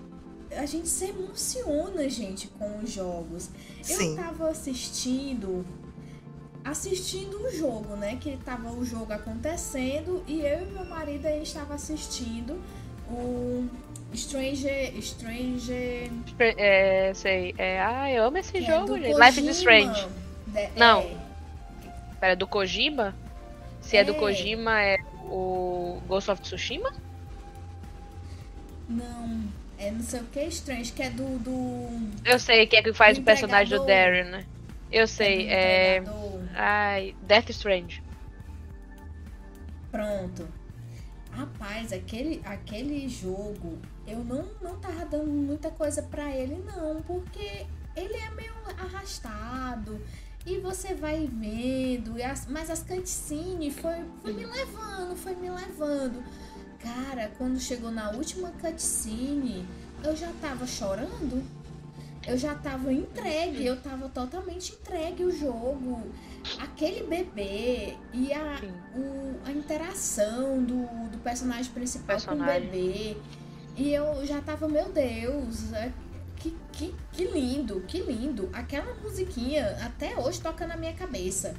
a 0.53 0.67
gente 0.67 0.89
se 0.89 1.07
emociona, 1.07 2.09
gente, 2.09 2.49
com 2.49 2.79
os 2.79 2.91
jogos. 2.91 3.51
Sim. 3.83 4.11
Eu 4.11 4.17
tava 4.17 4.51
assistindo. 4.51 5.65
Assistindo 6.67 7.41
o 7.45 7.51
jogo, 7.57 7.95
né? 7.95 8.19
Que 8.21 8.37
tava 8.39 8.73
o 8.73 8.85
jogo 8.85 9.13
acontecendo 9.13 10.25
e 10.27 10.41
eu 10.41 10.63
e 10.63 10.73
meu 10.73 10.85
marido 10.85 11.27
aí 11.27 11.41
estava 11.41 11.75
assistindo 11.75 12.61
o 13.09 13.69
Stranger. 14.13 14.93
Stranger. 15.01 16.11
É, 16.39 17.13
sei. 17.15 17.55
É, 17.57 17.81
ah, 17.81 18.11
eu 18.11 18.25
amo 18.25 18.39
esse 18.39 18.59
é 18.59 18.63
jogo, 18.63 18.97
é 18.97 19.01
gente. 19.01 19.17
Life 19.17 19.41
is 19.41 19.57
Strange. 19.59 20.09
De, 20.49 20.69
Não. 20.77 21.03
É... 21.03 21.17
Pera, 22.19 22.35
do 22.35 22.49
Kojima? 22.49 23.15
Se 23.81 23.97
é. 23.97 24.01
é 24.01 24.05
do 24.05 24.15
Kojima, 24.15 24.83
é 24.83 24.99
o 25.27 26.01
Ghost 26.09 26.33
of 26.33 26.43
Tsushima? 26.43 26.93
Não, 28.89 29.45
é 29.79 29.93
não 29.93 30.03
sei 30.03 30.21
o 30.21 30.25
que 30.25 30.41
Strange, 30.47 30.93
que 30.93 31.03
é 31.03 31.11
do. 31.11 31.39
do 31.39 32.11
eu 32.25 32.41
sei 32.41 32.67
que 32.67 32.75
é 32.75 32.83
que 32.83 32.93
faz 32.93 33.19
o 33.19 33.23
personagem 33.23 33.79
do 33.79 33.87
Darren, 33.87 34.25
né? 34.25 34.45
Eu 34.91 35.07
sei, 35.07 35.49
é. 35.49 36.03
Ai, 36.55 37.15
Death 37.23 37.51
Strange. 37.51 38.03
Pronto. 39.91 40.49
Rapaz, 41.33 41.93
aquele, 41.93 42.41
aquele 42.45 43.09
jogo, 43.09 43.79
eu 44.07 44.25
não, 44.25 44.47
não 44.63 44.79
tava 44.79 45.05
dando 45.05 45.27
muita 45.27 45.71
coisa 45.71 46.03
para 46.03 46.35
ele, 46.35 46.57
não, 46.65 47.03
porque 47.03 47.67
ele 47.95 48.15
é 48.15 48.31
meio 48.31 48.55
arrastado 48.79 50.01
e 50.47 50.59
você 50.61 50.95
vai 50.95 51.29
vendo, 51.31 52.17
e 52.17 52.23
as, 52.23 52.47
mas 52.47 52.71
as 52.71 52.83
cutscenes 52.83 53.75
foi, 53.75 53.97
foi 54.23 54.33
me 54.33 54.47
levando, 54.47 55.17
foi 55.17 55.35
me 55.35 55.51
levando. 55.51 56.23
Cara, 56.79 57.31
quando 57.37 57.59
chegou 57.59 57.91
na 57.91 58.11
última 58.13 58.51
cutscene, 58.53 59.67
eu 60.05 60.15
já 60.15 60.33
tava 60.41 60.67
chorando. 60.67 61.43
Eu 62.27 62.37
já 62.37 62.55
tava 62.57 62.93
entregue, 62.93 63.65
eu 63.65 63.81
tava 63.81 64.09
totalmente 64.09 64.73
entregue 64.73 65.25
o 65.25 65.31
jogo. 65.31 66.03
Aquele 66.59 67.07
bebê 67.07 67.97
e 68.13 68.33
a, 68.33 68.61
o, 68.97 69.37
a 69.45 69.53
interação 69.53 70.63
do, 70.63 71.09
do 71.09 71.19
personagem 71.19 71.71
principal 71.73 72.17
personagem. 72.17 72.63
com 72.63 72.67
o 72.67 72.71
bebê. 72.73 73.17
E 73.77 73.93
eu 73.93 74.27
já 74.27 74.41
tava, 74.41 74.67
meu 74.67 74.91
Deus, 74.91 75.73
é, 75.73 75.93
que, 76.37 76.57
que, 76.73 76.95
que 77.13 77.25
lindo, 77.27 77.81
que 77.87 78.01
lindo. 78.01 78.51
Aquela 78.53 78.93
musiquinha 78.95 79.77
até 79.85 80.17
hoje 80.17 80.41
toca 80.41 80.67
na 80.67 80.77
minha 80.77 80.95
cabeça. 80.95 81.55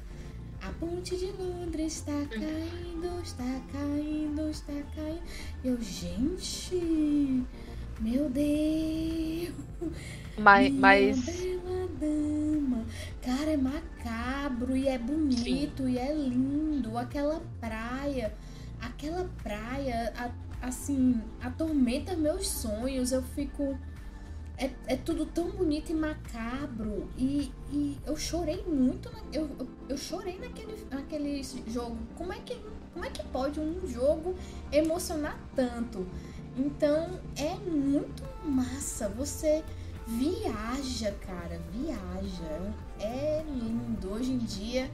A 0.62 0.70
ponte 0.72 1.16
de 1.16 1.28
Londres 1.28 1.98
está 1.98 2.26
caindo, 2.30 3.22
está 3.24 3.62
caindo, 3.72 4.50
está 4.50 4.74
caindo. 4.96 5.22
Eu, 5.64 5.80
gente, 5.80 7.46
meu 8.02 8.30
Deus. 8.30 9.54
Mas, 10.38 10.74
mas... 10.74 11.48
Cara, 13.22 13.52
é 13.52 13.58
macabro 13.58 14.78
e 14.78 14.88
é 14.88 14.98
bonito 14.98 15.84
Sim. 15.84 15.90
e 15.90 15.98
é 15.98 16.14
lindo. 16.14 16.98
Aquela 16.98 17.42
praia, 17.60 18.34
aquela 18.80 19.30
praia, 19.44 20.14
assim, 20.62 21.22
atormenta 21.42 22.16
meus 22.16 22.48
sonhos. 22.48 23.12
Eu 23.12 23.22
fico 23.22 23.78
é, 24.58 24.72
é 24.88 24.96
tudo 24.96 25.26
tão 25.26 25.52
bonito 25.52 25.92
e 25.92 25.96
macabro. 25.96 27.08
E, 27.18 27.52
e 27.72 27.98
eu 28.06 28.18
chorei 28.18 28.64
muito. 28.64 29.12
Na, 29.12 29.20
eu, 29.32 29.50
eu, 29.60 29.68
eu, 29.90 29.98
chorei 29.98 30.40
naquele, 30.40 30.84
naquele 30.90 31.42
jogo. 31.68 31.98
Como 32.16 32.34
é, 32.34 32.40
que, 32.40 32.60
como 32.94 33.06
é 33.06 33.10
que 33.10 33.24
pode 33.26 33.60
um 33.60 33.88
jogo 33.88 34.36
emocionar 34.72 35.38
tanto? 35.56 36.08
Então 36.58 37.20
é 37.36 37.56
muito 37.56 38.24
massa. 38.44 39.08
Você 39.10 39.64
viaja, 40.08 41.14
cara. 41.26 41.60
Viaja. 41.74 42.74
É 43.00 43.44
lindo. 43.46 44.14
Hoje 44.14 44.32
em 44.32 44.38
dia 44.38 44.90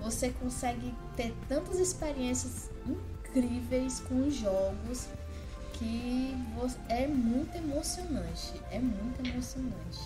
você 0.00 0.30
consegue 0.30 0.94
ter 1.16 1.34
tantas 1.48 1.80
experiências 1.80 2.70
incríveis 2.86 4.00
com 4.00 4.30
jogos 4.30 5.08
que 5.72 6.34
é 6.88 7.06
muito 7.06 7.56
emocionante. 7.56 8.60
É 8.70 8.78
muito 8.78 9.26
emocionante. 9.26 9.98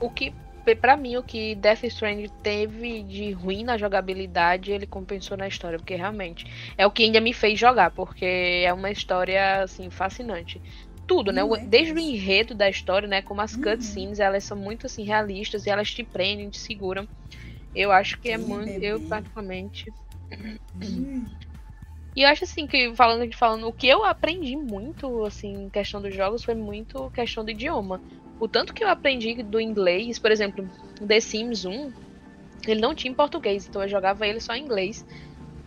O 0.00 0.10
que, 0.10 0.34
para 0.80 0.96
mim, 0.96 1.16
o 1.16 1.22
que 1.22 1.54
Death 1.54 1.84
Stranding 1.84 2.30
teve 2.42 3.02
de 3.02 3.32
ruim 3.32 3.64
na 3.64 3.76
jogabilidade, 3.76 4.72
ele 4.72 4.86
compensou 4.86 5.36
na 5.36 5.46
história, 5.46 5.78
porque 5.78 5.94
realmente 5.94 6.46
é 6.76 6.86
o 6.86 6.90
que 6.90 7.04
ainda 7.04 7.20
me 7.20 7.32
fez 7.32 7.58
jogar, 7.58 7.90
porque 7.90 8.62
é 8.64 8.72
uma 8.72 8.90
história 8.90 9.62
assim 9.62 9.88
fascinante. 9.90 10.60
Tudo, 11.06 11.32
né? 11.32 11.42
É 11.42 11.66
Desde 11.66 11.92
o 11.92 11.98
enredo 11.98 12.54
da 12.54 12.68
história, 12.68 13.06
né? 13.06 13.22
Como 13.22 13.40
as 13.40 13.54
uhum. 13.54 13.62
cutscenes, 13.62 14.20
elas 14.20 14.44
são 14.44 14.56
muito 14.56 14.86
assim 14.86 15.04
realistas 15.04 15.66
e 15.66 15.70
elas 15.70 15.90
te 15.90 16.02
prendem, 16.02 16.50
te 16.50 16.58
seguram. 16.58 17.08
Eu 17.74 17.90
acho 17.90 18.20
que 18.20 18.30
é 18.30 18.38
muito, 18.38 18.82
eu 18.82 19.00
particularmente. 19.08 19.92
Hum. 20.82 21.26
E 22.16 22.22
eu 22.22 22.28
acho 22.28 22.44
assim 22.44 22.66
que 22.66 22.94
falando 22.94 23.32
falando, 23.34 23.66
o 23.66 23.72
que 23.72 23.88
eu 23.88 24.04
aprendi 24.04 24.56
muito 24.56 25.24
assim, 25.24 25.64
em 25.64 25.70
questão 25.70 26.00
dos 26.00 26.14
jogos 26.14 26.44
foi 26.44 26.54
muito 26.54 27.10
questão 27.10 27.44
do 27.44 27.50
idioma. 27.50 28.00
O 28.38 28.48
tanto 28.48 28.72
que 28.72 28.84
eu 28.84 28.88
aprendi 28.88 29.42
do 29.42 29.60
inglês, 29.60 30.18
por 30.18 30.30
exemplo, 30.30 30.70
The 31.06 31.20
Sims 31.20 31.64
1, 31.64 31.92
ele 32.66 32.80
não 32.80 32.94
tinha 32.94 33.10
em 33.10 33.14
português, 33.14 33.66
então 33.66 33.82
eu 33.82 33.88
jogava 33.88 34.26
ele 34.26 34.40
só 34.40 34.54
em 34.54 34.64
inglês. 34.64 35.04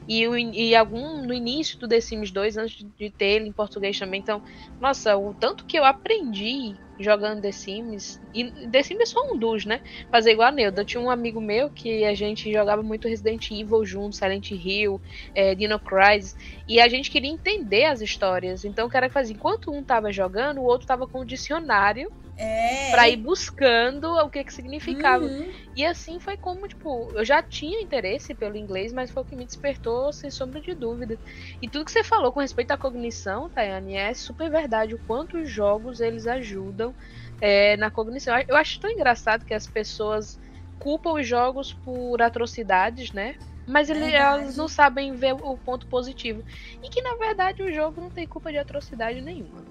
E, 0.07 0.23
e 0.23 0.75
algum 0.75 1.25
no 1.25 1.33
início 1.33 1.77
do 1.77 1.87
The 1.87 1.99
Sims 1.99 2.31
2, 2.31 2.57
antes 2.57 2.85
de 2.97 3.09
ter 3.09 3.25
ele 3.25 3.49
em 3.49 3.51
português 3.51 3.97
também. 3.97 4.21
Então, 4.21 4.41
nossa, 4.79 5.17
o 5.17 5.33
tanto 5.33 5.65
que 5.65 5.77
eu 5.77 5.83
aprendi 5.83 6.75
jogando 6.99 7.41
The 7.41 7.51
Sims. 7.51 8.19
E 8.33 8.45
The 8.67 8.83
Sims 8.83 9.01
é 9.01 9.05
só 9.05 9.19
um 9.31 9.37
dos, 9.37 9.65
né? 9.65 9.81
Fazer 10.11 10.31
igual 10.31 10.47
a 10.47 10.51
Neuda. 10.51 10.81
Eu 10.81 10.85
tinha 10.85 11.01
um 11.01 11.09
amigo 11.09 11.39
meu 11.39 11.69
que 11.69 12.03
a 12.03 12.13
gente 12.13 12.51
jogava 12.51 12.81
muito 12.81 13.07
Resident 13.07 13.51
Evil 13.51 13.85
junto, 13.85 14.15
Silent 14.15 14.51
Hill, 14.51 14.99
é, 15.35 15.53
Dino 15.53 15.79
Crisis. 15.79 16.35
E 16.67 16.79
a 16.79 16.87
gente 16.87 17.11
queria 17.11 17.29
entender 17.29 17.85
as 17.85 18.01
histórias. 18.01 18.65
Então 18.65 18.87
o 18.87 18.89
cara 18.89 19.09
fazia, 19.09 19.35
enquanto 19.35 19.71
um 19.71 19.83
tava 19.83 20.11
jogando, 20.11 20.59
o 20.59 20.63
outro 20.63 20.87
tava 20.87 21.07
com 21.07 21.19
o 21.19 21.25
dicionário 21.25 22.11
É. 22.39 22.91
pra 22.91 23.09
ir 23.09 23.17
buscando 23.17 24.05
o 24.05 24.29
que 24.29 24.43
que 24.43 24.53
significava. 24.53 25.25
Uhum. 25.25 25.51
E 25.75 25.83
assim 25.83 26.19
foi 26.19 26.37
como, 26.37 26.67
tipo, 26.67 27.11
eu 27.15 27.25
já 27.25 27.41
tinha 27.41 27.81
interesse 27.81 28.35
pelo 28.35 28.55
inglês, 28.55 28.93
mas 28.93 29.09
foi 29.09 29.23
o 29.23 29.25
que 29.25 29.35
me 29.35 29.45
despertou, 29.45 30.13
sem 30.13 30.29
sombra 30.29 30.61
de 30.61 30.75
dúvida. 30.75 31.17
E 31.61 31.67
tudo 31.67 31.85
que 31.85 31.91
você 31.91 32.03
falou 32.03 32.31
com 32.31 32.39
respeito 32.39 32.71
à 32.71 32.77
cognição, 32.77 33.49
Tayane, 33.49 33.95
é 33.95 34.13
super 34.13 34.51
verdade. 34.51 34.93
O 34.93 34.99
quanto 34.99 35.37
os 35.37 35.49
jogos 35.49 35.99
eles 35.99 36.27
ajudam 36.27 36.93
é, 37.41 37.75
na 37.77 37.89
cognição. 37.89 38.35
Eu 38.47 38.55
acho 38.55 38.79
tão 38.79 38.91
engraçado 38.91 39.43
que 39.43 39.53
as 39.53 39.65
pessoas 39.67 40.39
culpam 40.79 41.13
os 41.13 41.27
jogos 41.27 41.73
por 41.73 42.21
atrocidades, 42.21 43.11
né? 43.11 43.35
Mas 43.65 43.89
ele- 43.89 44.13
elas 44.13 44.55
não 44.55 44.67
sabem 44.67 45.13
ver 45.13 45.33
o 45.33 45.57
ponto 45.57 45.87
positivo. 45.87 46.43
E 46.81 46.89
que 46.89 47.01
na 47.01 47.15
verdade 47.17 47.61
o 47.63 47.73
jogo 47.73 47.99
não 47.99 48.09
tem 48.09 48.25
culpa 48.25 48.51
de 48.51 48.57
atrocidade 48.57 49.19
nenhuma. 49.21 49.65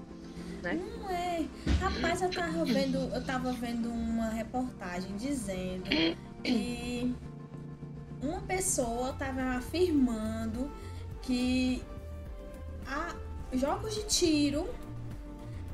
Não 0.63 1.09
é. 1.09 1.45
Rapaz, 1.79 2.21
eu 2.21 2.29
tava 2.29 2.65
vendo, 2.65 2.97
eu 2.97 3.23
tava 3.23 3.51
vendo 3.53 3.89
uma 3.89 4.29
reportagem 4.29 5.15
dizendo 5.15 5.89
que 6.43 7.15
uma 8.21 8.41
pessoa 8.41 9.13
tava 9.13 9.41
afirmando 9.57 10.71
que 11.21 11.83
a, 12.85 13.15
jogos 13.53 13.95
de 13.95 14.05
tiro 14.05 14.67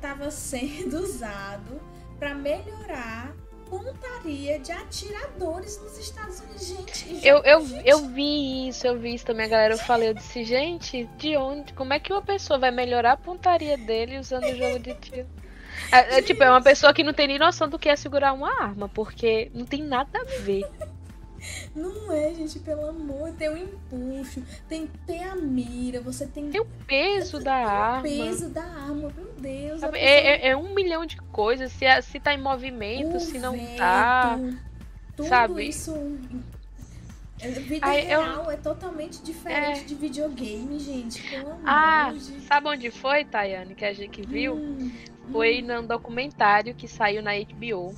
tava 0.00 0.30
sendo 0.32 0.98
usado 0.98 1.80
para 2.18 2.34
melhorar 2.34 3.34
pontaria 3.68 4.58
de 4.58 4.72
atiradores 4.72 5.80
nos 5.82 5.98
Estados 5.98 6.40
Unidos, 6.40 6.66
gente. 6.66 7.26
Eu, 7.26 7.38
eu, 7.38 7.66
gente, 7.66 7.88
eu 7.88 8.08
vi 8.08 8.68
isso, 8.68 8.86
eu 8.86 8.98
vi 8.98 9.14
isso 9.14 9.26
também, 9.26 9.46
a 9.46 9.48
galera. 9.48 9.74
Eu 9.74 9.78
falei, 9.78 10.10
eu 10.10 10.14
disse, 10.14 10.44
gente, 10.44 11.04
de 11.16 11.36
onde? 11.36 11.72
Como 11.72 11.92
é 11.92 11.98
que 11.98 12.12
uma 12.12 12.22
pessoa 12.22 12.58
vai 12.58 12.70
melhorar 12.70 13.12
a 13.12 13.16
pontaria 13.16 13.76
dele 13.76 14.18
usando 14.18 14.44
o 14.44 14.56
jogo 14.56 14.78
de 14.78 14.94
tiro? 14.94 15.26
É, 15.90 16.18
é, 16.18 16.22
tipo, 16.22 16.42
é 16.42 16.50
uma 16.50 16.62
pessoa 16.62 16.92
que 16.92 17.02
não 17.02 17.12
tem 17.12 17.26
nem 17.26 17.38
noção 17.38 17.68
do 17.68 17.78
que 17.78 17.88
é 17.88 17.96
segurar 17.96 18.32
uma 18.32 18.50
arma, 18.62 18.88
porque 18.88 19.50
não 19.54 19.64
tem 19.64 19.82
nada 19.82 20.18
a 20.20 20.24
ver. 20.40 20.64
Não 21.74 22.12
é, 22.12 22.34
gente, 22.34 22.58
pelo 22.60 22.86
amor. 22.88 23.32
Tem 23.32 23.48
o 23.48 23.56
empuxo, 23.56 24.42
tem, 24.68 24.88
tem 25.06 25.24
a 25.24 25.34
mira, 25.36 26.00
você 26.00 26.26
tem, 26.26 26.50
Tem 26.50 26.60
o 26.60 26.66
peso 26.86 27.38
da 27.42 27.52
o 27.52 27.68
arma. 27.68 28.02
peso 28.02 28.48
da 28.50 28.62
arma, 28.62 29.12
meu 29.16 29.32
Deus. 29.38 29.76
a 29.76 29.86
sabe? 29.86 29.92
pessoa- 29.98 30.10
É, 30.10 30.46
é- 30.46 30.48
é 30.50 30.56
um 30.56 30.74
milhão 30.74 31.04
de 31.06 31.16
coisas. 31.16 31.72
Se, 31.72 31.84
é- 31.84 32.00
se 32.00 32.18
tá 32.20 32.32
em 32.34 32.40
movimento, 32.40 33.16
o 33.16 33.20
se 33.20 33.38
não 33.38 33.52
vento, 33.52 33.76
tá. 33.76 34.38
Tudo 35.16 35.28
sabe? 35.28 35.68
isso. 35.68 35.92
é, 37.40 37.48
Vida 37.48 37.86
Ai, 37.86 38.00
eu- 38.12 38.20
real 38.22 38.50
é 38.50 38.56
totalmente 38.56 39.22
diferente 39.22 39.80
É. 39.80 39.84
de 39.84 39.94
videogame, 39.94 40.78
gente. 40.78 41.22
Pelo 41.28 41.50
amor 41.50 41.62
Ah, 41.66 42.12
de 42.12 42.40
sabe 42.42 42.68
onde 42.68 42.90
foi, 42.90 43.24
Tayane, 43.24 43.74
que 43.74 43.84
a 43.84 43.92
gente 43.92 44.22
viu? 44.22 44.54
Hum, 44.54 44.90
Foi 45.32 45.62
num 45.62 45.86
documentário 45.86 46.74
que 46.74 46.86
saiu 46.86 47.22
na 47.22 47.32
HBO. 47.34 47.94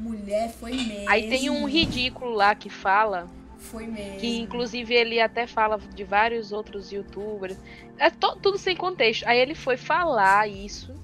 Mulher, 0.00 0.50
foi 0.52 0.72
mesmo. 0.72 1.08
Aí 1.10 1.28
tem 1.28 1.50
um 1.50 1.66
ridículo 1.66 2.32
lá 2.32 2.54
que 2.54 2.70
fala 2.70 3.26
Foi 3.58 3.86
mesmo. 3.86 4.18
Que 4.18 4.38
inclusive 4.38 4.94
ele 4.94 5.20
até 5.20 5.46
fala 5.46 5.78
de 5.78 6.02
vários 6.04 6.50
outros 6.52 6.90
youtubers. 6.90 7.56
É 7.98 8.08
to- 8.10 8.36
tudo 8.42 8.56
sem 8.56 8.74
contexto. 8.74 9.24
Aí 9.28 9.38
ele 9.38 9.54
foi 9.54 9.76
falar 9.76 10.48
isso. 10.48 10.94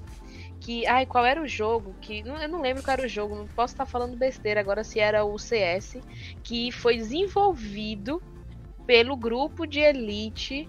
Que. 0.60 0.86
Ai, 0.86 1.04
qual 1.04 1.24
era 1.26 1.40
o 1.42 1.46
jogo? 1.46 1.94
Que. 2.00 2.20
Eu 2.20 2.48
não 2.48 2.62
lembro 2.62 2.82
qual 2.82 2.94
era 2.96 3.06
o 3.06 3.08
jogo. 3.08 3.36
Não 3.36 3.46
posso 3.46 3.74
estar 3.74 3.84
falando 3.86 4.16
besteira 4.16 4.58
agora 4.60 4.82
se 4.82 4.98
era 4.98 5.24
o 5.24 5.38
CS. 5.38 5.98
Que 6.42 6.72
foi 6.72 6.96
desenvolvido 6.96 8.22
pelo 8.86 9.16
grupo 9.16 9.66
de 9.66 9.80
elite 9.80 10.66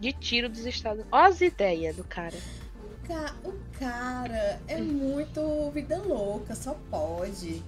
de 0.00 0.12
tiro 0.12 0.48
dos 0.48 0.66
Estados 0.66 1.00
Unidos. 1.00 1.12
Olha 1.18 1.28
as 1.28 1.40
ideias 1.40 1.94
do 1.96 2.02
cara. 2.04 2.36
Ca- 3.08 3.34
O 3.44 3.52
cara 3.78 4.60
é 4.68 4.78
muito 4.80 5.70
vida 5.72 5.98
louca, 5.98 6.54
só 6.54 6.76
pode. 6.90 7.62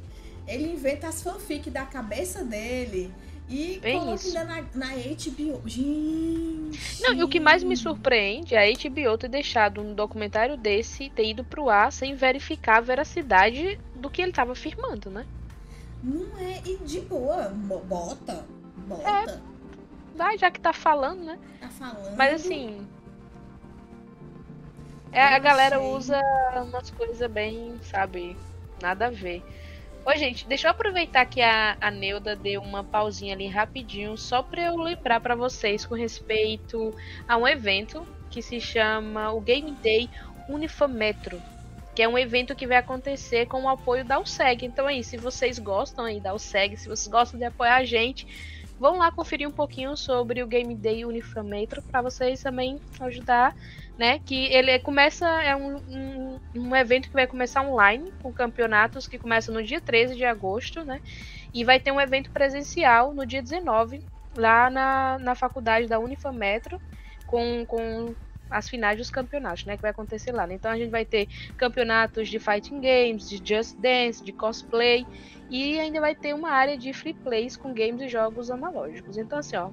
Ele 0.47 0.72
inventa 0.72 1.09
as 1.09 1.22
fanfic 1.22 1.70
da 1.70 1.84
cabeça 1.86 2.45
dele 2.45 3.12
e 3.49 3.78
Bem 3.80 3.99
coloca 3.99 4.22
ainda 4.24 4.45
na, 4.45 4.62
na 4.74 4.86
HBO. 4.95 5.68
Gente. 5.68 7.03
Não, 7.03 7.14
e 7.14 7.22
o 7.22 7.28
que 7.28 7.41
mais 7.41 7.62
me 7.64 7.76
surpreende 7.76 8.55
é 8.55 8.68
a 8.68 8.72
HBO 8.72 9.18
ter 9.18 9.28
deixado 9.28 9.80
um 9.80 9.95
documentário 9.95 10.57
desse 10.57 11.11
ter 11.11 11.24
ido 11.30 11.43
pro 11.45 11.68
ar 11.68 11.91
sem 11.93 12.14
verificar 12.14 12.78
a 12.78 12.80
veracidade 12.80 13.78
do 13.97 14.11
que 14.11 14.22
ele 14.22 14.32
tava 14.32 14.53
afirmando, 14.53 15.11
né? 15.11 15.26
Não 16.03 16.38
é. 16.38 16.61
E 16.64 16.76
de 16.78 17.01
boa, 17.01 17.49
bota. 17.49 18.45
Bota. 18.86 19.43
Ah, 20.18 20.36
já 20.36 20.51
que 20.51 20.61
tá 20.61 20.72
falando, 20.72 21.24
né? 21.24 21.38
Tá 21.61 21.68
falando. 21.68 22.16
Mas 22.16 22.34
assim. 22.34 22.86
É, 25.13 25.23
a 25.23 25.39
galera 25.39 25.77
achei. 25.77 25.89
usa 25.89 26.21
umas 26.57 26.91
coisas 26.91 27.31
bem, 27.31 27.79
sabe? 27.83 28.37
Nada 28.81 29.07
a 29.07 29.11
ver. 29.11 29.43
Ô, 30.05 30.15
gente, 30.17 30.47
deixa 30.47 30.69
eu 30.69 30.71
aproveitar 30.71 31.27
que 31.27 31.43
a, 31.43 31.77
a 31.81 31.91
Neuda 31.91 32.35
deu 32.35 32.63
uma 32.63 32.83
pausinha 32.83 33.35
ali 33.35 33.47
rapidinho, 33.47 34.17
só 34.17 34.43
pra 34.43 34.63
eu 34.63 34.77
lembrar 34.77 35.21
pra 35.21 35.35
vocês 35.35 35.85
com 35.85 35.95
respeito 35.95 36.95
a 37.29 37.37
um 37.37 37.47
evento 37.47 38.07
que 38.31 38.41
se 38.41 38.61
chama 38.61 39.31
o 39.33 39.41
Game 39.41 39.73
Day 39.73 40.09
Unifametro. 40.49 41.41
Que 41.95 42.03
é 42.03 42.09
um 42.09 42.17
evento 42.17 42.55
que 42.55 42.67
vai 42.67 42.79
acontecer 42.79 43.47
com 43.47 43.65
o 43.65 43.69
apoio 43.69 44.05
da 44.05 44.19
USEG. 44.19 44.65
Então 44.65 44.87
aí, 44.87 45.05
se 45.05 45.17
vocês 45.19 45.59
gostam 45.59 46.05
aí 46.05 46.21
da 46.21 46.33
USEG, 46.33 46.77
se 46.77 46.89
vocês 46.89 47.09
gostam 47.09 47.39
de 47.39 47.45
apoiar 47.45 47.77
a 47.77 47.85
gente, 47.85 48.27
vão 48.79 48.97
lá 48.97 49.11
conferir 49.11 49.47
um 49.47 49.53
pouquinho 49.53 49.95
sobre 49.97 50.43
o 50.43 50.47
Game 50.47 50.75
Day 50.75 51.05
Unifametro 51.05 51.83
para 51.83 52.01
vocês 52.01 52.43
também 52.43 52.81
ajudar, 53.01 53.55
né? 54.01 54.19
Que 54.19 54.47
ele 54.47 54.79
começa, 54.79 55.29
é 55.43 55.55
um, 55.55 55.77
um, 55.77 56.41
um 56.55 56.75
evento 56.75 57.09
que 57.09 57.13
vai 57.13 57.27
começar 57.27 57.61
online, 57.61 58.11
com 58.23 58.33
campeonatos 58.33 59.07
que 59.07 59.19
começam 59.19 59.53
no 59.55 59.63
dia 59.63 59.79
13 59.79 60.17
de 60.17 60.25
agosto, 60.25 60.83
né? 60.83 61.03
E 61.53 61.63
vai 61.65 61.79
ter 61.79 61.93
um 61.93 62.01
evento 62.01 62.31
presencial 62.31 63.13
no 63.13 63.27
dia 63.27 63.43
19, 63.43 64.03
lá 64.35 64.71
na, 64.71 65.19
na 65.19 65.35
faculdade 65.35 65.87
da 65.87 65.99
Unifametro, 65.99 66.81
com, 67.27 67.67
com 67.67 68.15
as 68.49 68.71
finais 68.71 68.97
dos 68.97 69.11
campeonatos, 69.11 69.67
né? 69.67 69.77
Que 69.77 69.83
vai 69.83 69.91
acontecer 69.91 70.33
lá. 70.33 70.47
né? 70.47 70.55
Então 70.55 70.71
a 70.71 70.79
gente 70.79 70.89
vai 70.91 71.05
ter 71.05 71.29
campeonatos 71.59 72.27
de 72.31 72.39
fighting 72.39 72.81
games, 72.81 73.29
de 73.29 73.37
just 73.37 73.77
dance, 73.79 74.25
de 74.25 74.33
cosplay 74.33 75.07
e 75.51 75.79
ainda 75.79 76.01
vai 76.01 76.15
ter 76.15 76.35
uma 76.35 76.53
área 76.53 76.79
de 76.79 76.91
free 76.95 77.13
plays 77.13 77.55
com 77.55 77.75
games 77.75 78.01
e 78.01 78.09
jogos 78.09 78.51
analógicos. 78.51 79.19
Então 79.19 79.39
assim, 79.39 79.57
ó, 79.57 79.71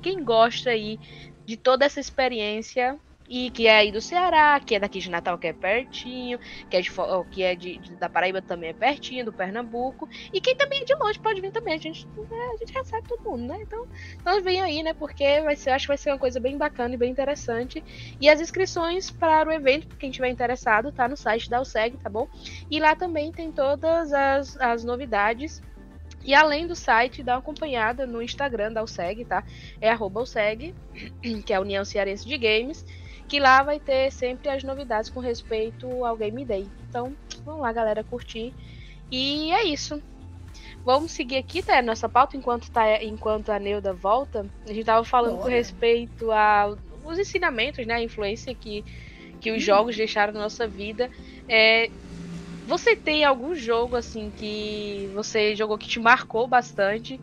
quem 0.00 0.24
gosta 0.24 0.70
aí 0.70 0.98
de 1.44 1.58
toda 1.58 1.84
essa 1.84 2.00
experiência 2.00 2.98
e 3.28 3.50
que 3.50 3.66
é 3.66 3.76
aí 3.78 3.92
do 3.92 4.00
Ceará, 4.00 4.60
que 4.60 4.74
é 4.74 4.80
daqui 4.80 4.98
de 4.98 5.10
Natal, 5.10 5.38
que 5.38 5.46
é 5.46 5.52
pertinho, 5.52 6.38
que 6.70 6.76
é, 6.76 6.80
de, 6.80 6.90
que 7.30 7.42
é 7.42 7.54
de, 7.54 7.78
de- 7.78 7.96
da 7.96 8.08
Paraíba 8.08 8.40
também 8.42 8.70
é 8.70 8.72
pertinho, 8.72 9.24
do 9.24 9.32
Pernambuco, 9.32 10.08
e 10.32 10.40
quem 10.40 10.56
também 10.56 10.80
é 10.82 10.84
de 10.84 10.94
longe 10.94 11.18
pode 11.18 11.40
vir 11.40 11.52
também, 11.52 11.74
a 11.74 11.78
gente, 11.78 12.06
né, 12.06 12.36
a 12.54 12.56
gente 12.58 12.72
recebe 12.72 13.08
todo 13.08 13.22
mundo, 13.24 13.46
né? 13.52 13.58
Então, 13.62 13.86
então 14.20 14.42
vem 14.42 14.60
aí, 14.60 14.82
né? 14.82 14.94
Porque 14.94 15.40
vai 15.42 15.56
ser, 15.56 15.70
acho 15.70 15.84
que 15.86 15.88
vai 15.88 15.98
ser 15.98 16.10
uma 16.10 16.18
coisa 16.18 16.38
bem 16.40 16.56
bacana 16.56 16.94
e 16.94 16.98
bem 16.98 17.10
interessante. 17.10 17.82
E 18.20 18.28
as 18.28 18.40
inscrições 18.40 19.10
para 19.10 19.48
o 19.48 19.52
evento, 19.52 19.88
quem 19.98 20.10
tiver 20.10 20.28
interessado, 20.28 20.92
tá 20.92 21.08
no 21.08 21.16
site 21.16 21.48
da 21.48 21.60
USEG, 21.60 21.96
tá 21.98 22.08
bom? 22.10 22.28
E 22.70 22.78
lá 22.80 22.94
também 22.96 23.32
tem 23.32 23.52
todas 23.52 24.12
as, 24.12 24.56
as 24.58 24.84
novidades. 24.84 25.62
E 26.24 26.34
além 26.34 26.66
do 26.66 26.74
site, 26.74 27.22
dá 27.22 27.34
uma 27.34 27.38
acompanhada 27.38 28.06
no 28.06 28.20
Instagram 28.22 28.72
da 28.72 28.82
USEG, 28.82 29.24
tá? 29.24 29.44
É 29.80 29.90
arroba 29.90 30.22
USEG, 30.22 30.74
que 31.46 31.52
é 31.52 31.56
a 31.56 31.60
União 31.60 31.84
Cearense 31.84 32.26
de 32.26 32.36
Games, 32.36 32.84
que 33.28 33.40
lá 33.40 33.62
vai 33.62 33.80
ter 33.80 34.10
sempre 34.12 34.48
as 34.48 34.62
novidades 34.62 35.10
com 35.10 35.20
respeito 35.20 36.04
ao 36.04 36.16
Game 36.16 36.44
Day. 36.44 36.66
Então, 36.88 37.14
vamos 37.44 37.62
lá, 37.62 37.72
galera, 37.72 38.04
curtir. 38.04 38.54
E 39.10 39.52
é 39.52 39.64
isso. 39.64 40.00
Vamos 40.84 41.12
seguir 41.12 41.36
aqui, 41.36 41.62
tá? 41.62 41.82
Nossa 41.82 42.08
pauta 42.08 42.36
enquanto, 42.36 42.70
tá, 42.70 43.02
enquanto 43.02 43.50
a 43.50 43.58
Neuda 43.58 43.92
volta. 43.92 44.46
A 44.64 44.72
gente 44.72 44.84
tava 44.84 45.04
falando 45.04 45.36
com 45.36 45.42
Bora. 45.42 45.54
respeito 45.54 46.30
aos 46.30 47.18
ensinamentos, 47.18 47.84
né? 47.86 47.94
A 47.94 48.02
influência 48.02 48.54
que, 48.54 48.84
que 49.40 49.50
os 49.50 49.62
jogos 49.62 49.96
deixaram 49.96 50.32
na 50.32 50.40
nossa 50.40 50.66
vida. 50.66 51.10
É, 51.48 51.90
você 52.66 52.94
tem 52.94 53.24
algum 53.24 53.54
jogo, 53.54 53.96
assim, 53.96 54.30
que 54.36 55.10
você 55.14 55.54
jogou 55.56 55.76
que 55.78 55.88
te 55.88 55.98
marcou 55.98 56.46
bastante? 56.46 57.20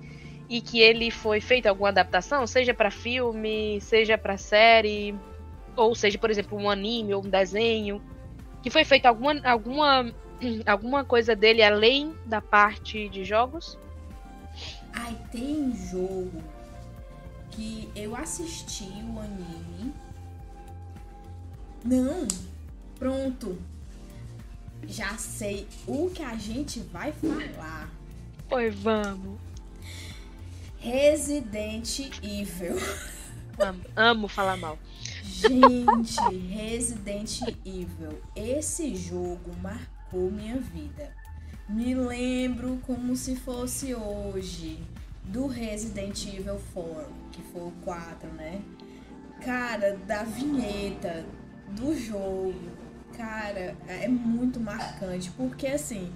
e 0.50 0.62
que 0.62 0.80
ele 0.80 1.10
foi 1.10 1.40
feito 1.40 1.68
alguma 1.68 1.90
adaptação, 1.90 2.46
seja 2.46 2.74
para 2.74 2.92
filme, 2.92 3.80
seja 3.82 4.18
para 4.18 4.38
série, 4.38 5.16
ou 5.76 5.96
seja, 5.96 6.18
por 6.18 6.30
exemplo, 6.30 6.58
um 6.58 6.70
anime 6.70 7.14
ou 7.14 7.24
um 7.24 7.30
desenho, 7.30 8.02
que 8.62 8.70
foi 8.70 8.86
feito 8.86 9.06
alguma 9.06 9.40
alguma 9.44 10.14
alguma 10.66 11.04
coisa 11.04 11.36
dele 11.36 11.62
além 11.62 12.14
da 12.26 12.42
parte 12.42 13.10
de 13.10 13.24
jogos? 13.24 13.78
Ai, 14.94 15.18
tem 15.32 15.56
um 15.56 15.76
jogo 15.76 16.44
que 17.52 17.90
eu 17.96 18.16
assisti 18.16 18.84
o 18.84 19.20
anime. 19.20 19.94
Não, 21.84 22.28
pronto. 22.98 23.58
Já 24.88 25.18
sei 25.18 25.68
o 25.88 26.10
que 26.10 26.22
a 26.22 26.36
gente 26.36 26.80
vai 26.80 27.12
falar. 27.12 27.90
Pois 28.50 28.76
vamos. 28.76 29.40
Resident 30.80 32.12
Evil. 32.22 32.76
Amo, 33.58 33.82
amo 33.96 34.28
falar 34.28 34.58
mal. 34.58 34.78
Gente, 35.24 36.20
Resident 36.50 37.42
Evil. 37.66 38.22
Esse 38.36 38.94
jogo 38.94 39.56
marcou 39.62 40.30
minha 40.30 40.58
vida. 40.58 41.12
Me 41.70 41.96
lembro 41.96 42.78
como 42.86 43.16
se 43.16 43.38
fosse 43.38 43.96
hoje 43.96 44.84
do 45.24 45.48
Resident 45.48 46.26
Evil 46.28 46.60
4, 46.74 47.06
que 47.32 47.42
foi 47.42 47.62
o 47.62 47.74
4, 47.86 48.30
né? 48.34 48.62
Cara, 49.42 49.96
da 50.06 50.24
vinheta 50.24 51.26
do 51.70 51.98
jogo, 51.98 52.54
cara, 53.16 53.78
é 53.88 54.08
muito 54.10 54.60
marcante, 54.60 55.32
porque 55.32 55.68
assim, 55.68 56.12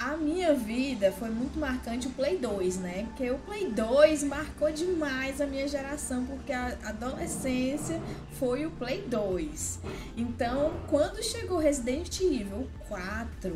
a 0.00 0.16
minha 0.16 0.54
vida 0.54 1.12
foi 1.12 1.28
muito 1.28 1.58
marcante 1.58 2.08
o 2.08 2.10
Play 2.12 2.38
2, 2.38 2.78
né? 2.78 3.04
Porque 3.08 3.30
o 3.30 3.38
Play 3.40 3.70
2 3.70 4.24
marcou 4.24 4.72
demais 4.72 5.42
a 5.42 5.46
minha 5.46 5.68
geração, 5.68 6.24
porque 6.24 6.50
a 6.50 6.74
adolescência 6.84 8.00
foi 8.38 8.64
o 8.64 8.70
Play 8.70 9.02
2. 9.02 9.78
Então, 10.16 10.72
quando 10.88 11.22
chegou 11.22 11.58
Resident 11.58 12.18
Evil 12.18 12.66
4, 12.88 13.54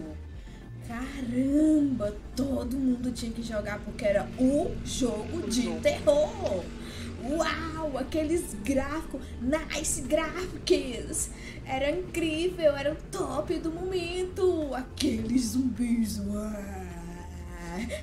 caramba, 0.86 2.14
todo 2.36 2.76
mundo 2.76 3.10
tinha 3.10 3.32
que 3.32 3.42
jogar 3.42 3.78
porque 3.78 4.04
era 4.04 4.28
o 4.38 4.70
jogo 4.84 5.48
de 5.48 5.70
terror. 5.80 6.62
Uau, 7.24 7.96
aqueles 7.96 8.54
gráficos, 8.62 9.22
nice 9.40 10.02
gráficos. 10.02 11.30
Era 11.64 11.90
incrível, 11.90 12.76
era 12.76 12.92
o 12.92 12.96
top 13.10 13.58
do 13.58 13.70
momento. 13.70 14.74
Aqueles 14.74 15.52
zumbis, 15.52 16.18
uau, 16.18 16.52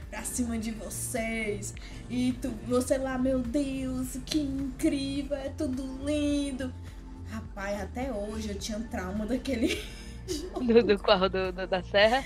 pra 0.10 0.24
cima 0.24 0.58
de 0.58 0.72
vocês. 0.72 1.74
E 2.10 2.34
tu, 2.42 2.50
você 2.68 2.98
lá, 2.98 3.18
meu 3.18 3.40
Deus, 3.40 4.18
que 4.26 4.40
incrível, 4.40 5.38
é 5.38 5.50
tudo 5.50 5.84
lindo. 6.04 6.74
Rapaz, 7.30 7.80
até 7.80 8.12
hoje 8.12 8.50
eu 8.50 8.56
tinha 8.56 8.80
trauma 8.80 9.26
daquele 9.26 9.82
do, 10.60 10.84
do 10.84 11.00
qual? 11.00 11.30
Do, 11.30 11.52
do, 11.52 11.68
da 11.68 11.84
serra? 11.84 12.24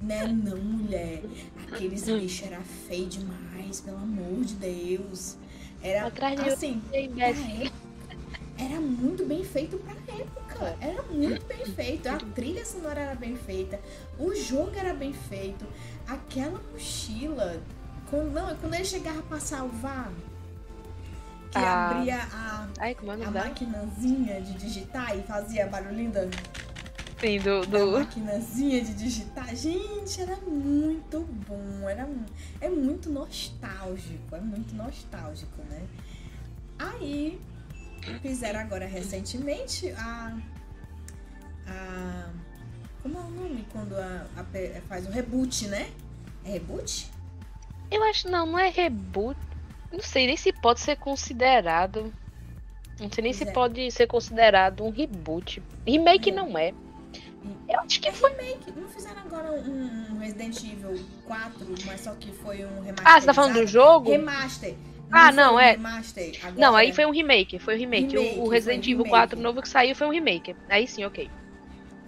Né, 0.00 0.26
não, 0.26 0.58
mulher. 0.58 1.22
Aqueles 1.66 2.04
bichos 2.04 2.46
era 2.46 2.60
feio 2.60 3.06
demais, 3.06 3.80
pelo 3.80 3.96
amor 3.96 4.44
de 4.44 4.54
Deus. 4.54 5.36
Era 5.84 6.06
Atrás 6.06 6.42
de 6.42 6.48
assim, 6.48 6.82
era 8.58 8.80
muito 8.80 9.26
bem 9.26 9.44
feito 9.44 9.76
pra 9.78 9.92
época. 10.14 10.76
Era 10.80 11.02
muito 11.02 11.44
bem 11.46 11.66
feito. 11.66 12.08
A 12.08 12.16
trilha 12.16 12.64
sonora 12.64 13.00
era 13.00 13.14
bem 13.14 13.36
feita. 13.36 13.78
O 14.18 14.34
jogo 14.34 14.72
era 14.76 14.94
bem 14.94 15.12
feito. 15.12 15.66
Aquela 16.08 16.58
mochila. 16.72 17.60
Quando, 18.08 18.32
não, 18.32 18.56
quando 18.56 18.74
ele 18.74 18.84
chegava 18.84 19.20
pra 19.22 19.38
salvar. 19.38 20.10
Que 21.50 21.58
Ah. 21.58 21.90
abria 21.90 22.16
a, 22.32 22.66
Ai, 22.78 22.96
é 23.20 23.24
a 23.24 23.30
maquinazinha 23.30 24.40
de 24.40 24.54
digitar 24.54 25.16
e 25.18 25.22
fazia 25.22 25.66
barulhinho 25.66 26.10
da, 26.10 26.22
Sim, 27.24 27.38
do. 27.38 27.64
do... 27.64 27.92
maquinazinha 27.92 28.84
de 28.84 28.92
digitar. 28.92 29.56
Gente, 29.56 30.20
era 30.20 30.36
muito 30.36 31.20
bom. 31.48 31.88
Era, 31.88 32.06
é 32.60 32.68
muito 32.68 33.08
nostálgico. 33.08 34.36
É 34.36 34.40
muito 34.40 34.74
nostálgico, 34.74 35.62
né? 35.70 35.82
Aí, 36.78 37.40
fizeram 38.20 38.60
agora 38.60 38.86
recentemente 38.86 39.90
a. 39.92 40.36
a 41.66 42.30
como 43.02 43.16
é 43.16 43.20
o 43.20 43.30
nome 43.30 43.66
quando 43.72 43.94
a, 43.96 44.26
a 44.36 44.80
faz 44.82 45.06
o 45.06 45.10
reboot, 45.10 45.66
né? 45.68 45.90
É 46.44 46.50
reboot? 46.52 47.10
Eu 47.90 48.02
acho, 48.04 48.28
não, 48.28 48.44
não 48.44 48.58
é 48.58 48.68
reboot. 48.68 49.38
Não 49.90 50.00
sei 50.00 50.26
nem 50.26 50.36
se 50.36 50.52
pode 50.52 50.80
ser 50.80 50.96
considerado. 50.96 52.12
Não 53.00 53.10
sei 53.10 53.22
nem 53.22 53.32
Pois 53.32 53.36
se 53.36 53.44
é. 53.44 53.50
pode 53.50 53.90
ser 53.90 54.06
considerado 54.06 54.84
um 54.84 54.90
reboot. 54.90 55.62
Remake 55.86 56.28
É. 56.28 56.32
não 56.34 56.58
é. 56.58 56.74
Eu 57.68 57.80
acho 57.80 58.00
que 58.00 58.10
foi. 58.12 58.30
Remake. 58.30 58.72
Não 58.76 58.88
fizeram 58.88 59.20
agora 59.22 59.52
um, 59.52 60.14
um 60.14 60.18
Resident 60.18 60.56
Evil 60.64 60.98
4, 61.26 61.66
mas 61.86 62.00
só 62.00 62.14
que 62.14 62.32
foi 62.32 62.64
um 62.64 62.80
remaster. 62.82 63.06
Ah, 63.06 63.20
você 63.20 63.26
tá 63.26 63.34
falando 63.34 63.54
do 63.54 63.66
jogo? 63.66 64.10
Remaster. 64.10 64.74
Ah, 65.12 65.26
foi 65.26 65.32
não, 65.36 65.54
um 65.54 65.60
é. 65.60 65.70
Remaster. 65.72 66.40
Não, 66.56 66.74
aí 66.74 66.92
foi 66.92 67.04
um 67.06 67.10
remake. 67.10 67.58
Foi 67.58 67.74
um 67.76 67.78
remake. 67.78 68.16
Remake, 68.16 68.38
o, 68.38 68.44
o 68.44 68.48
Resident 68.48 68.82
Evil 68.84 68.98
remake. 69.04 69.10
4 69.10 69.40
novo 69.40 69.62
que 69.62 69.68
saiu 69.68 69.94
foi 69.94 70.06
um 70.06 70.10
remake. 70.10 70.56
Aí 70.68 70.86
sim, 70.88 71.04
ok. 71.04 71.30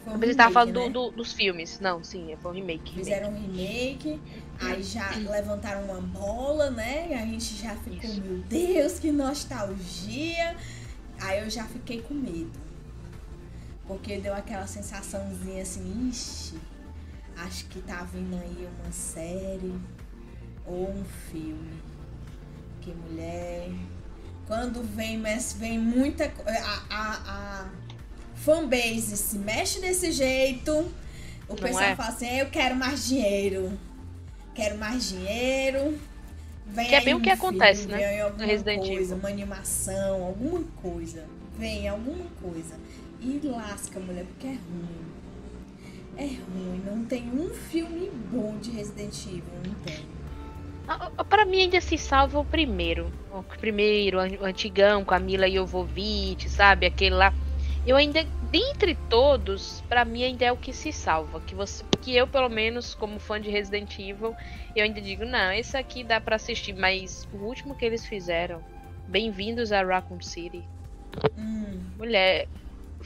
Foi 0.04 0.14
um 0.14 0.18
pensei 0.18 0.34
que 0.34 0.36
tava 0.36 0.48
remake, 0.60 0.72
falando 0.72 0.86
né? 0.88 0.92
do- 0.92 1.10
do- 1.10 1.16
dos 1.16 1.32
filmes. 1.32 1.80
Não, 1.80 2.02
sim, 2.02 2.34
foi 2.40 2.50
um 2.52 2.54
remake. 2.54 2.90
remake. 2.90 2.98
Fizeram 2.98 3.30
um 3.30 3.40
remake, 3.40 4.20
aí 4.60 4.82
já 4.82 5.10
levantaram 5.30 5.84
uma 5.84 6.00
bola, 6.00 6.70
né? 6.70 7.08
E 7.10 7.14
a 7.14 7.18
gente 7.26 7.56
já 7.56 7.74
ficou, 7.76 8.08
Isso. 8.10 8.20
meu 8.20 8.38
Deus, 8.38 8.98
que 8.98 9.10
nostalgia. 9.12 10.56
Aí 11.20 11.42
eu 11.42 11.50
já 11.50 11.64
fiquei 11.64 12.00
com 12.02 12.14
medo. 12.14 12.65
Porque 13.86 14.18
deu 14.18 14.34
aquela 14.34 14.66
sensaçãozinha 14.66 15.62
assim, 15.62 16.08
ixi, 16.10 16.54
acho 17.36 17.66
que 17.66 17.80
tá 17.82 18.02
vindo 18.02 18.34
aí 18.34 18.68
uma 18.82 18.90
série 18.92 19.74
ou 20.66 20.90
um 20.90 21.04
filme. 21.30 21.80
Que 22.80 22.92
mulher. 22.92 23.70
Quando 24.46 24.82
vem, 24.82 25.18
mas 25.18 25.52
vem 25.52 25.78
muita. 25.78 26.28
co- 26.28 26.42
A, 26.48 26.82
a, 26.90 27.12
a 27.64 27.70
fanbase 28.36 29.16
se 29.16 29.38
mexe 29.38 29.80
desse 29.80 30.10
jeito. 30.12 30.72
O 31.48 31.54
Não 31.54 31.56
pessoal 31.56 31.84
é? 31.84 31.96
fala 31.96 32.08
assim: 32.10 32.26
eu 32.38 32.46
quero 32.50 32.74
mais 32.76 33.06
dinheiro. 33.06 33.78
Quero 34.54 34.78
mais 34.78 35.08
dinheiro. 35.08 35.98
Vem 36.68 36.88
Que 36.88 36.94
é 36.96 37.00
bem 37.00 37.14
o 37.14 37.20
que 37.20 37.30
acontece, 37.30 37.82
filme, 37.82 37.94
né, 37.94 37.98
Vem 38.08 38.20
alguma 38.22 38.44
no 38.44 38.50
Resident 38.50 38.78
coisa, 38.84 38.94
Evil. 39.02 39.16
uma 39.16 39.28
animação, 39.28 40.24
alguma 40.24 40.64
coisa. 40.82 41.24
Vem 41.56 41.88
alguma 41.88 42.24
coisa. 42.42 42.74
E 43.20 43.40
lasca, 43.44 43.98
mulher, 44.00 44.24
porque 44.26 44.46
é 44.46 44.50
ruim. 44.50 45.06
É 46.16 46.26
ruim. 46.26 46.82
Não 46.84 47.04
tem 47.04 47.28
um 47.30 47.50
filme 47.50 48.10
bom 48.30 48.56
de 48.58 48.70
Resident 48.70 49.14
Evil. 49.26 49.42
Não 49.66 49.74
tem. 49.84 50.06
Ah, 50.88 51.10
Pra 51.24 51.44
mim 51.44 51.62
ainda 51.62 51.80
se 51.80 51.98
salva 51.98 52.38
o 52.38 52.44
primeiro. 52.44 53.10
O 53.32 53.42
primeiro, 53.42 54.18
o 54.18 54.44
antigão, 54.44 55.04
com 55.04 55.14
a 55.14 55.18
Mila 55.18 55.50
Jovovich, 55.50 56.48
sabe? 56.48 56.86
Aquele 56.86 57.14
lá. 57.16 57.32
Eu 57.86 57.96
ainda, 57.96 58.24
dentre 58.50 58.96
todos, 59.08 59.82
pra 59.88 60.04
mim 60.04 60.24
ainda 60.24 60.44
é 60.44 60.52
o 60.52 60.56
que 60.56 60.72
se 60.72 60.92
salva. 60.92 61.40
Que, 61.40 61.54
você, 61.54 61.84
que 62.02 62.14
eu, 62.16 62.26
pelo 62.26 62.48
menos, 62.48 62.94
como 62.94 63.18
fã 63.18 63.40
de 63.40 63.50
Resident 63.50 63.98
Evil, 63.98 64.34
eu 64.74 64.84
ainda 64.84 65.00
digo, 65.00 65.24
não, 65.24 65.52
esse 65.52 65.76
aqui 65.76 66.02
dá 66.02 66.20
pra 66.20 66.36
assistir. 66.36 66.72
Mas 66.74 67.28
o 67.32 67.36
último 67.38 67.74
que 67.74 67.84
eles 67.84 68.04
fizeram, 68.06 68.62
Bem-vindos 69.08 69.70
a 69.70 69.82
Raccoon 69.84 70.20
City. 70.20 70.64
Hum, 71.38 71.78
Mulher, 71.96 72.48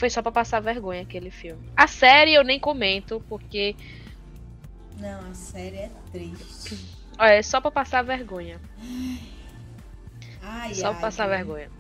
foi 0.01 0.09
só 0.11 0.23
pra 0.23 0.33
passar 0.33 0.61
vergonha 0.61 1.03
aquele 1.03 1.31
filme. 1.31 1.69
A 1.77 1.87
série 1.87 2.33
eu 2.33 2.43
nem 2.43 2.59
comento, 2.59 3.23
porque 3.29 3.77
não, 4.99 5.31
a 5.31 5.35
série 5.35 5.77
é 5.77 5.91
triste. 6.11 6.79
ó, 7.19 7.25
é 7.25 7.43
só 7.43 7.61
pra 7.61 7.71
passar 7.71 8.03
vergonha. 8.03 8.59
Ai, 10.43 10.75
Só 10.75 10.87
ai, 10.89 10.93
pra 10.95 11.01
passar 11.03 11.25
ai. 11.31 11.37
vergonha. 11.37 11.71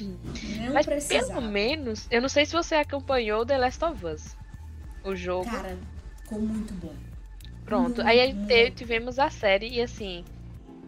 Não 0.00 0.74
Mas 0.74 0.86
precisava. 0.86 1.26
pelo 1.40 1.42
menos, 1.42 2.08
eu 2.10 2.20
não 2.20 2.28
sei 2.28 2.44
se 2.46 2.52
você 2.52 2.74
acompanhou 2.74 3.46
The 3.46 3.58
Last 3.58 3.84
of 3.84 4.04
Us. 4.06 4.36
O 5.04 5.14
jogo. 5.14 5.48
Cara, 5.48 5.78
ficou 6.22 6.40
muito 6.40 6.74
bom. 6.74 6.94
Pronto. 7.64 8.02
muito, 8.02 8.02
Aí 8.02 8.32
muito. 8.34 8.74
tivemos 8.74 9.18
a 9.20 9.30
série 9.30 9.68
e 9.68 9.80
assim, 9.80 10.24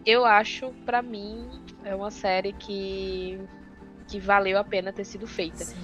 eu 0.05 0.25
acho, 0.25 0.71
pra 0.85 1.01
mim, 1.01 1.47
é 1.85 1.95
uma 1.95 2.11
série 2.11 2.51
que 2.51 3.39
que 4.07 4.19
valeu 4.19 4.59
a 4.59 4.63
pena 4.63 4.93
ter 4.93 5.03
sido 5.03 5.25
feita. 5.25 5.65
Sim. 5.65 5.75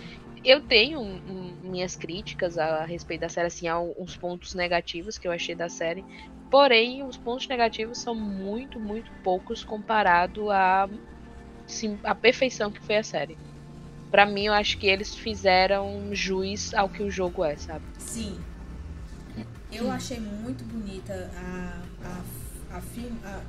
Eu 0.43 0.61
tenho 0.61 0.99
um- 0.99 1.55
minhas 1.61 1.95
críticas 1.95 2.57
a, 2.57 2.83
respeito 2.83 3.21
da 3.21 3.29
série, 3.29 3.47
assim, 3.47 3.67
há 3.67 3.79
uns 3.79 4.17
pontos 4.17 4.53
negativos 4.55 5.17
que 5.17 5.27
eu 5.27 5.31
achei 5.31 5.53
da 5.55 5.69
série. 5.69 6.03
Porém, 6.49 7.03
os 7.03 7.15
pontos 7.15 7.47
negativos 7.47 7.99
são 7.99 8.15
muito, 8.15 8.79
muito 8.79 9.11
poucos 9.23 9.63
comparado 9.63 10.49
à 10.51 10.89
sim, 11.67 11.97
à 12.03 12.13
perfeição 12.13 12.71
que 12.71 12.81
foi 12.81 12.97
a 12.97 13.03
série. 13.03 13.37
Pra 14.09 14.25
mim, 14.25 14.45
eu 14.47 14.53
acho 14.53 14.77
que 14.77 14.87
eles 14.87 15.15
fizeram 15.15 16.13
juiz 16.13 16.73
ao 16.73 16.89
que 16.89 17.01
o 17.03 17.09
jogo 17.09 17.45
é, 17.45 17.55
sabe? 17.55 17.85
Sim. 17.97 18.37
Eu 19.71 19.89
achei 19.89 20.19
muito 20.19 20.65
bonita 20.65 21.31
a, 21.33 21.81
a, 22.03 22.77
a, 22.77 22.81
film, 22.81 23.15
a, 23.23 23.41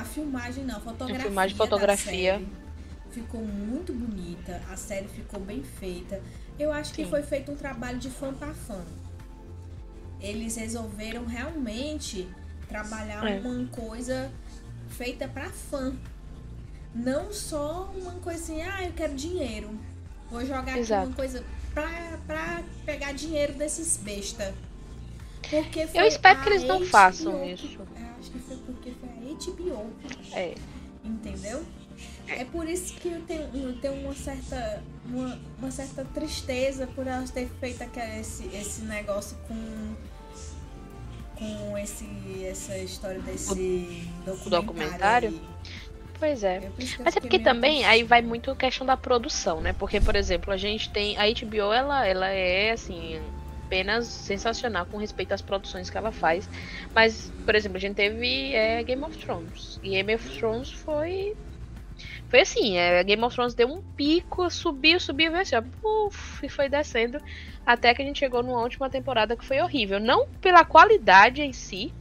a 0.00 0.04
filmagem 0.04 0.64
não, 0.64 0.76
a 0.76 0.80
fotografia. 0.80 1.16
A 1.16 1.22
filmagem, 1.22 1.56
fotografia. 1.56 2.42
Ficou 3.14 3.40
muito 3.44 3.92
bonita, 3.92 4.60
a 4.70 4.76
série 4.76 5.08
ficou 5.08 5.40
bem 5.40 5.62
feita. 5.62 6.20
Eu 6.58 6.72
acho 6.72 6.94
Sim. 6.94 7.04
que 7.04 7.10
foi 7.10 7.22
feito 7.22 7.52
um 7.52 7.56
trabalho 7.56 7.98
de 7.98 8.10
fã 8.10 8.34
para 8.34 8.52
fã. 8.52 8.84
Eles 10.20 10.56
resolveram 10.56 11.24
realmente 11.24 12.28
trabalhar 12.68 13.24
é. 13.26 13.38
uma 13.40 13.66
coisa 13.68 14.30
feita 14.88 15.28
para 15.28 15.48
fã. 15.50 15.94
Não 16.94 17.32
só 17.32 17.92
uma 17.96 18.12
coisa 18.14 18.42
assim, 18.42 18.62
ah, 18.62 18.84
eu 18.84 18.92
quero 18.92 19.14
dinheiro. 19.14 19.70
Vou 20.30 20.44
jogar 20.44 20.78
Exato. 20.78 21.02
aqui 21.02 21.08
uma 21.08 21.16
coisa 21.16 21.44
pra, 21.72 22.18
pra 22.26 22.62
pegar 22.84 23.12
dinheiro 23.12 23.52
desses 23.54 23.96
besta. 23.96 24.54
Porque 25.50 25.86
eu 25.94 26.04
espero 26.04 26.42
que 26.42 26.48
eles 26.48 26.64
não 26.64 26.78
HBO, 26.78 26.86
façam 26.86 27.44
isso. 27.44 27.78
acho 28.18 28.30
que 28.30 28.38
foi 28.38 28.56
porque 28.56 28.92
foi 28.92 29.08
a 29.08 29.52
HBO. 29.52 29.92
É. 30.32 30.54
Entendeu? 31.04 31.62
É. 32.28 32.42
é 32.42 32.44
por 32.44 32.68
isso 32.68 32.94
que 32.94 33.08
eu 33.08 33.20
tenho, 33.22 33.48
eu 33.54 33.78
tenho 33.80 33.94
uma 33.94 34.14
certa 34.14 34.82
uma, 35.06 35.38
uma 35.58 35.70
certa 35.70 36.04
tristeza 36.06 36.86
por 36.86 37.06
elas 37.06 37.30
ter 37.30 37.48
feito 37.60 37.82
esse, 38.18 38.46
esse 38.54 38.82
negócio 38.82 39.36
com 39.46 39.94
com 41.36 41.76
esse 41.76 42.06
essa 42.44 42.78
história 42.78 43.20
desse 43.20 44.08
documentário. 44.24 45.30
documentário? 45.30 45.40
Pois 46.18 46.44
é. 46.44 46.70
Mas 47.04 47.16
é 47.16 47.20
porque 47.20 47.38
também 47.38 47.84
aí 47.84 48.02
vai 48.02 48.22
muito 48.22 48.50
a 48.50 48.56
questão 48.56 48.86
da 48.86 48.96
produção, 48.96 49.60
né? 49.60 49.72
Porque, 49.72 50.00
por 50.00 50.16
exemplo, 50.16 50.52
a 50.52 50.56
gente 50.56 50.90
tem. 50.90 51.16
A 51.18 51.24
HBO, 51.26 51.72
ela, 51.72 52.06
ela 52.06 52.28
é 52.28 52.70
assim. 52.70 53.20
Apenas 53.66 54.06
sensacional 54.06 54.86
com 54.86 54.98
respeito 54.98 55.32
às 55.32 55.40
produções 55.40 55.90
que 55.90 55.96
ela 55.96 56.12
faz. 56.12 56.48
Mas, 56.94 57.32
por 57.44 57.54
exemplo, 57.54 57.78
a 57.78 57.80
gente 57.80 57.94
teve 57.94 58.54
é, 58.54 58.82
Game 58.82 59.02
of 59.02 59.16
Thrones. 59.18 59.80
E 59.82 59.90
Game 59.90 60.14
of 60.14 60.38
Thrones 60.38 60.70
foi 60.70 61.34
foi 62.34 62.40
assim, 62.40 62.76
é, 62.76 63.04
Game 63.04 63.22
of 63.22 63.32
Thrones 63.32 63.54
deu 63.54 63.68
um 63.68 63.80
pico, 63.80 64.50
subiu, 64.50 64.98
subiu, 64.98 65.30
veio 65.30 65.42
assim, 65.42 65.54
ó, 65.54 65.62
puff, 65.62 66.44
e 66.44 66.48
foi 66.48 66.68
descendo, 66.68 67.22
até 67.64 67.94
que 67.94 68.02
a 68.02 68.04
gente 68.04 68.18
chegou 68.18 68.42
numa 68.42 68.60
última 68.60 68.90
temporada 68.90 69.36
que 69.36 69.44
foi 69.44 69.60
horrível. 69.60 70.00
Não 70.00 70.26
pela 70.40 70.64
qualidade 70.64 71.42
em 71.42 71.52
si 71.52 71.94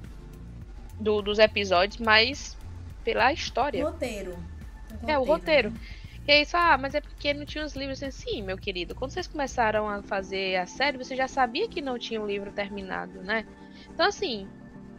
do, 1.00 1.22
dos 1.22 1.38
episódios, 1.38 2.00
mas 2.00 2.58
pela 3.04 3.32
história. 3.32 3.86
Roteiro. 3.86 4.32
O 4.32 4.94
roteiro. 4.94 5.12
É, 5.12 5.20
o 5.20 5.24
roteiro. 5.24 5.70
Né? 5.70 5.80
E 6.28 6.32
aí 6.32 6.46
só, 6.48 6.58
ah, 6.58 6.80
mas 6.80 6.96
é 6.96 7.02
porque 7.02 7.32
não 7.32 7.46
tinha 7.46 7.64
os 7.64 7.76
livros 7.76 8.02
assim, 8.02 8.10
sim, 8.10 8.42
meu 8.42 8.58
querido. 8.58 8.96
Quando 8.96 9.12
vocês 9.12 9.28
começaram 9.28 9.88
a 9.88 10.02
fazer 10.02 10.56
a 10.56 10.66
série, 10.66 10.98
você 10.98 11.16
já 11.16 11.28
sabia 11.28 11.70
que 11.70 11.80
não 11.80 12.00
tinha 12.00 12.20
o 12.20 12.24
um 12.24 12.28
livro 12.28 12.52
terminado, 12.52 13.22
né? 13.22 13.46
Então, 13.94 14.08
assim, 14.08 14.48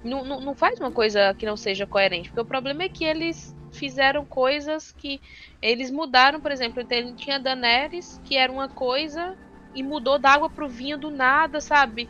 não, 0.05 0.25
não, 0.25 0.41
não 0.41 0.55
faz 0.55 0.79
uma 0.79 0.93
coisa 0.93 1.35
que 1.35 1.45
não 1.45 1.57
seja 1.57 1.89
coerente. 1.89 2.29
Porque 2.29 2.43
o 2.43 2.45
problema 2.45 2.85
é 2.85 2.89
que 2.89 3.05
eles 3.05 3.54
fizeram 3.75 4.25
coisas 4.25 4.93
que. 4.93 5.21
Eles 5.61 5.91
mudaram, 5.91 6.41
por 6.41 6.53
exemplo, 6.53 6.83
tinha 7.17 7.41
Daenerys, 7.41 8.21
que 8.25 8.37
era 8.37 8.53
uma 8.53 8.69
coisa, 8.69 9.37
e 9.75 9.83
mudou 9.83 10.19
da 10.19 10.31
água 10.31 10.51
pro 10.51 10.69
vinho 10.69 10.99
do 10.99 11.11
nada, 11.11 11.61
sabe? 11.61 12.09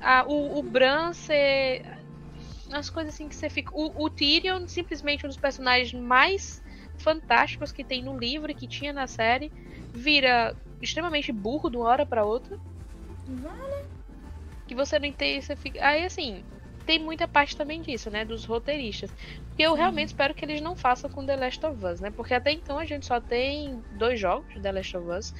A, 0.00 0.24
o, 0.26 0.58
o 0.58 0.62
Bran 0.62 1.12
ser 1.12 1.82
umas 2.68 2.90
coisas 2.90 3.14
assim 3.14 3.28
que 3.28 3.36
você 3.36 3.48
fica. 3.48 3.70
O, 3.74 4.04
o 4.04 4.10
Tyrion, 4.10 4.66
simplesmente 4.66 5.24
um 5.24 5.28
dos 5.28 5.38
personagens 5.38 5.92
mais 5.92 6.62
fantásticos 6.96 7.72
que 7.72 7.84
tem 7.84 8.02
no 8.02 8.18
livro 8.18 8.50
e 8.50 8.54
que 8.54 8.68
tinha 8.68 8.92
na 8.92 9.06
série, 9.06 9.52
vira 9.92 10.54
extremamente 10.80 11.32
burro 11.32 11.70
de 11.70 11.76
uma 11.76 11.88
hora 11.88 12.06
para 12.06 12.24
outra. 12.24 12.56
Vale. 13.26 13.88
Que 14.66 14.74
você 14.74 14.98
não 14.98 15.06
entende, 15.06 15.44
você 15.44 15.56
fica. 15.56 15.86
Aí 15.86 16.04
assim, 16.04 16.44
tem 16.86 16.98
muita 16.98 17.26
parte 17.26 17.56
também 17.56 17.80
disso, 17.80 18.10
né? 18.10 18.24
Dos 18.24 18.44
roteiristas. 18.44 19.12
Eu 19.58 19.74
realmente 19.74 20.08
espero 20.08 20.34
que 20.34 20.44
eles 20.44 20.60
não 20.60 20.76
façam 20.76 21.08
com 21.10 21.24
The 21.24 21.36
Last 21.36 21.64
of 21.66 21.84
Us, 21.84 22.00
né? 22.00 22.10
Porque 22.10 22.34
até 22.34 22.52
então 22.52 22.78
a 22.78 22.84
gente 22.84 23.06
só 23.06 23.20
tem 23.20 23.82
dois 23.92 24.18
jogos 24.18 24.52
de 24.52 24.60
The 24.60 24.72
Last 24.72 24.96
of 24.96 25.10
Us. 25.10 25.34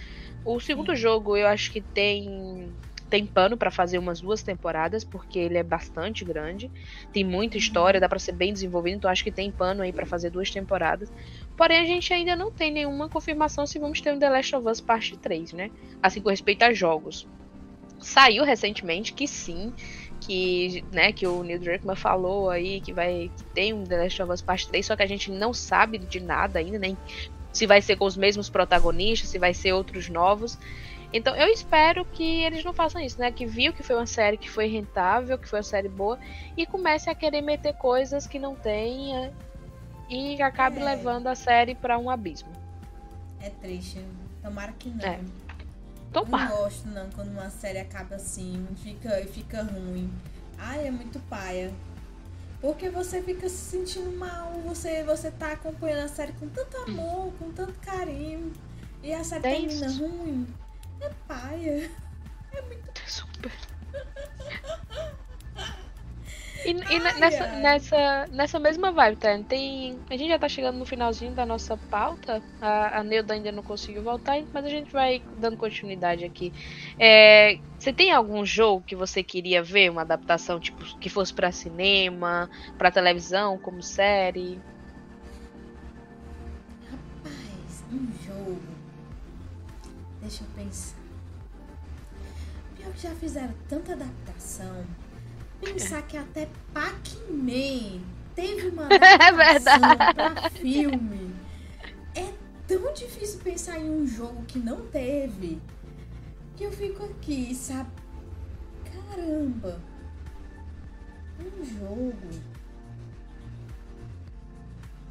O 0.44 0.60
segundo 0.60 0.94
jogo 0.94 1.36
eu 1.36 1.46
acho 1.46 1.70
que 1.70 1.80
tem 1.80 2.72
tem 3.14 3.26
pano 3.26 3.56
para 3.56 3.70
fazer 3.70 3.98
umas 3.98 4.20
duas 4.20 4.42
temporadas, 4.42 5.04
porque 5.04 5.38
ele 5.38 5.56
é 5.56 5.62
bastante 5.62 6.24
grande, 6.24 6.68
tem 7.12 7.22
muita 7.22 7.56
história, 7.56 8.00
dá 8.00 8.08
para 8.08 8.18
ser 8.18 8.32
bem 8.32 8.52
desenvolvido, 8.52 8.96
então 8.96 9.10
acho 9.10 9.22
que 9.22 9.30
tem 9.30 9.52
pano 9.52 9.82
aí 9.82 9.92
para 9.92 10.04
fazer 10.04 10.30
duas 10.30 10.50
temporadas. 10.50 11.12
Porém, 11.56 11.78
a 11.78 11.84
gente 11.84 12.12
ainda 12.12 12.34
não 12.34 12.50
tem 12.50 12.72
nenhuma 12.72 13.08
confirmação 13.08 13.66
se 13.66 13.78
vamos 13.78 14.00
ter 14.00 14.12
um 14.12 14.18
The 14.18 14.28
Last 14.28 14.56
of 14.56 14.68
Us 14.68 14.80
parte 14.80 15.16
3, 15.16 15.52
né? 15.52 15.70
Assim 16.02 16.20
com 16.20 16.28
respeito 16.28 16.64
a 16.64 16.72
jogos. 16.72 17.28
Saiu 18.00 18.42
recentemente 18.42 19.12
que 19.12 19.28
sim, 19.28 19.72
que, 20.26 20.84
né, 20.90 21.12
que 21.12 21.26
o 21.26 21.42
Neil 21.42 21.58
Druckmann 21.58 21.96
falou 21.96 22.48
aí 22.48 22.80
que 22.80 22.92
vai 22.92 23.30
que 23.36 23.44
tem 23.52 23.72
um 23.72 23.84
The 23.84 24.04
Last 24.04 24.22
of 24.22 24.32
Us 24.32 24.42
parte 24.42 24.68
3, 24.68 24.86
só 24.86 24.96
que 24.96 25.02
a 25.02 25.06
gente 25.06 25.30
não 25.30 25.52
sabe 25.52 25.98
de 25.98 26.20
nada 26.20 26.58
ainda, 26.58 26.78
nem 26.78 26.96
se 27.52 27.66
vai 27.66 27.80
ser 27.80 27.96
com 27.96 28.04
os 28.04 28.16
mesmos 28.16 28.48
protagonistas, 28.48 29.30
se 29.30 29.38
vai 29.38 29.52
ser 29.52 29.72
outros 29.72 30.08
novos. 30.08 30.58
Então 31.12 31.36
eu 31.36 31.48
espero 31.48 32.04
que 32.04 32.42
eles 32.42 32.64
não 32.64 32.72
façam 32.72 33.00
isso, 33.00 33.20
né? 33.20 33.30
Que 33.30 33.46
viu 33.46 33.72
que 33.72 33.82
foi 33.82 33.94
uma 33.94 34.06
série 34.06 34.36
que 34.36 34.50
foi 34.50 34.66
rentável, 34.66 35.38
que 35.38 35.48
foi 35.48 35.60
uma 35.60 35.64
série 35.64 35.88
boa, 35.88 36.18
e 36.56 36.66
comece 36.66 37.08
a 37.08 37.14
querer 37.14 37.42
meter 37.42 37.74
coisas 37.74 38.26
que 38.26 38.38
não 38.38 38.56
tenha 38.56 39.32
e 40.08 40.40
acabe 40.42 40.80
é. 40.80 40.84
levando 40.84 41.28
a 41.28 41.34
série 41.34 41.74
para 41.74 41.98
um 41.98 42.10
abismo. 42.10 42.50
É 43.40 43.50
triste. 43.50 44.04
Tomara 44.42 44.72
que 44.72 44.88
não. 44.88 45.04
É. 45.04 45.20
Tomara. 46.14 46.44
Eu 46.44 46.48
não 46.50 46.56
gosto 46.62 46.88
não 46.88 47.10
quando 47.10 47.28
uma 47.32 47.50
série 47.50 47.78
acaba 47.78 48.14
assim, 48.14 48.66
fica, 48.82 49.10
fica 49.26 49.62
ruim. 49.62 50.10
Ai, 50.56 50.86
é 50.86 50.90
muito 50.90 51.18
paia. 51.28 51.74
Porque 52.60 52.88
você 52.88 53.20
fica 53.20 53.48
se 53.48 53.56
sentindo 53.56 54.16
mal, 54.16 54.52
você, 54.64 55.02
você 55.04 55.30
tá 55.30 55.52
acompanhando 55.52 56.04
a 56.04 56.08
série 56.08 56.32
com 56.32 56.48
tanto 56.48 56.76
amor, 56.78 57.32
com 57.34 57.50
tanto 57.52 57.74
carinho, 57.80 58.52
e 59.02 59.12
a 59.12 59.22
série 59.22 59.42
termina 59.42 59.86
isso. 59.86 60.06
ruim. 60.06 60.46
É 61.00 61.10
paia. 61.28 61.90
É 62.56 62.62
muito. 62.62 63.10
Super. 63.10 63.50
E, 66.64 66.70
e 66.70 66.96
ai, 66.96 67.20
nessa, 67.20 67.44
ai. 67.44 67.60
nessa, 67.60 68.26
nessa 68.30 68.58
mesma 68.58 68.90
vibe, 68.90 69.16
tá? 69.16 69.38
Tem, 69.46 69.98
a 70.08 70.16
gente 70.16 70.28
já 70.28 70.38
tá 70.38 70.48
chegando 70.48 70.78
no 70.78 70.86
finalzinho 70.86 71.32
da 71.32 71.44
nossa 71.44 71.76
pauta. 71.76 72.42
A, 72.60 73.00
a 73.00 73.04
Neuda 73.04 73.34
ainda 73.34 73.52
não 73.52 73.62
conseguiu 73.62 74.02
voltar, 74.02 74.42
mas 74.52 74.64
a 74.64 74.68
gente 74.68 74.90
vai 74.90 75.22
dando 75.38 75.56
continuidade 75.56 76.24
aqui. 76.24 76.52
É, 76.98 77.58
você 77.78 77.92
tem 77.92 78.12
algum 78.12 78.46
jogo 78.46 78.84
que 78.86 78.96
você 78.96 79.22
queria 79.22 79.62
ver, 79.62 79.90
uma 79.90 80.02
adaptação 80.02 80.58
tipo 80.58 80.84
que 80.98 81.10
fosse 81.10 81.34
para 81.34 81.52
cinema, 81.52 82.48
para 82.78 82.90
televisão, 82.90 83.58
como 83.58 83.82
série? 83.82 84.58
Rapaz, 86.90 87.84
um 87.92 88.08
jogo. 88.26 88.62
Deixa 90.22 90.44
eu 90.44 90.48
pensar. 90.56 90.96
Pior 92.76 92.92
que 92.92 93.02
já 93.02 93.14
fizeram 93.16 93.54
tanta 93.68 93.92
adaptação 93.92 94.84
pensar 95.64 96.02
que 96.02 96.16
até 96.16 96.48
Pac-Man 96.72 98.00
teve 98.34 98.68
uma 98.68 98.88
é 98.92 99.32
verdade. 99.32 100.14
pra 100.14 100.50
filme. 100.50 101.34
É 102.14 102.32
tão 102.66 102.92
difícil 102.92 103.40
pensar 103.40 103.78
em 103.78 103.90
um 103.90 104.06
jogo 104.06 104.44
que 104.44 104.58
não 104.58 104.86
teve 104.86 105.60
que 106.56 106.64
eu 106.64 106.72
fico 106.72 107.04
aqui, 107.04 107.54
sabe? 107.54 107.90
Caramba! 108.84 109.80
Um 111.40 111.64
jogo. 111.64 112.28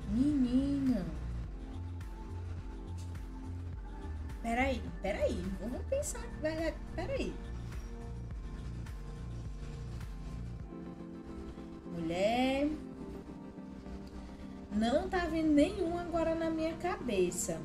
Menina. 0.10 1.06
Peraí, 4.42 4.82
peraí. 5.02 5.44
Vamos 5.60 5.82
pensar. 5.90 6.22
Peraí. 6.96 7.34
Mulher. 11.94 12.68
Não 14.72 15.08
tá 15.08 15.20
vindo 15.20 15.52
nenhum 15.52 15.98
agora 15.98 16.34
na 16.34 16.50
minha 16.50 16.74
cabeça. 16.74 17.60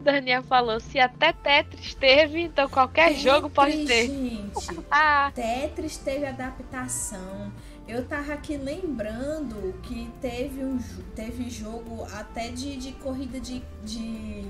Daniel 0.00 0.42
falou, 0.42 0.80
se 0.80 0.98
até 0.98 1.32
Tetris 1.32 1.94
teve, 1.94 2.40
então 2.40 2.68
qualquer 2.68 3.08
Tetris, 3.08 3.22
jogo 3.22 3.50
pode 3.50 3.84
ter. 3.84 4.06
Gente, 4.06 4.80
ah. 4.90 5.30
Tetris 5.34 5.98
teve 5.98 6.24
adaptação. 6.24 7.52
Eu 7.86 8.06
tava 8.06 8.32
aqui 8.32 8.56
lembrando 8.56 9.74
que 9.82 10.08
teve 10.20 10.64
um 10.64 10.78
teve 11.14 11.50
jogo 11.50 12.04
até 12.12 12.48
de, 12.48 12.76
de 12.76 12.92
corrida 12.92 13.40
de, 13.40 13.62
de. 13.84 14.44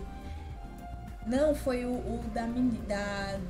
Não, 1.27 1.55
foi 1.55 1.85
o, 1.85 1.91
o 1.93 2.25
da, 2.35 2.47
da 2.87 3.41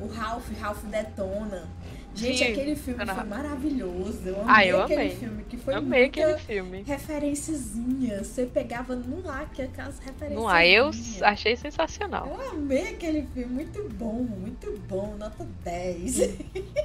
o 0.00 0.08
Ralph, 0.08 0.50
Ralph 0.60 0.82
Detona. 0.84 1.68
Gente, 2.14 2.44
aquele 2.44 2.76
filme 2.76 3.04
foi 3.04 3.24
maravilhoso. 3.24 4.20
Eu 4.24 4.40
amei 4.42 4.54
ah, 4.54 4.66
eu 4.66 4.82
aquele 4.82 5.00
amei. 5.00 5.16
filme. 5.16 5.44
Que 5.44 5.56
foi 5.56 5.74
amei 5.74 6.04
aquele 6.04 6.38
filme. 6.38 6.82
Referenciazinha. 6.82 8.22
Você 8.22 8.46
pegava 8.46 8.94
no 8.94 9.28
ar 9.28 9.50
que 9.50 9.62
aquelas 9.62 9.98
referências. 9.98 10.40
No 10.40 10.48
ar, 10.48 10.66
eu 10.66 10.90
achei 11.22 11.56
sensacional. 11.56 12.28
Eu 12.28 12.50
amei 12.50 12.90
aquele 12.90 13.26
filme. 13.34 13.52
Muito 13.52 13.88
bom, 13.94 14.22
muito 14.22 14.78
bom. 14.88 15.16
Nota 15.18 15.46
10. 15.64 16.36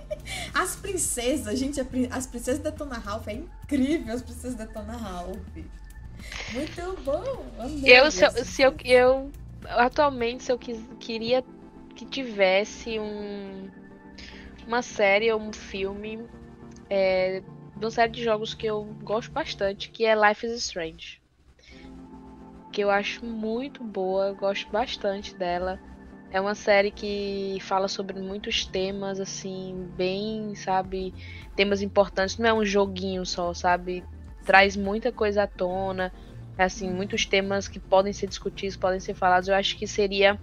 as 0.53 0.75
princesas, 0.75 1.59
gente, 1.59 1.79
as 2.09 2.25
princesas 2.25 2.61
da 2.61 2.71
Tona 2.71 2.97
Ralph 2.97 3.27
é 3.27 3.33
incrível. 3.33 4.15
As 4.15 4.23
princesas 4.23 4.55
da 4.55 4.65
Tona 4.65 4.97
Ralph. 4.97 5.37
Muito 6.53 7.03
bom. 7.03 7.45
Amei 7.59 7.99
eu, 7.99 8.11
se, 8.11 8.25
eu, 8.25 8.31
se 8.31 8.61
eu, 8.63 8.75
eu, 8.83 9.31
atualmente, 9.67 10.43
se 10.43 10.51
eu 10.51 10.57
quis, 10.57 10.79
queria 10.99 11.43
que 11.95 12.05
tivesse 12.05 12.97
um 12.97 13.69
uma 14.69 14.83
série 14.83 15.31
ou 15.33 15.41
um 15.41 15.51
filme 15.51 16.29
é, 16.91 17.41
de 17.75 17.83
uma 17.83 17.89
série 17.89 18.11
de 18.11 18.23
jogos 18.23 18.53
que 18.53 18.67
eu 18.67 18.85
gosto 19.01 19.31
bastante, 19.31 19.89
que 19.89 20.05
é 20.05 20.13
Life 20.13 20.45
is 20.45 20.53
Strange. 20.53 21.19
Que 22.71 22.81
eu 22.81 22.91
acho 22.91 23.25
muito 23.25 23.83
boa, 23.83 24.27
eu 24.27 24.35
gosto 24.35 24.71
bastante 24.71 25.35
dela. 25.35 25.79
É 26.29 26.39
uma 26.39 26.53
série 26.53 26.91
que 26.91 27.57
fala 27.61 27.87
sobre 27.87 28.19
muitos 28.19 28.63
temas, 28.63 29.19
assim, 29.19 29.89
bem, 29.97 30.53
sabe, 30.53 31.15
temas 31.55 31.81
importantes. 31.81 32.37
Não 32.37 32.47
é 32.47 32.53
um 32.53 32.63
joguinho 32.63 33.25
só, 33.25 33.51
sabe? 33.55 34.05
Traz 34.45 34.77
muita 34.77 35.11
coisa 35.11 35.43
à 35.43 35.47
tona, 35.47 36.13
assim, 36.55 36.91
muitos 36.91 37.25
temas 37.25 37.67
que 37.67 37.79
podem 37.79 38.13
ser 38.13 38.27
discutidos, 38.27 38.77
podem 38.77 38.99
ser 38.99 39.15
falados. 39.15 39.49
Eu 39.49 39.55
acho 39.55 39.75
que 39.75 39.87
seria 39.87 40.39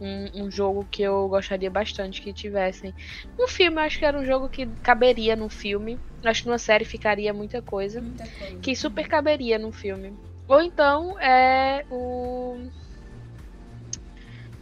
um, 0.00 0.44
um, 0.44 0.50
jogo 0.50 0.86
que 0.90 1.02
eu 1.02 1.28
gostaria 1.28 1.70
bastante 1.70 2.22
que 2.22 2.32
tivessem. 2.32 2.94
No 3.38 3.46
filme, 3.46 3.76
eu 3.76 3.84
acho 3.84 3.98
que 3.98 4.04
era 4.04 4.18
um 4.18 4.24
jogo 4.24 4.48
que 4.48 4.66
caberia 4.82 5.36
no 5.36 5.48
filme. 5.48 5.98
Acho 6.24 6.42
que 6.42 6.48
numa 6.48 6.58
série 6.58 6.84
ficaria 6.84 7.32
muita 7.32 7.60
coisa. 7.60 8.00
Muita 8.00 8.26
coisa. 8.26 8.56
Que 8.58 8.74
super 8.74 9.06
caberia 9.06 9.58
no 9.58 9.70
filme. 9.70 10.14
Ou 10.48 10.62
então 10.62 11.18
é 11.20 11.84
o. 11.90 12.58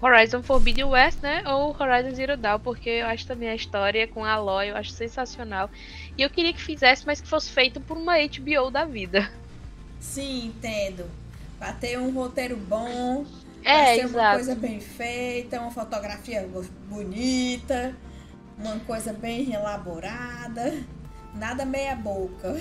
Horizon 0.00 0.42
Forbidden 0.42 0.84
West, 0.84 1.20
né? 1.22 1.42
Ou 1.46 1.74
Horizon 1.78 2.14
Zero 2.14 2.36
Dawn, 2.36 2.60
porque 2.60 2.88
eu 2.88 3.06
acho 3.06 3.26
também 3.26 3.48
a 3.48 3.54
história 3.54 4.06
com 4.06 4.24
a 4.24 4.32
Aloy, 4.32 4.70
eu 4.70 4.76
acho 4.76 4.92
sensacional. 4.92 5.68
E 6.16 6.22
eu 6.22 6.30
queria 6.30 6.52
que 6.52 6.62
fizesse, 6.62 7.04
mas 7.04 7.20
que 7.20 7.26
fosse 7.26 7.50
feito 7.50 7.80
por 7.80 7.96
uma 7.96 8.14
HBO 8.18 8.70
da 8.70 8.84
vida. 8.84 9.28
Sim, 9.98 10.46
entendo. 10.46 11.04
Pra 11.58 11.72
ter 11.72 11.98
um 11.98 12.12
roteiro 12.12 12.56
bom, 12.56 13.26
é, 13.70 13.94
ser 13.94 14.04
exato. 14.04 14.18
uma 14.18 14.34
coisa 14.34 14.54
bem 14.54 14.80
feita, 14.80 15.60
uma 15.60 15.70
fotografia 15.70 16.48
bonita, 16.88 17.94
uma 18.58 18.78
coisa 18.80 19.12
bem 19.12 19.52
elaborada, 19.52 20.74
nada 21.34 21.64
meia 21.64 21.94
boca. 21.94 22.56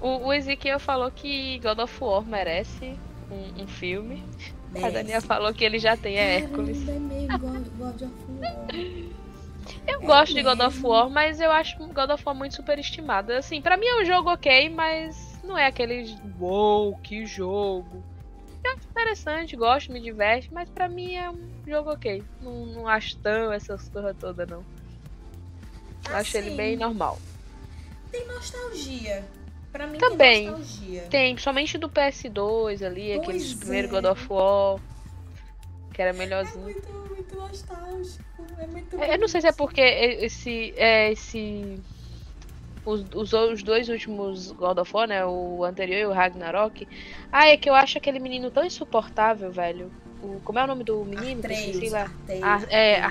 O, 0.00 0.26
o 0.26 0.32
Ezequiel 0.32 0.78
falou 0.78 1.10
que 1.10 1.58
God 1.60 1.78
of 1.78 2.02
War 2.02 2.22
merece 2.24 2.94
um, 3.30 3.62
um 3.62 3.66
filme. 3.66 4.22
Merece. 4.72 4.86
A 4.86 4.90
Daniela 4.90 5.20
falou 5.20 5.54
que 5.54 5.64
ele 5.64 5.78
já 5.78 5.96
tem 5.96 6.16
é 6.16 6.40
Hércules. 6.40 6.78
É. 6.88 6.96
Eu 9.86 10.00
é 10.00 10.06
gosto 10.06 10.34
mesmo. 10.34 10.50
de 10.50 10.56
God 10.56 10.66
of 10.66 10.86
War, 10.86 11.10
mas 11.10 11.40
eu 11.40 11.50
acho 11.50 11.76
God 11.78 12.10
of 12.10 12.22
War 12.24 12.34
muito 12.34 12.54
superestimado. 12.54 13.32
Assim, 13.32 13.60
para 13.60 13.76
mim 13.76 13.86
é 13.86 14.02
um 14.02 14.04
jogo 14.04 14.30
ok, 14.30 14.68
mas 14.68 15.40
não 15.42 15.56
é 15.56 15.66
aquele 15.66 16.16
wow, 16.38 16.96
que 17.02 17.26
jogo. 17.26 18.02
Eu 18.66 18.72
acho 18.72 18.88
interessante, 18.88 19.56
gosto, 19.56 19.92
me 19.92 20.00
diverte, 20.00 20.52
mas 20.52 20.68
pra 20.68 20.88
mim 20.88 21.14
é 21.14 21.30
um 21.30 21.48
jogo 21.66 21.92
ok. 21.92 22.22
Não, 22.42 22.66
não 22.66 22.88
acho 22.88 23.16
tão 23.18 23.52
essa 23.52 23.78
coisa 23.92 24.12
toda, 24.12 24.44
não. 24.44 24.64
Assim, 26.06 26.14
acho 26.14 26.36
ele 26.38 26.50
bem 26.56 26.76
normal. 26.76 27.18
Tem 28.10 28.26
nostalgia. 28.26 29.24
Pra 29.70 29.86
mim 29.86 29.98
Também. 29.98 30.46
tem 30.46 30.50
nostalgia. 30.50 31.02
Tem, 31.02 31.38
somente 31.38 31.78
do 31.78 31.88
PS2 31.88 32.84
ali, 32.84 33.14
pois 33.14 33.20
aqueles 33.20 33.52
é. 33.52 33.56
primeiros 33.56 33.90
God 33.90 34.04
of 34.04 34.26
War. 34.28 34.80
Que 35.92 36.02
era 36.02 36.12
melhorzinho. 36.12 36.68
É 36.68 36.72
muito, 36.72 36.92
muito 36.92 37.36
nostálgico. 37.36 38.24
É 38.58 38.66
muito 38.66 38.96
Eu 38.96 39.18
não 39.18 39.28
sei 39.28 39.40
se 39.40 39.46
é 39.46 39.52
porque 39.52 39.80
esse. 39.80 40.74
É, 40.76 41.12
esse 41.12 41.80
os, 42.86 43.04
os, 43.14 43.32
os, 43.32 43.62
dois 43.62 43.88
últimos 43.88 44.52
God 44.52 44.78
of 44.78 44.94
War, 44.94 45.08
né? 45.08 45.26
O 45.26 45.64
anterior 45.64 45.98
e 45.98 46.06
o 46.06 46.12
Ragnarok. 46.12 46.86
Ah, 47.30 47.48
é 47.48 47.56
que 47.56 47.68
eu 47.68 47.74
acho 47.74 47.98
aquele 47.98 48.20
menino 48.20 48.50
tão 48.50 48.64
insuportável, 48.64 49.50
velho. 49.50 49.90
O, 50.22 50.40
como 50.44 50.58
é 50.58 50.64
o 50.64 50.66
nome 50.66 50.84
do 50.84 51.04
menino? 51.04 51.40
Artreus, 51.42 51.90
lá. 51.90 52.10
Ah, 52.42 52.62
é, 52.70 53.02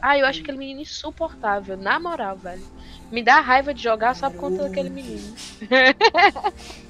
ah, 0.00 0.18
eu 0.18 0.26
acho 0.26 0.40
aquele 0.40 0.56
menino 0.56 0.80
insuportável, 0.80 1.76
na 1.76 2.00
moral, 2.00 2.36
velho. 2.36 2.64
Me 3.12 3.22
dá 3.22 3.40
raiva 3.40 3.72
de 3.72 3.82
jogar 3.82 4.14
Garoto. 4.14 4.20
só 4.20 4.30
por 4.30 4.38
conta 4.40 4.64
daquele 4.64 4.90
menino. 4.90 5.34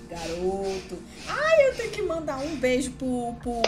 Garoto. 0.08 0.98
Ai, 1.28 1.68
eu 1.68 1.76
tenho 1.76 1.90
que 1.90 2.02
mandar 2.02 2.38
um 2.38 2.56
beijo 2.56 2.92
pro, 2.92 3.34
pro 3.42 3.62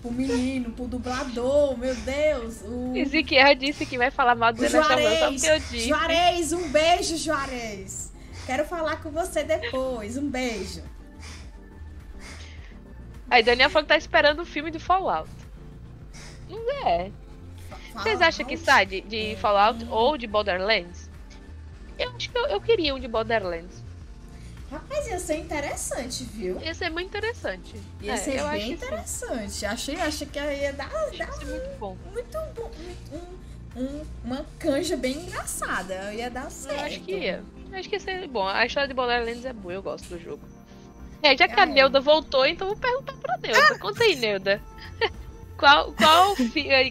pro 0.00 0.10
menino, 0.10 0.70
pro 0.72 0.86
dublador, 0.86 1.76
meu 1.76 1.94
Deus. 1.94 2.62
O... 2.62 2.96
Ezequiel 2.96 3.54
disse 3.54 3.84
que 3.84 3.98
vai 3.98 4.10
falar 4.10 4.34
mal 4.34 4.52
do 4.52 4.66
Juarez, 4.66 5.18
só 5.18 5.30
porque 5.30 5.46
eu 5.46 5.58
disse. 5.58 5.88
Juarez, 5.88 6.52
um 6.52 6.68
beijo, 6.68 7.16
Juarez. 7.16 8.12
Quero 8.46 8.64
falar 8.64 9.02
com 9.02 9.10
você 9.10 9.44
depois. 9.44 10.16
Um 10.16 10.28
beijo. 10.28 10.82
Aí 13.30 13.42
Daniel 13.42 13.70
falou 13.70 13.84
que 13.84 13.90
tá 13.90 13.96
esperando 13.96 14.40
o 14.40 14.46
filme 14.46 14.70
de 14.70 14.78
Fallout. 14.78 15.30
Não 16.48 16.88
é. 16.88 17.10
Vocês 17.92 18.20
acham 18.20 18.44
que 18.44 18.56
sai 18.56 18.86
de, 18.86 19.00
de 19.02 19.36
Fallout 19.36 19.86
ou 19.88 20.16
de 20.16 20.26
Borderlands? 20.26 21.08
Eu 21.98 22.10
acho 22.10 22.30
que 22.30 22.38
eu, 22.38 22.46
eu 22.46 22.60
queria 22.60 22.94
um 22.94 22.98
de 22.98 23.06
Borderlands. 23.06 23.79
Rapaz, 24.70 25.06
ia 25.08 25.18
ser 25.18 25.36
interessante, 25.38 26.22
viu? 26.24 26.60
Ia 26.60 26.72
ser 26.74 26.90
muito 26.90 27.08
interessante. 27.08 27.74
Ia 28.00 28.12
é, 28.12 28.16
ser 28.16 28.42
bem 28.50 28.72
interessante. 28.72 29.66
Achei, 29.66 29.96
achei 29.96 30.26
que 30.26 30.38
ia 30.38 30.72
dar, 30.72 30.88
dar 30.88 31.30
um, 31.42 31.46
muito 31.46 31.78
bom. 31.78 31.96
Muito 32.12 32.38
bom. 32.54 32.70
Um, 33.12 33.80
um, 33.80 34.02
uma 34.24 34.46
canja 34.60 34.96
bem 34.96 35.16
engraçada. 35.16 36.14
Ia 36.14 36.30
dar 36.30 36.50
certo. 36.50 36.78
Eu 36.78 36.84
acho 36.86 37.00
que 37.00 37.12
ia. 37.12 37.42
Acho 37.72 37.88
que 37.88 37.96
ia 37.96 38.00
ser 38.00 38.28
bom. 38.28 38.46
A 38.46 38.64
história 38.64 38.86
de 38.86 38.94
Borderlands 38.94 39.44
é 39.44 39.52
boa, 39.52 39.74
eu 39.74 39.82
gosto 39.82 40.08
do 40.08 40.20
jogo. 40.20 40.42
É, 41.22 41.36
já 41.36 41.48
que 41.48 41.58
a 41.58 41.66
Neuda 41.66 42.00
voltou, 42.00 42.46
então 42.46 42.68
vou 42.68 42.76
perguntar 42.76 43.14
pra 43.14 43.36
Neuda. 43.38 43.78
Conta 43.78 44.04
aí, 44.04 44.14
Neuda. 44.14 44.62
qual, 45.58 45.92
qual, 45.92 46.36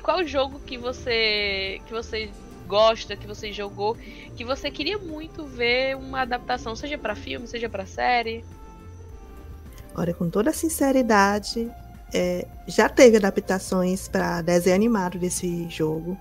qual 0.03 0.27
jogo 0.27 0.59
que 0.59 0.77
você, 0.77 1.81
que 1.87 1.93
você 1.93 2.29
gosta, 2.69 3.17
que 3.17 3.25
você 3.25 3.51
jogou, 3.51 3.97
que 4.35 4.45
você 4.45 4.69
queria 4.69 4.99
muito 4.99 5.43
ver 5.45 5.97
uma 5.97 6.21
adaptação, 6.21 6.75
seja 6.75 6.97
para 6.97 7.15
filme, 7.15 7.47
seja 7.47 7.67
para 7.67 7.85
série? 7.85 8.45
Olha, 9.95 10.13
com 10.13 10.29
toda 10.29 10.53
sinceridade, 10.53 11.69
é, 12.13 12.47
já 12.67 12.87
teve 12.87 13.17
adaptações 13.17 14.07
para 14.07 14.43
desenho 14.43 14.75
animado 14.75 15.17
desse 15.17 15.67
jogo, 15.67 16.15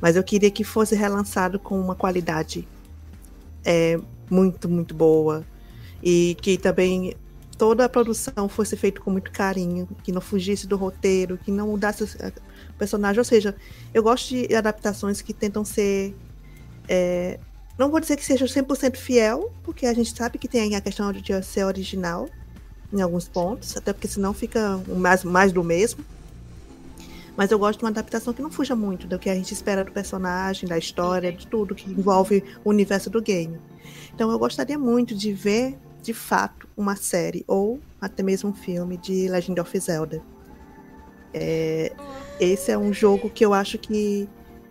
mas 0.00 0.14
eu 0.14 0.22
queria 0.22 0.50
que 0.50 0.62
fosse 0.62 0.94
relançado 0.94 1.58
com 1.58 1.80
uma 1.80 1.94
qualidade 1.94 2.68
é, 3.64 3.98
muito, 4.30 4.68
muito 4.68 4.94
boa 4.94 5.42
e 6.02 6.36
que 6.42 6.58
também 6.58 7.14
toda 7.56 7.84
a 7.84 7.88
produção 7.88 8.48
fosse 8.48 8.76
feita 8.76 9.00
com 9.00 9.10
muito 9.10 9.32
carinho, 9.32 9.88
que 10.04 10.12
não 10.12 10.20
fugisse 10.20 10.66
do 10.66 10.76
roteiro, 10.76 11.38
que 11.38 11.50
não 11.50 11.68
mudasse 11.68 12.04
personagem. 12.78 13.18
Ou 13.18 13.24
seja, 13.24 13.54
eu 13.92 14.02
gosto 14.02 14.28
de 14.28 14.54
adaptações 14.54 15.20
que 15.20 15.34
tentam 15.34 15.64
ser. 15.64 16.14
É, 16.88 17.38
não 17.76 17.90
vou 17.90 18.00
dizer 18.00 18.16
que 18.16 18.24
seja 18.24 18.46
100% 18.46 18.96
fiel, 18.96 19.52
porque 19.62 19.86
a 19.86 19.94
gente 19.94 20.16
sabe 20.16 20.38
que 20.38 20.48
tem 20.48 20.74
a 20.74 20.80
questão 20.80 21.12
de 21.12 21.42
ser 21.44 21.64
original 21.64 22.28
em 22.92 23.00
alguns 23.00 23.28
pontos, 23.28 23.76
até 23.76 23.92
porque 23.92 24.08
senão 24.08 24.32
fica 24.32 24.80
mais, 24.88 25.22
mais 25.22 25.52
do 25.52 25.62
mesmo. 25.62 26.04
Mas 27.36 27.52
eu 27.52 27.58
gosto 27.58 27.78
de 27.78 27.84
uma 27.84 27.90
adaptação 27.90 28.32
que 28.34 28.42
não 28.42 28.50
fuja 28.50 28.74
muito 28.74 29.06
do 29.06 29.16
que 29.16 29.30
a 29.30 29.34
gente 29.34 29.52
espera 29.52 29.84
do 29.84 29.92
personagem, 29.92 30.68
da 30.68 30.76
história, 30.76 31.32
de 31.32 31.46
tudo 31.46 31.72
que 31.74 31.88
envolve 31.88 32.42
o 32.64 32.70
universo 32.70 33.08
do 33.08 33.22
game. 33.22 33.56
Então 34.12 34.32
eu 34.32 34.38
gostaria 34.38 34.76
muito 34.76 35.14
de 35.14 35.32
ver, 35.32 35.78
de 36.02 36.12
fato, 36.12 36.66
uma 36.76 36.96
série 36.96 37.44
ou 37.46 37.78
até 38.00 38.24
mesmo 38.24 38.50
um 38.50 38.54
filme 38.54 38.96
de 38.96 39.28
Legend 39.28 39.60
of 39.60 39.78
Zelda. 39.78 40.20
É, 41.32 41.92
esse 42.40 42.70
é 42.70 42.78
um 42.78 42.92
jogo 42.92 43.30
que 43.30 43.44
eu 43.44 43.52
acho 43.52 43.78
que. 43.78 44.28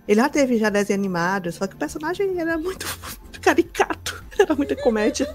Ele 0.07 0.21
já 0.21 0.29
teve 0.29 0.57
já 0.57 0.69
desenho 0.69 0.99
animado, 0.99 1.51
só 1.51 1.67
que 1.67 1.75
o 1.75 1.77
personagem 1.77 2.39
era 2.39 2.57
muito, 2.57 2.85
caricato. 3.41 4.23
Era 4.37 4.55
muita 4.55 4.75
comédia. 4.75 5.27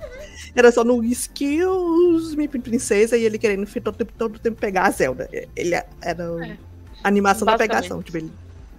Era 0.55 0.71
só 0.71 0.85
no 0.85 1.03
skills, 1.05 2.35
minha 2.35 2.49
princesa, 2.49 3.17
e 3.17 3.25
ele 3.25 3.39
querendo 3.39 3.67
todo, 3.81 3.97
tempo, 3.97 4.13
todo 4.17 4.39
tempo 4.39 4.61
pegar 4.61 4.87
a 4.87 4.91
Zelda. 4.91 5.29
Ele 5.57 5.75
era 6.01 6.47
é. 6.47 6.57
a 7.03 7.09
animação 7.09 7.45
da 7.45 7.59
pegação. 7.59 8.03
Tipo, 8.03 8.19
ele, 8.19 8.33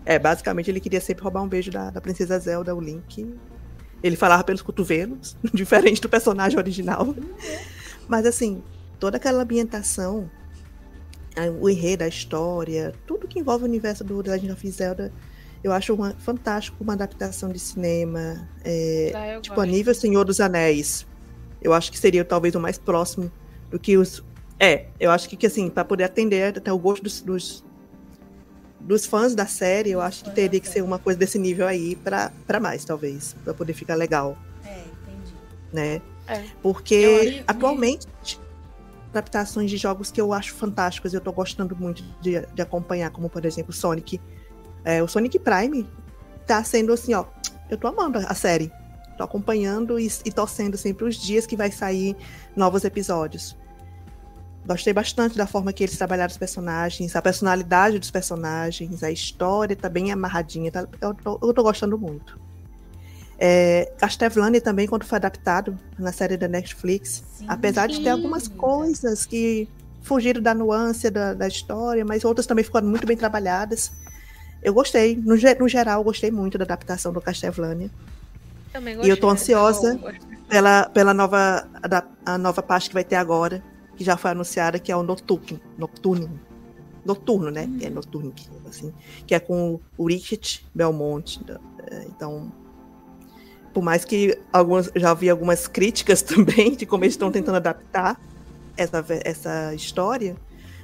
é, 0.05 0.17
basicamente 0.17 0.69
ele 0.69 0.79
queria 0.79 1.01
sempre 1.01 1.23
roubar 1.23 1.41
um 1.41 1.47
beijo 1.47 1.71
da, 1.71 1.89
da 1.89 1.99
princesa 1.99 2.39
Zelda, 2.39 2.75
o 2.75 2.79
Link. 2.79 3.27
Ele 4.01 4.15
falava 4.15 4.43
pelos 4.43 4.61
cotovelos, 4.61 5.35
diferente 5.53 6.01
do 6.01 6.09
personagem 6.09 6.57
original. 6.57 7.15
Mas 8.07 8.25
assim, 8.25 8.63
toda 8.99 9.17
aquela 9.17 9.43
ambientação 9.43 10.29
o 11.59 11.69
enredo, 11.69 12.03
a 12.03 12.07
história, 12.07 12.93
tudo 13.23 13.27
que 13.27 13.39
envolve 13.39 13.63
o 13.63 13.67
universo 13.67 14.03
do 14.03 14.21
The 14.21 14.31
Legend 14.31 14.51
of 14.51 14.71
Zelda, 14.71 15.11
Eu 15.63 15.71
acho 15.71 15.93
uma, 15.93 16.11
fantástico 16.19 16.83
uma 16.83 16.91
adaptação 16.91 17.49
de 17.49 17.57
cinema. 17.57 18.49
É, 18.65 19.11
ah, 19.15 19.39
tipo, 19.39 19.59
a 19.59 19.65
nível 19.65 19.95
Senhor 19.95 20.25
dos 20.25 20.41
Anéis. 20.41 21.07
Eu 21.61 21.73
acho 21.73 21.89
que 21.89 21.97
seria 21.97 22.25
talvez 22.25 22.53
o 22.53 22.59
mais 22.59 22.77
próximo 22.77 23.31
do 23.71 23.79
que 23.79 23.97
os. 23.97 24.21
É, 24.59 24.87
eu 24.99 25.09
acho 25.09 25.29
que, 25.29 25.37
que 25.37 25.47
assim, 25.47 25.69
para 25.69 25.85
poder 25.85 26.03
atender 26.03 26.57
até 26.57 26.71
o 26.71 26.77
gosto 26.77 27.03
dos, 27.03 27.21
dos, 27.21 27.63
dos, 28.79 29.05
fãs 29.05 29.33
da 29.33 29.45
série, 29.45 29.91
eu 29.91 30.01
acho 30.01 30.25
que 30.25 30.31
teria 30.31 30.59
que 30.59 30.67
ser 30.67 30.83
uma 30.83 30.99
coisa 30.99 31.17
desse 31.17 31.39
nível 31.39 31.65
aí 31.65 31.95
para 31.95 32.59
mais, 32.61 32.83
talvez. 32.83 33.33
para 33.45 33.53
poder 33.53 33.73
ficar 33.73 33.95
legal. 33.95 34.37
É, 34.65 34.79
entendi. 34.79 35.33
Né? 35.71 36.01
É. 36.27 36.43
Porque 36.61 37.41
atualmente 37.47 38.05
adaptações 39.13 39.69
de 39.69 39.77
jogos 39.77 40.11
que 40.11 40.19
eu 40.19 40.33
acho 40.33 40.53
fantásticos, 40.55 41.13
eu 41.13 41.21
tô 41.21 41.31
gostando 41.31 41.75
muito 41.75 42.03
de, 42.19 42.45
de 42.53 42.61
acompanhar, 42.61 43.11
como 43.11 43.29
por 43.29 43.45
exemplo 43.45 43.71
Sonic. 43.71 44.19
É, 44.83 45.01
o 45.01 45.07
Sonic 45.07 45.39
Prime 45.39 45.87
tá 46.45 46.63
sendo 46.63 46.91
assim, 46.91 47.13
ó, 47.13 47.25
eu 47.69 47.77
tô 47.77 47.87
amando 47.87 48.19
a 48.19 48.33
série. 48.33 48.71
Tô 49.17 49.23
acompanhando 49.23 49.99
e, 49.99 50.07
e 50.25 50.31
torcendo 50.31 50.75
sempre 50.75 51.05
os 51.05 51.15
dias 51.15 51.45
que 51.45 51.55
vai 51.55 51.71
sair 51.71 52.17
novos 52.55 52.83
episódios. 52.83 53.55
Gostei 54.65 54.93
bastante 54.93 55.37
da 55.37 55.45
forma 55.45 55.71
que 55.71 55.83
eles 55.83 55.97
trabalharam 55.97 56.31
os 56.31 56.37
personagens, 56.37 57.15
a 57.15 57.21
personalidade 57.21 57.99
dos 57.99 58.09
personagens, 58.09 59.03
a 59.03 59.11
história 59.11 59.75
tá 59.75 59.89
bem 59.89 60.11
amarradinha. 60.11 60.71
Tá, 60.71 60.87
eu, 61.01 61.13
tô, 61.13 61.39
eu 61.41 61.53
tô 61.53 61.61
gostando 61.61 61.97
muito. 61.97 62.39
É, 63.45 63.91
Castlevania 63.97 64.61
também, 64.61 64.87
quando 64.87 65.03
foi 65.03 65.17
adaptado 65.17 65.77
na 65.99 66.13
série 66.13 66.37
da 66.37 66.47
Netflix, 66.47 67.21
sim, 67.29 67.45
apesar 67.45 67.87
de 67.87 68.01
ter 68.01 68.07
algumas 68.07 68.47
coisas 68.47 69.25
que 69.25 69.67
fugiram 70.01 70.41
da 70.41 70.53
nuance 70.53 71.09
da, 71.09 71.33
da, 71.33 71.45
história, 71.45 72.05
mas 72.05 72.23
outras 72.23 72.47
também 72.47 72.63
ficaram 72.63 72.87
muito 72.87 73.05
bem 73.05 73.17
trabalhadas. 73.17 73.91
Eu 74.63 74.73
gostei, 74.73 75.17
no, 75.17 75.35
no 75.35 75.67
geral, 75.67 76.01
gostei 76.05 76.31
muito 76.31 76.57
da 76.57 76.63
adaptação 76.63 77.11
do. 77.11 77.19
Também 77.19 78.95
gostei, 78.95 79.03
e 79.03 79.09
eu 79.09 79.19
tô 79.19 79.29
ansiosa 79.29 79.99
pela, 80.47 80.85
pela 80.85 81.13
nova, 81.13 81.67
a, 81.83 82.33
a 82.35 82.37
nova 82.37 82.63
parte 82.63 82.87
que 82.87 82.93
vai 82.93 83.03
ter 83.03 83.17
agora, 83.17 83.61
que 83.97 84.05
já 84.05 84.15
foi 84.15 84.31
anunciada, 84.31 84.79
que 84.79 84.89
é 84.89 84.95
o 84.95 85.03
Nocturne. 85.03 85.61
Nocturne. 85.77 86.29
Noturno, 87.05 87.51
né? 87.51 87.65
Hum. 87.65 87.79
É 87.81 87.89
Noturno, 87.89 88.33
assim. 88.69 88.93
Que 89.27 89.35
é 89.35 89.39
com 89.41 89.81
o 89.97 90.07
Richard 90.07 90.65
Belmont. 90.73 91.41
É, 91.91 92.05
então, 92.05 92.49
por 93.73 93.83
mais 93.83 94.05
que 94.05 94.37
algumas, 94.51 94.91
já 94.95 95.13
vi 95.13 95.29
algumas 95.29 95.67
críticas 95.67 96.21
também 96.23 96.75
de 96.75 96.85
como 96.85 97.03
eles 97.03 97.13
estão 97.13 97.31
tentando 97.31 97.55
adaptar 97.55 98.19
essa, 98.77 99.03
essa 99.23 99.73
história, 99.73 100.35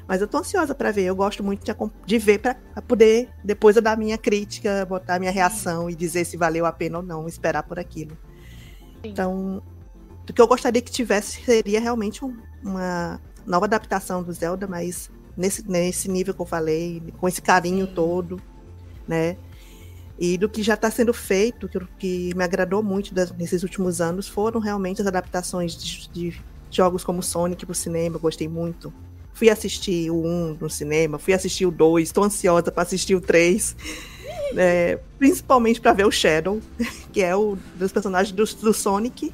mas 0.08 0.22
eu 0.22 0.28
tô 0.28 0.40
ansiosa 0.40 0.74
para 0.74 0.92
ver. 0.92 1.04
Eu 1.04 1.16
gosto 1.16 1.44
muito 1.44 1.64
de, 1.64 1.72
de 2.06 2.18
ver 2.18 2.40
para 2.40 2.56
poder 2.88 3.30
depois 3.44 3.76
eu 3.76 3.82
dar 3.82 3.96
minha 3.96 4.18
crítica, 4.18 4.86
botar 4.86 5.20
minha 5.20 5.32
reação 5.32 5.90
e 5.90 5.96
dizer 5.96 6.26
se 6.26 6.36
valeu 6.36 6.66
a 6.66 6.72
pena 6.72 6.98
ou 6.98 7.04
não 7.04 7.28
esperar 7.28 7.64
por 7.64 7.78
aquilo. 7.78 8.18
Sim. 9.04 9.12
Então, 9.12 9.62
o 10.28 10.34
que 10.34 10.42
eu 10.42 10.48
gostaria 10.48 10.82
que 10.82 10.92
tivesse 10.92 11.44
seria 11.44 11.80
realmente 11.80 12.26
um, 12.26 12.36
uma 12.64 13.22
nova 13.46 13.66
adaptação 13.66 14.24
do 14.24 14.34
Zelda, 14.34 14.68
mas 14.68 15.12
nesse, 15.38 15.70
nesse 15.70 16.10
nível 16.10 16.34
que 16.34 16.42
eu 16.42 16.46
falei, 16.46 17.02
com 17.18 17.28
esse 17.28 17.42
carinho 17.42 17.86
Sim. 17.88 17.94
todo, 17.94 18.42
né? 19.08 19.38
E 20.20 20.38
do 20.38 20.50
que 20.50 20.62
já 20.62 20.74
está 20.74 20.92
sendo 20.92 21.14
feito, 21.14 21.70
que, 21.70 21.80
que, 21.98 22.36
me 22.36 22.44
agradou 22.44 22.84
muito 22.84 23.14
das, 23.14 23.32
nesses 23.32 23.64
últimos 23.64 24.02
anos, 24.02 24.28
foram 24.28 24.60
realmente 24.60 25.00
as 25.02 25.08
adaptações 25.08 25.78
de, 25.78 26.10
de 26.10 26.42
jogos 26.70 27.06
como 27.06 27.24
Sonic 27.24 27.66
para 27.66 27.72
o 27.72 27.76
cinema, 27.76 28.18
eu 28.18 28.20
gostei 28.20 28.48
muito. 28.48 28.94
Fui 29.34 29.50
assistir 29.50 30.12
o 30.12 30.22
1 30.26 30.58
no 30.60 30.70
cinema, 30.70 31.18
fui 31.18 31.34
assistir 31.34 31.66
o 31.66 31.72
2, 31.72 32.10
estou 32.10 32.26
ansiosa 32.26 32.70
para 32.70 32.84
assistir 32.84 33.16
o 33.16 33.22
3. 33.22 33.76
É, 34.58 34.98
principalmente 35.20 35.80
para 35.80 35.94
ver 35.94 36.08
o 36.08 36.12
Shadow, 36.12 36.60
que 37.14 37.22
é 37.22 37.36
o 37.36 37.56
dos 37.76 37.92
personagens 37.92 38.36
do, 38.36 38.44
do, 38.64 38.74
Sonic, 38.74 39.32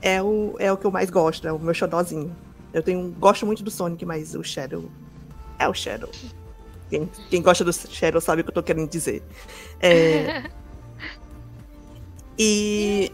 é 0.00 0.22
o, 0.22 0.56
é 0.58 0.72
o 0.72 0.78
que 0.78 0.86
eu 0.86 0.90
mais 0.90 1.10
gosto, 1.10 1.46
é 1.46 1.52
o 1.52 1.58
meu 1.58 1.74
xodózinho. 1.74 2.34
Eu 2.72 2.82
tenho, 2.82 3.14
gosto 3.18 3.44
muito 3.44 3.62
do 3.62 3.70
Sonic, 3.70 4.06
mas 4.06 4.34
o 4.34 4.42
Shadow 4.42 4.90
é 5.58 5.68
o 5.68 5.74
Shadow. 5.74 6.08
Quem, 6.88 7.10
quem 7.30 7.42
gosta 7.42 7.64
do 7.64 7.72
Shadow 7.72 8.20
sabe 8.20 8.40
o 8.40 8.44
que 8.44 8.50
eu 8.50 8.54
tô 8.54 8.62
querendo 8.62 8.88
dizer. 8.88 9.22
É, 9.80 10.50
e. 12.38 13.12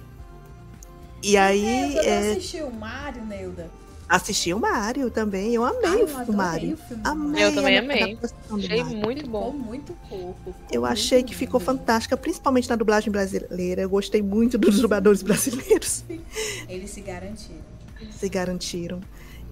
E 1.22 1.36
aí. 1.36 1.62
Neuda, 1.62 2.02
é... 2.02 2.30
assistiu 2.32 2.66
o 2.66 2.74
Mario, 2.74 3.24
Neuda? 3.24 3.70
Assisti 4.12 4.52
o 4.52 4.60
Mario 4.60 5.10
também. 5.10 5.54
Eu 5.54 5.64
amei 5.64 5.88
ah, 5.90 6.24
eu 6.26 6.34
o 6.34 6.36
Mario. 6.36 6.76
O 6.76 7.08
amei 7.08 7.44
eu 7.44 7.54
também 7.54 7.78
amei. 7.78 8.18
Achei 8.50 8.84
muito 8.84 9.26
bom. 9.26 9.52
Ficou 9.52 9.66
muito. 9.66 9.96
Ficou 10.02 10.36
eu 10.70 10.84
achei 10.84 11.20
muito 11.20 11.28
que 11.28 11.34
ficou 11.34 11.58
fantástica, 11.58 12.14
principalmente 12.14 12.68
na 12.68 12.76
dublagem 12.76 13.10
brasileira. 13.10 13.80
Eu 13.80 13.88
gostei 13.88 14.20
muito 14.20 14.58
dos 14.58 14.80
dubladores 14.80 15.22
brasileiros. 15.22 16.04
Eles 16.68 16.90
se 16.90 17.00
garantiram. 17.00 17.62
Se 18.10 18.28
garantiram. 18.28 19.00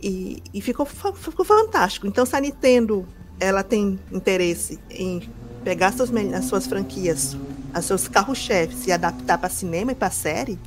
E, 0.03 0.43
e 0.53 0.61
ficou, 0.61 0.85
ficou 0.85 1.45
fantástico. 1.45 2.07
Então, 2.07 2.27
se 2.27 2.37
a 2.37 2.41
Nintendo 2.41 3.09
ela 3.41 3.65
tem 3.65 3.99
interesse 4.13 4.79
em 4.91 5.29
pegar 5.65 5.93
suas, 5.93 6.11
as 6.35 6.45
suas 6.45 6.67
franquias, 6.67 7.37
os 7.77 7.85
seus 7.85 8.07
carros-chefes 8.07 8.87
e 8.87 8.93
adaptar 8.93 9.39
para 9.39 9.49
cinema 9.49 9.93
e 9.93 9.95
para 9.95 10.11
série, 10.11 10.59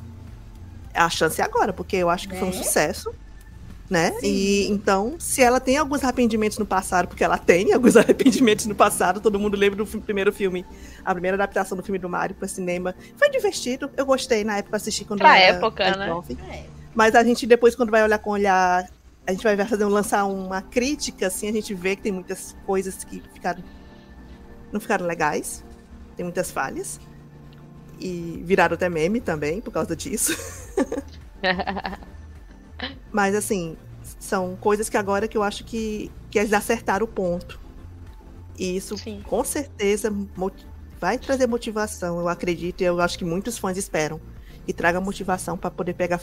a 0.92 1.08
chance 1.08 1.40
é 1.40 1.44
agora, 1.44 1.72
porque 1.72 1.96
eu 1.96 2.10
acho 2.10 2.28
que 2.28 2.36
foi 2.36 2.48
um 2.48 2.50
né? 2.50 2.56
sucesso. 2.62 3.14
Né? 3.90 4.12
Sim. 4.12 4.26
E 4.26 4.70
então, 4.70 5.16
se 5.18 5.42
ela 5.42 5.60
tem 5.60 5.76
alguns 5.76 6.02
arrependimentos 6.02 6.56
no 6.56 6.64
passado, 6.64 7.06
porque 7.06 7.22
ela 7.22 7.36
tem 7.36 7.70
alguns 7.72 7.94
arrependimentos 7.98 8.64
no 8.64 8.74
passado, 8.74 9.20
todo 9.20 9.38
mundo 9.38 9.58
lembra 9.58 9.84
do 9.84 10.00
primeiro 10.00 10.32
filme, 10.32 10.64
a 11.04 11.12
primeira 11.12 11.36
adaptação 11.36 11.76
do 11.76 11.82
filme 11.82 11.98
do 11.98 12.08
Mario 12.08 12.34
para 12.34 12.48
cinema. 12.48 12.94
Foi 13.16 13.28
divertido, 13.28 13.90
eu 13.94 14.06
gostei 14.06 14.42
na 14.42 14.56
época 14.56 14.76
assisti 14.76 15.04
quando 15.04 15.18
pra 15.18 15.38
era 15.38 15.56
época, 15.58 15.96
né? 15.96 16.08
Jovem. 16.08 16.38
É. 16.50 16.64
Mas 16.94 17.14
a 17.14 17.22
gente 17.22 17.46
depois 17.46 17.74
quando 17.74 17.90
vai 17.90 18.02
olhar 18.02 18.18
com 18.18 18.30
olhar 18.30 18.88
a 19.26 19.32
gente 19.32 19.42
vai 19.42 19.56
fazer 19.66 19.84
lançar 19.86 20.24
uma 20.26 20.60
crítica, 20.60 21.26
assim, 21.26 21.48
a 21.48 21.52
gente 21.52 21.72
vê 21.74 21.96
que 21.96 22.02
tem 22.02 22.12
muitas 22.12 22.54
coisas 22.66 23.04
que 23.04 23.22
ficaram 23.32 23.62
não 24.70 24.80
ficaram 24.80 25.06
legais, 25.06 25.64
tem 26.16 26.24
muitas 26.24 26.50
falhas 26.50 26.98
e 27.98 28.42
viraram 28.44 28.74
até 28.74 28.88
meme 28.88 29.20
também 29.20 29.60
por 29.60 29.70
causa 29.70 29.94
disso. 29.94 30.36
Mas 33.12 33.36
assim, 33.36 33.76
são 34.18 34.56
coisas 34.56 34.88
que 34.88 34.96
agora 34.96 35.28
que 35.28 35.36
eu 35.36 35.44
acho 35.44 35.64
que, 35.64 36.10
que 36.28 36.38
eles 36.38 36.52
acertaram 36.52 37.04
o 37.04 37.08
ponto. 37.08 37.60
E 38.58 38.76
isso 38.76 38.98
Sim. 38.98 39.22
com 39.24 39.44
certeza 39.44 40.12
vai 41.00 41.18
trazer 41.18 41.46
motivação, 41.46 42.18
eu 42.18 42.28
acredito, 42.28 42.80
e 42.80 42.84
eu 42.84 43.00
acho 43.00 43.16
que 43.16 43.24
muitos 43.24 43.56
fãs 43.56 43.76
esperam 43.76 44.20
e 44.66 44.72
traga 44.72 45.00
motivação 45.00 45.56
para 45.56 45.70
poder 45.70 45.94
pegar 45.94 46.20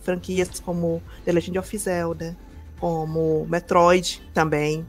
franquias 0.00 0.60
como 0.60 1.02
The 1.24 1.32
Legend 1.32 1.58
of 1.58 1.78
Zelda, 1.78 2.36
como 2.78 3.46
Metroid 3.48 4.22
também, 4.34 4.86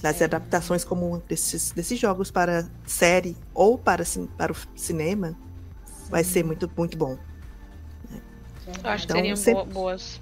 das 0.00 0.22
adaptações 0.22 0.84
como 0.84 1.22
desses, 1.28 1.72
desses 1.72 1.98
jogos 1.98 2.30
para 2.30 2.68
série 2.86 3.36
ou 3.52 3.76
para, 3.76 4.04
para 4.36 4.52
o 4.52 4.56
cinema, 4.76 5.36
Sim. 5.84 6.10
vai 6.10 6.24
ser 6.24 6.44
muito, 6.44 6.70
muito 6.76 6.96
bom. 6.96 7.18
Eu 8.84 8.90
acho 8.90 9.04
então, 9.04 9.16
que 9.16 9.22
seriam 9.22 9.36
sempre... 9.36 9.64
boas. 9.72 10.20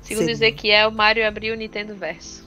Segundo 0.00 0.26
dizer 0.26 0.52
que 0.52 0.70
é 0.70 0.86
o 0.86 0.92
Mario 0.92 1.26
abriu 1.26 1.54
o 1.54 1.56
Nintendo 1.56 1.94
Verso. 1.94 2.46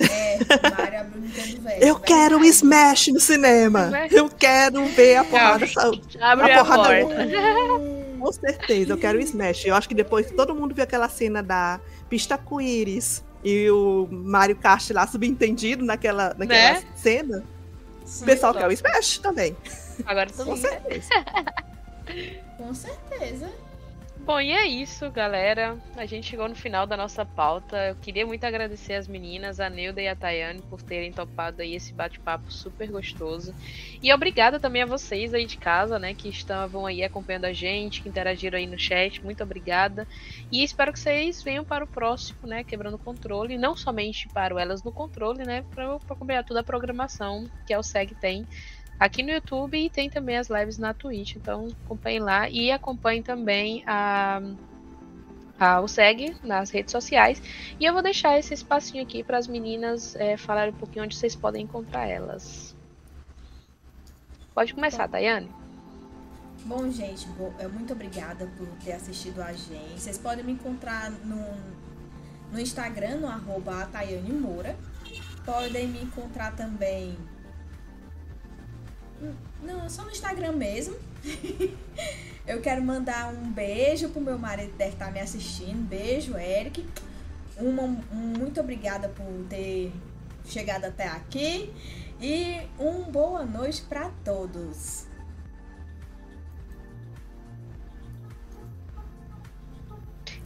É, 0.00 0.38
Mario 0.76 1.00
abriu 1.00 1.20
o 1.20 1.24
Nintendo 1.24 1.62
Verso. 1.62 1.84
Eu 1.84 2.00
quero 2.00 2.38
o 2.38 2.44
Smash 2.44 3.08
no 3.08 3.20
cinema. 3.20 3.90
Eu 4.10 4.28
quero 4.28 4.84
ver 4.86 5.16
a 5.16 5.24
porrada. 5.24 5.66
Abre 6.20 6.52
a, 6.52 6.58
porrada. 6.58 6.82
A 6.82 7.00
porta. 7.00 7.91
Com 8.22 8.30
certeza, 8.30 8.92
eu 8.92 8.98
quero 8.98 9.18
o 9.18 9.20
Smash. 9.20 9.64
Eu 9.66 9.74
acho 9.74 9.88
que 9.88 9.96
depois 9.96 10.26
que 10.26 10.34
todo 10.34 10.54
mundo 10.54 10.72
viu 10.72 10.84
aquela 10.84 11.08
cena 11.08 11.42
da 11.42 11.80
pista 12.08 12.38
Quiris 12.38 13.24
e 13.42 13.68
o 13.68 14.06
Mario 14.12 14.54
Kart 14.54 14.88
lá 14.90 15.04
subentendido 15.08 15.84
naquela, 15.84 16.32
naquela 16.38 16.80
né? 16.80 16.84
cena, 16.94 17.42
Sim, 18.04 18.22
o 18.22 18.26
pessoal 18.26 18.54
quer 18.54 18.68
o 18.68 18.72
Smash 18.72 19.18
também. 19.18 19.56
Agora 20.06 20.30
todo 20.30 20.46
Com 20.46 20.56
certeza. 20.56 21.08
Com 22.56 22.72
certeza. 22.72 23.50
Bom, 24.24 24.40
e 24.40 24.52
é 24.52 24.66
isso, 24.66 25.10
galera. 25.10 25.76
A 25.96 26.06
gente 26.06 26.28
chegou 26.28 26.48
no 26.48 26.54
final 26.54 26.86
da 26.86 26.96
nossa 26.96 27.26
pauta. 27.26 27.88
Eu 27.88 27.96
queria 27.96 28.24
muito 28.24 28.44
agradecer 28.44 28.94
as 28.94 29.08
meninas, 29.08 29.58
a 29.58 29.68
Neuda 29.68 30.00
e 30.00 30.06
a 30.06 30.14
Tayane, 30.14 30.62
por 30.62 30.80
terem 30.80 31.12
topado 31.12 31.60
aí 31.60 31.74
esse 31.74 31.92
bate-papo 31.92 32.52
super 32.52 32.88
gostoso. 32.88 33.52
E 34.00 34.12
obrigada 34.12 34.60
também 34.60 34.82
a 34.82 34.86
vocês 34.86 35.34
aí 35.34 35.44
de 35.44 35.58
casa, 35.58 35.98
né, 35.98 36.14
que 36.14 36.28
estavam 36.28 36.86
aí 36.86 37.02
acompanhando 37.02 37.46
a 37.46 37.52
gente, 37.52 38.00
que 38.00 38.08
interagiram 38.08 38.58
aí 38.58 38.66
no 38.66 38.78
chat. 38.78 39.24
Muito 39.24 39.42
obrigada. 39.42 40.06
E 40.52 40.62
espero 40.62 40.92
que 40.92 41.00
vocês 41.00 41.42
venham 41.42 41.64
para 41.64 41.82
o 41.82 41.88
próximo, 41.88 42.46
né, 42.46 42.62
Quebrando 42.62 42.94
o 42.94 43.00
Controle. 43.00 43.58
Não 43.58 43.74
somente 43.74 44.28
para 44.28 44.54
o 44.54 44.58
Elas 44.58 44.84
no 44.84 44.92
Controle, 44.92 45.44
né, 45.44 45.64
para 45.74 45.96
acompanhar 45.96 46.44
toda 46.44 46.60
a 46.60 46.64
programação 46.64 47.50
que 47.66 47.74
a 47.74 47.78
OSEG 47.80 48.14
tem 48.14 48.46
aqui 49.04 49.22
no 49.22 49.30
YouTube 49.30 49.76
e 49.76 49.90
tem 49.90 50.08
também 50.08 50.36
as 50.36 50.48
lives 50.48 50.78
na 50.78 50.94
Twitch. 50.94 51.36
Então 51.36 51.68
acompanhem 51.84 52.20
lá 52.20 52.48
e 52.48 52.70
acompanhem 52.70 53.22
também 53.22 53.82
a, 53.86 54.40
a 55.58 55.80
o 55.80 55.88
SEG 55.88 56.36
nas 56.42 56.70
redes 56.70 56.92
sociais. 56.92 57.42
E 57.80 57.84
eu 57.84 57.92
vou 57.92 58.02
deixar 58.02 58.38
esse 58.38 58.54
espacinho 58.54 59.02
aqui 59.02 59.24
para 59.24 59.38
as 59.38 59.48
meninas 59.48 60.14
é, 60.16 60.36
falarem 60.36 60.72
um 60.72 60.76
pouquinho 60.76 61.04
onde 61.04 61.16
vocês 61.16 61.34
podem 61.34 61.64
encontrar 61.64 62.06
elas. 62.06 62.76
Pode 64.54 64.72
começar. 64.72 65.08
Tayane. 65.08 65.50
Bom, 66.64 66.88
gente, 66.92 67.26
é, 67.58 67.66
muito 67.66 67.92
obrigada 67.92 68.46
por 68.56 68.68
ter 68.84 68.92
assistido 68.92 69.42
a 69.42 69.52
gente. 69.52 69.98
Vocês 70.00 70.16
podem 70.16 70.44
me 70.44 70.52
encontrar 70.52 71.10
no, 71.10 71.44
no 72.52 72.60
Instagram, 72.60 73.16
no 73.16 73.26
arroba 73.26 73.84
Tayane 73.86 74.32
Moura. 74.32 74.76
Podem 75.44 75.88
me 75.88 76.02
encontrar 76.02 76.54
também. 76.54 77.16
Não, 79.62 79.88
só 79.88 80.02
no 80.02 80.10
Instagram 80.10 80.52
mesmo. 80.52 80.96
Eu 82.46 82.60
quero 82.60 82.82
mandar 82.82 83.32
um 83.32 83.52
beijo 83.52 84.08
pro 84.08 84.20
meu 84.20 84.38
marido 84.38 84.72
que 84.72 84.78
deve 84.78 84.92
estar 84.92 85.12
me 85.12 85.20
assistindo. 85.20 85.88
Beijo, 85.88 86.36
Eric. 86.36 86.84
Uma, 87.56 87.86
muito 88.10 88.60
obrigada 88.60 89.08
por 89.08 89.24
ter 89.48 89.92
chegado 90.44 90.84
até 90.84 91.06
aqui. 91.06 91.72
E 92.20 92.60
uma 92.78 93.04
boa 93.08 93.44
noite 93.44 93.82
para 93.82 94.10
todos. 94.24 95.06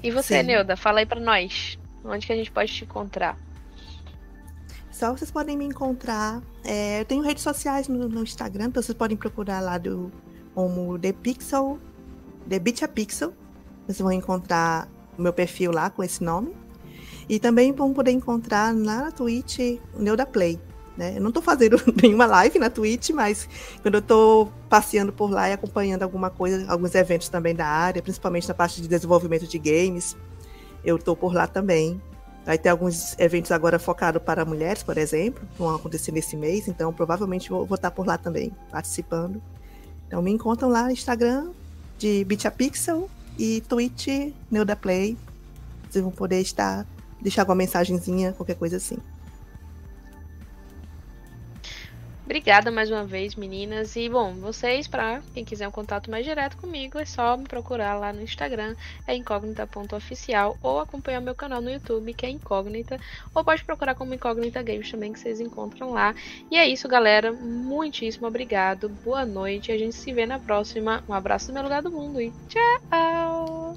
E 0.02 0.10
você, 0.10 0.40
Sim. 0.40 0.46
Neuda, 0.46 0.76
fala 0.76 1.00
aí 1.00 1.06
para 1.06 1.20
nós. 1.20 1.78
Onde 2.04 2.26
que 2.26 2.32
a 2.32 2.36
gente 2.36 2.50
pode 2.50 2.72
te 2.72 2.84
encontrar? 2.84 3.45
Só 4.96 5.14
vocês 5.14 5.30
podem 5.30 5.58
me 5.58 5.66
encontrar. 5.66 6.42
É, 6.64 7.02
eu 7.02 7.04
tenho 7.04 7.22
redes 7.22 7.42
sociais 7.42 7.86
no, 7.86 8.08
no, 8.08 8.22
Instagram, 8.22 8.68
então 8.68 8.82
vocês 8.82 8.96
podem 8.96 9.14
procurar 9.14 9.60
lá 9.60 9.76
do 9.76 10.10
como 10.54 10.98
The 10.98 11.12
Pixel, 11.12 11.78
The 12.48 12.58
Beach 12.58 12.82
a 12.82 12.88
Pixel. 12.88 13.34
Vocês 13.84 13.98
vão 13.98 14.10
encontrar 14.10 14.88
o 15.18 15.20
meu 15.20 15.34
perfil 15.34 15.70
lá 15.70 15.90
com 15.90 16.02
esse 16.02 16.24
nome. 16.24 16.56
E 17.28 17.38
também 17.38 17.72
vão 17.72 17.92
poder 17.92 18.12
encontrar 18.12 18.74
lá 18.74 19.02
na 19.02 19.10
Twitch 19.12 19.58
o 19.92 20.00
Neuda 20.00 20.24
Play. 20.24 20.58
Né? 20.96 21.18
Eu 21.18 21.20
não 21.20 21.28
estou 21.28 21.42
fazendo 21.42 21.76
nenhuma 22.02 22.24
live 22.24 22.58
na 22.58 22.70
Twitch, 22.70 23.10
mas 23.10 23.46
quando 23.82 23.96
eu 23.96 24.00
estou 24.00 24.50
passeando 24.66 25.12
por 25.12 25.30
lá 25.30 25.50
e 25.50 25.52
acompanhando 25.52 26.04
alguma 26.04 26.30
coisa, 26.30 26.64
alguns 26.72 26.94
eventos 26.94 27.28
também 27.28 27.54
da 27.54 27.66
área, 27.66 28.00
principalmente 28.00 28.48
na 28.48 28.54
parte 28.54 28.80
de 28.80 28.88
desenvolvimento 28.88 29.46
de 29.46 29.58
games, 29.58 30.16
eu 30.82 30.96
estou 30.96 31.14
por 31.14 31.34
lá 31.34 31.46
também. 31.46 32.00
Vai 32.46 32.56
ter 32.56 32.68
alguns 32.68 33.18
eventos 33.18 33.50
agora 33.50 33.76
focados 33.76 34.22
para 34.22 34.44
mulheres, 34.44 34.80
por 34.80 34.96
exemplo, 34.96 35.44
que 35.52 35.58
vão 35.58 35.74
acontecer 35.74 36.12
nesse 36.12 36.36
mês, 36.36 36.68
então 36.68 36.92
provavelmente 36.92 37.50
vou, 37.50 37.66
vou 37.66 37.74
estar 37.74 37.90
por 37.90 38.06
lá 38.06 38.16
também, 38.16 38.52
participando. 38.70 39.42
Então 40.06 40.22
me 40.22 40.30
encontram 40.30 40.68
lá 40.68 40.84
no 40.84 40.92
Instagram 40.92 41.50
de 41.98 42.24
Bitapixel 42.24 43.10
e 43.36 43.62
Twitch 43.62 44.32
Neuda 44.48 44.76
Play. 44.76 45.18
Vocês 45.90 46.04
vão 46.04 46.12
poder 46.12 46.40
estar, 46.40 46.86
deixar 47.20 47.42
alguma 47.42 47.56
mensagenzinha, 47.56 48.32
qualquer 48.32 48.54
coisa 48.54 48.76
assim. 48.76 48.98
Obrigada 52.26 52.72
mais 52.72 52.90
uma 52.90 53.04
vez, 53.04 53.36
meninas. 53.36 53.94
E 53.94 54.08
bom, 54.08 54.34
vocês, 54.34 54.88
para 54.88 55.22
quem 55.32 55.44
quiser 55.44 55.68
um 55.68 55.70
contato 55.70 56.10
mais 56.10 56.26
direto 56.26 56.56
comigo, 56.56 56.98
é 56.98 57.04
só 57.04 57.36
me 57.36 57.44
procurar 57.44 57.94
lá 57.94 58.12
no 58.12 58.20
Instagram, 58.20 58.74
é 59.06 59.14
incógnita.oficial, 59.14 60.58
ou 60.60 60.80
acompanhar 60.80 61.20
meu 61.20 61.36
canal 61.36 61.62
no 61.62 61.70
YouTube, 61.70 62.12
que 62.12 62.26
é 62.26 62.30
Incógnita, 62.30 62.98
ou 63.32 63.44
pode 63.44 63.64
procurar 63.64 63.94
como 63.94 64.12
Incógnita 64.12 64.60
Games 64.60 64.90
também, 64.90 65.12
que 65.12 65.20
vocês 65.20 65.40
encontram 65.40 65.92
lá. 65.92 66.16
E 66.50 66.56
é 66.56 66.66
isso, 66.66 66.88
galera. 66.88 67.32
Muitíssimo 67.32 68.26
obrigado. 68.26 68.88
Boa 68.88 69.24
noite. 69.24 69.70
A 69.70 69.78
gente 69.78 69.94
se 69.94 70.12
vê 70.12 70.26
na 70.26 70.40
próxima. 70.40 71.04
Um 71.08 71.14
abraço 71.14 71.46
do 71.46 71.52
meu 71.54 71.62
lugar 71.62 71.80
do 71.80 71.92
mundo 71.92 72.20
e 72.20 72.32
tchau! 72.48 73.76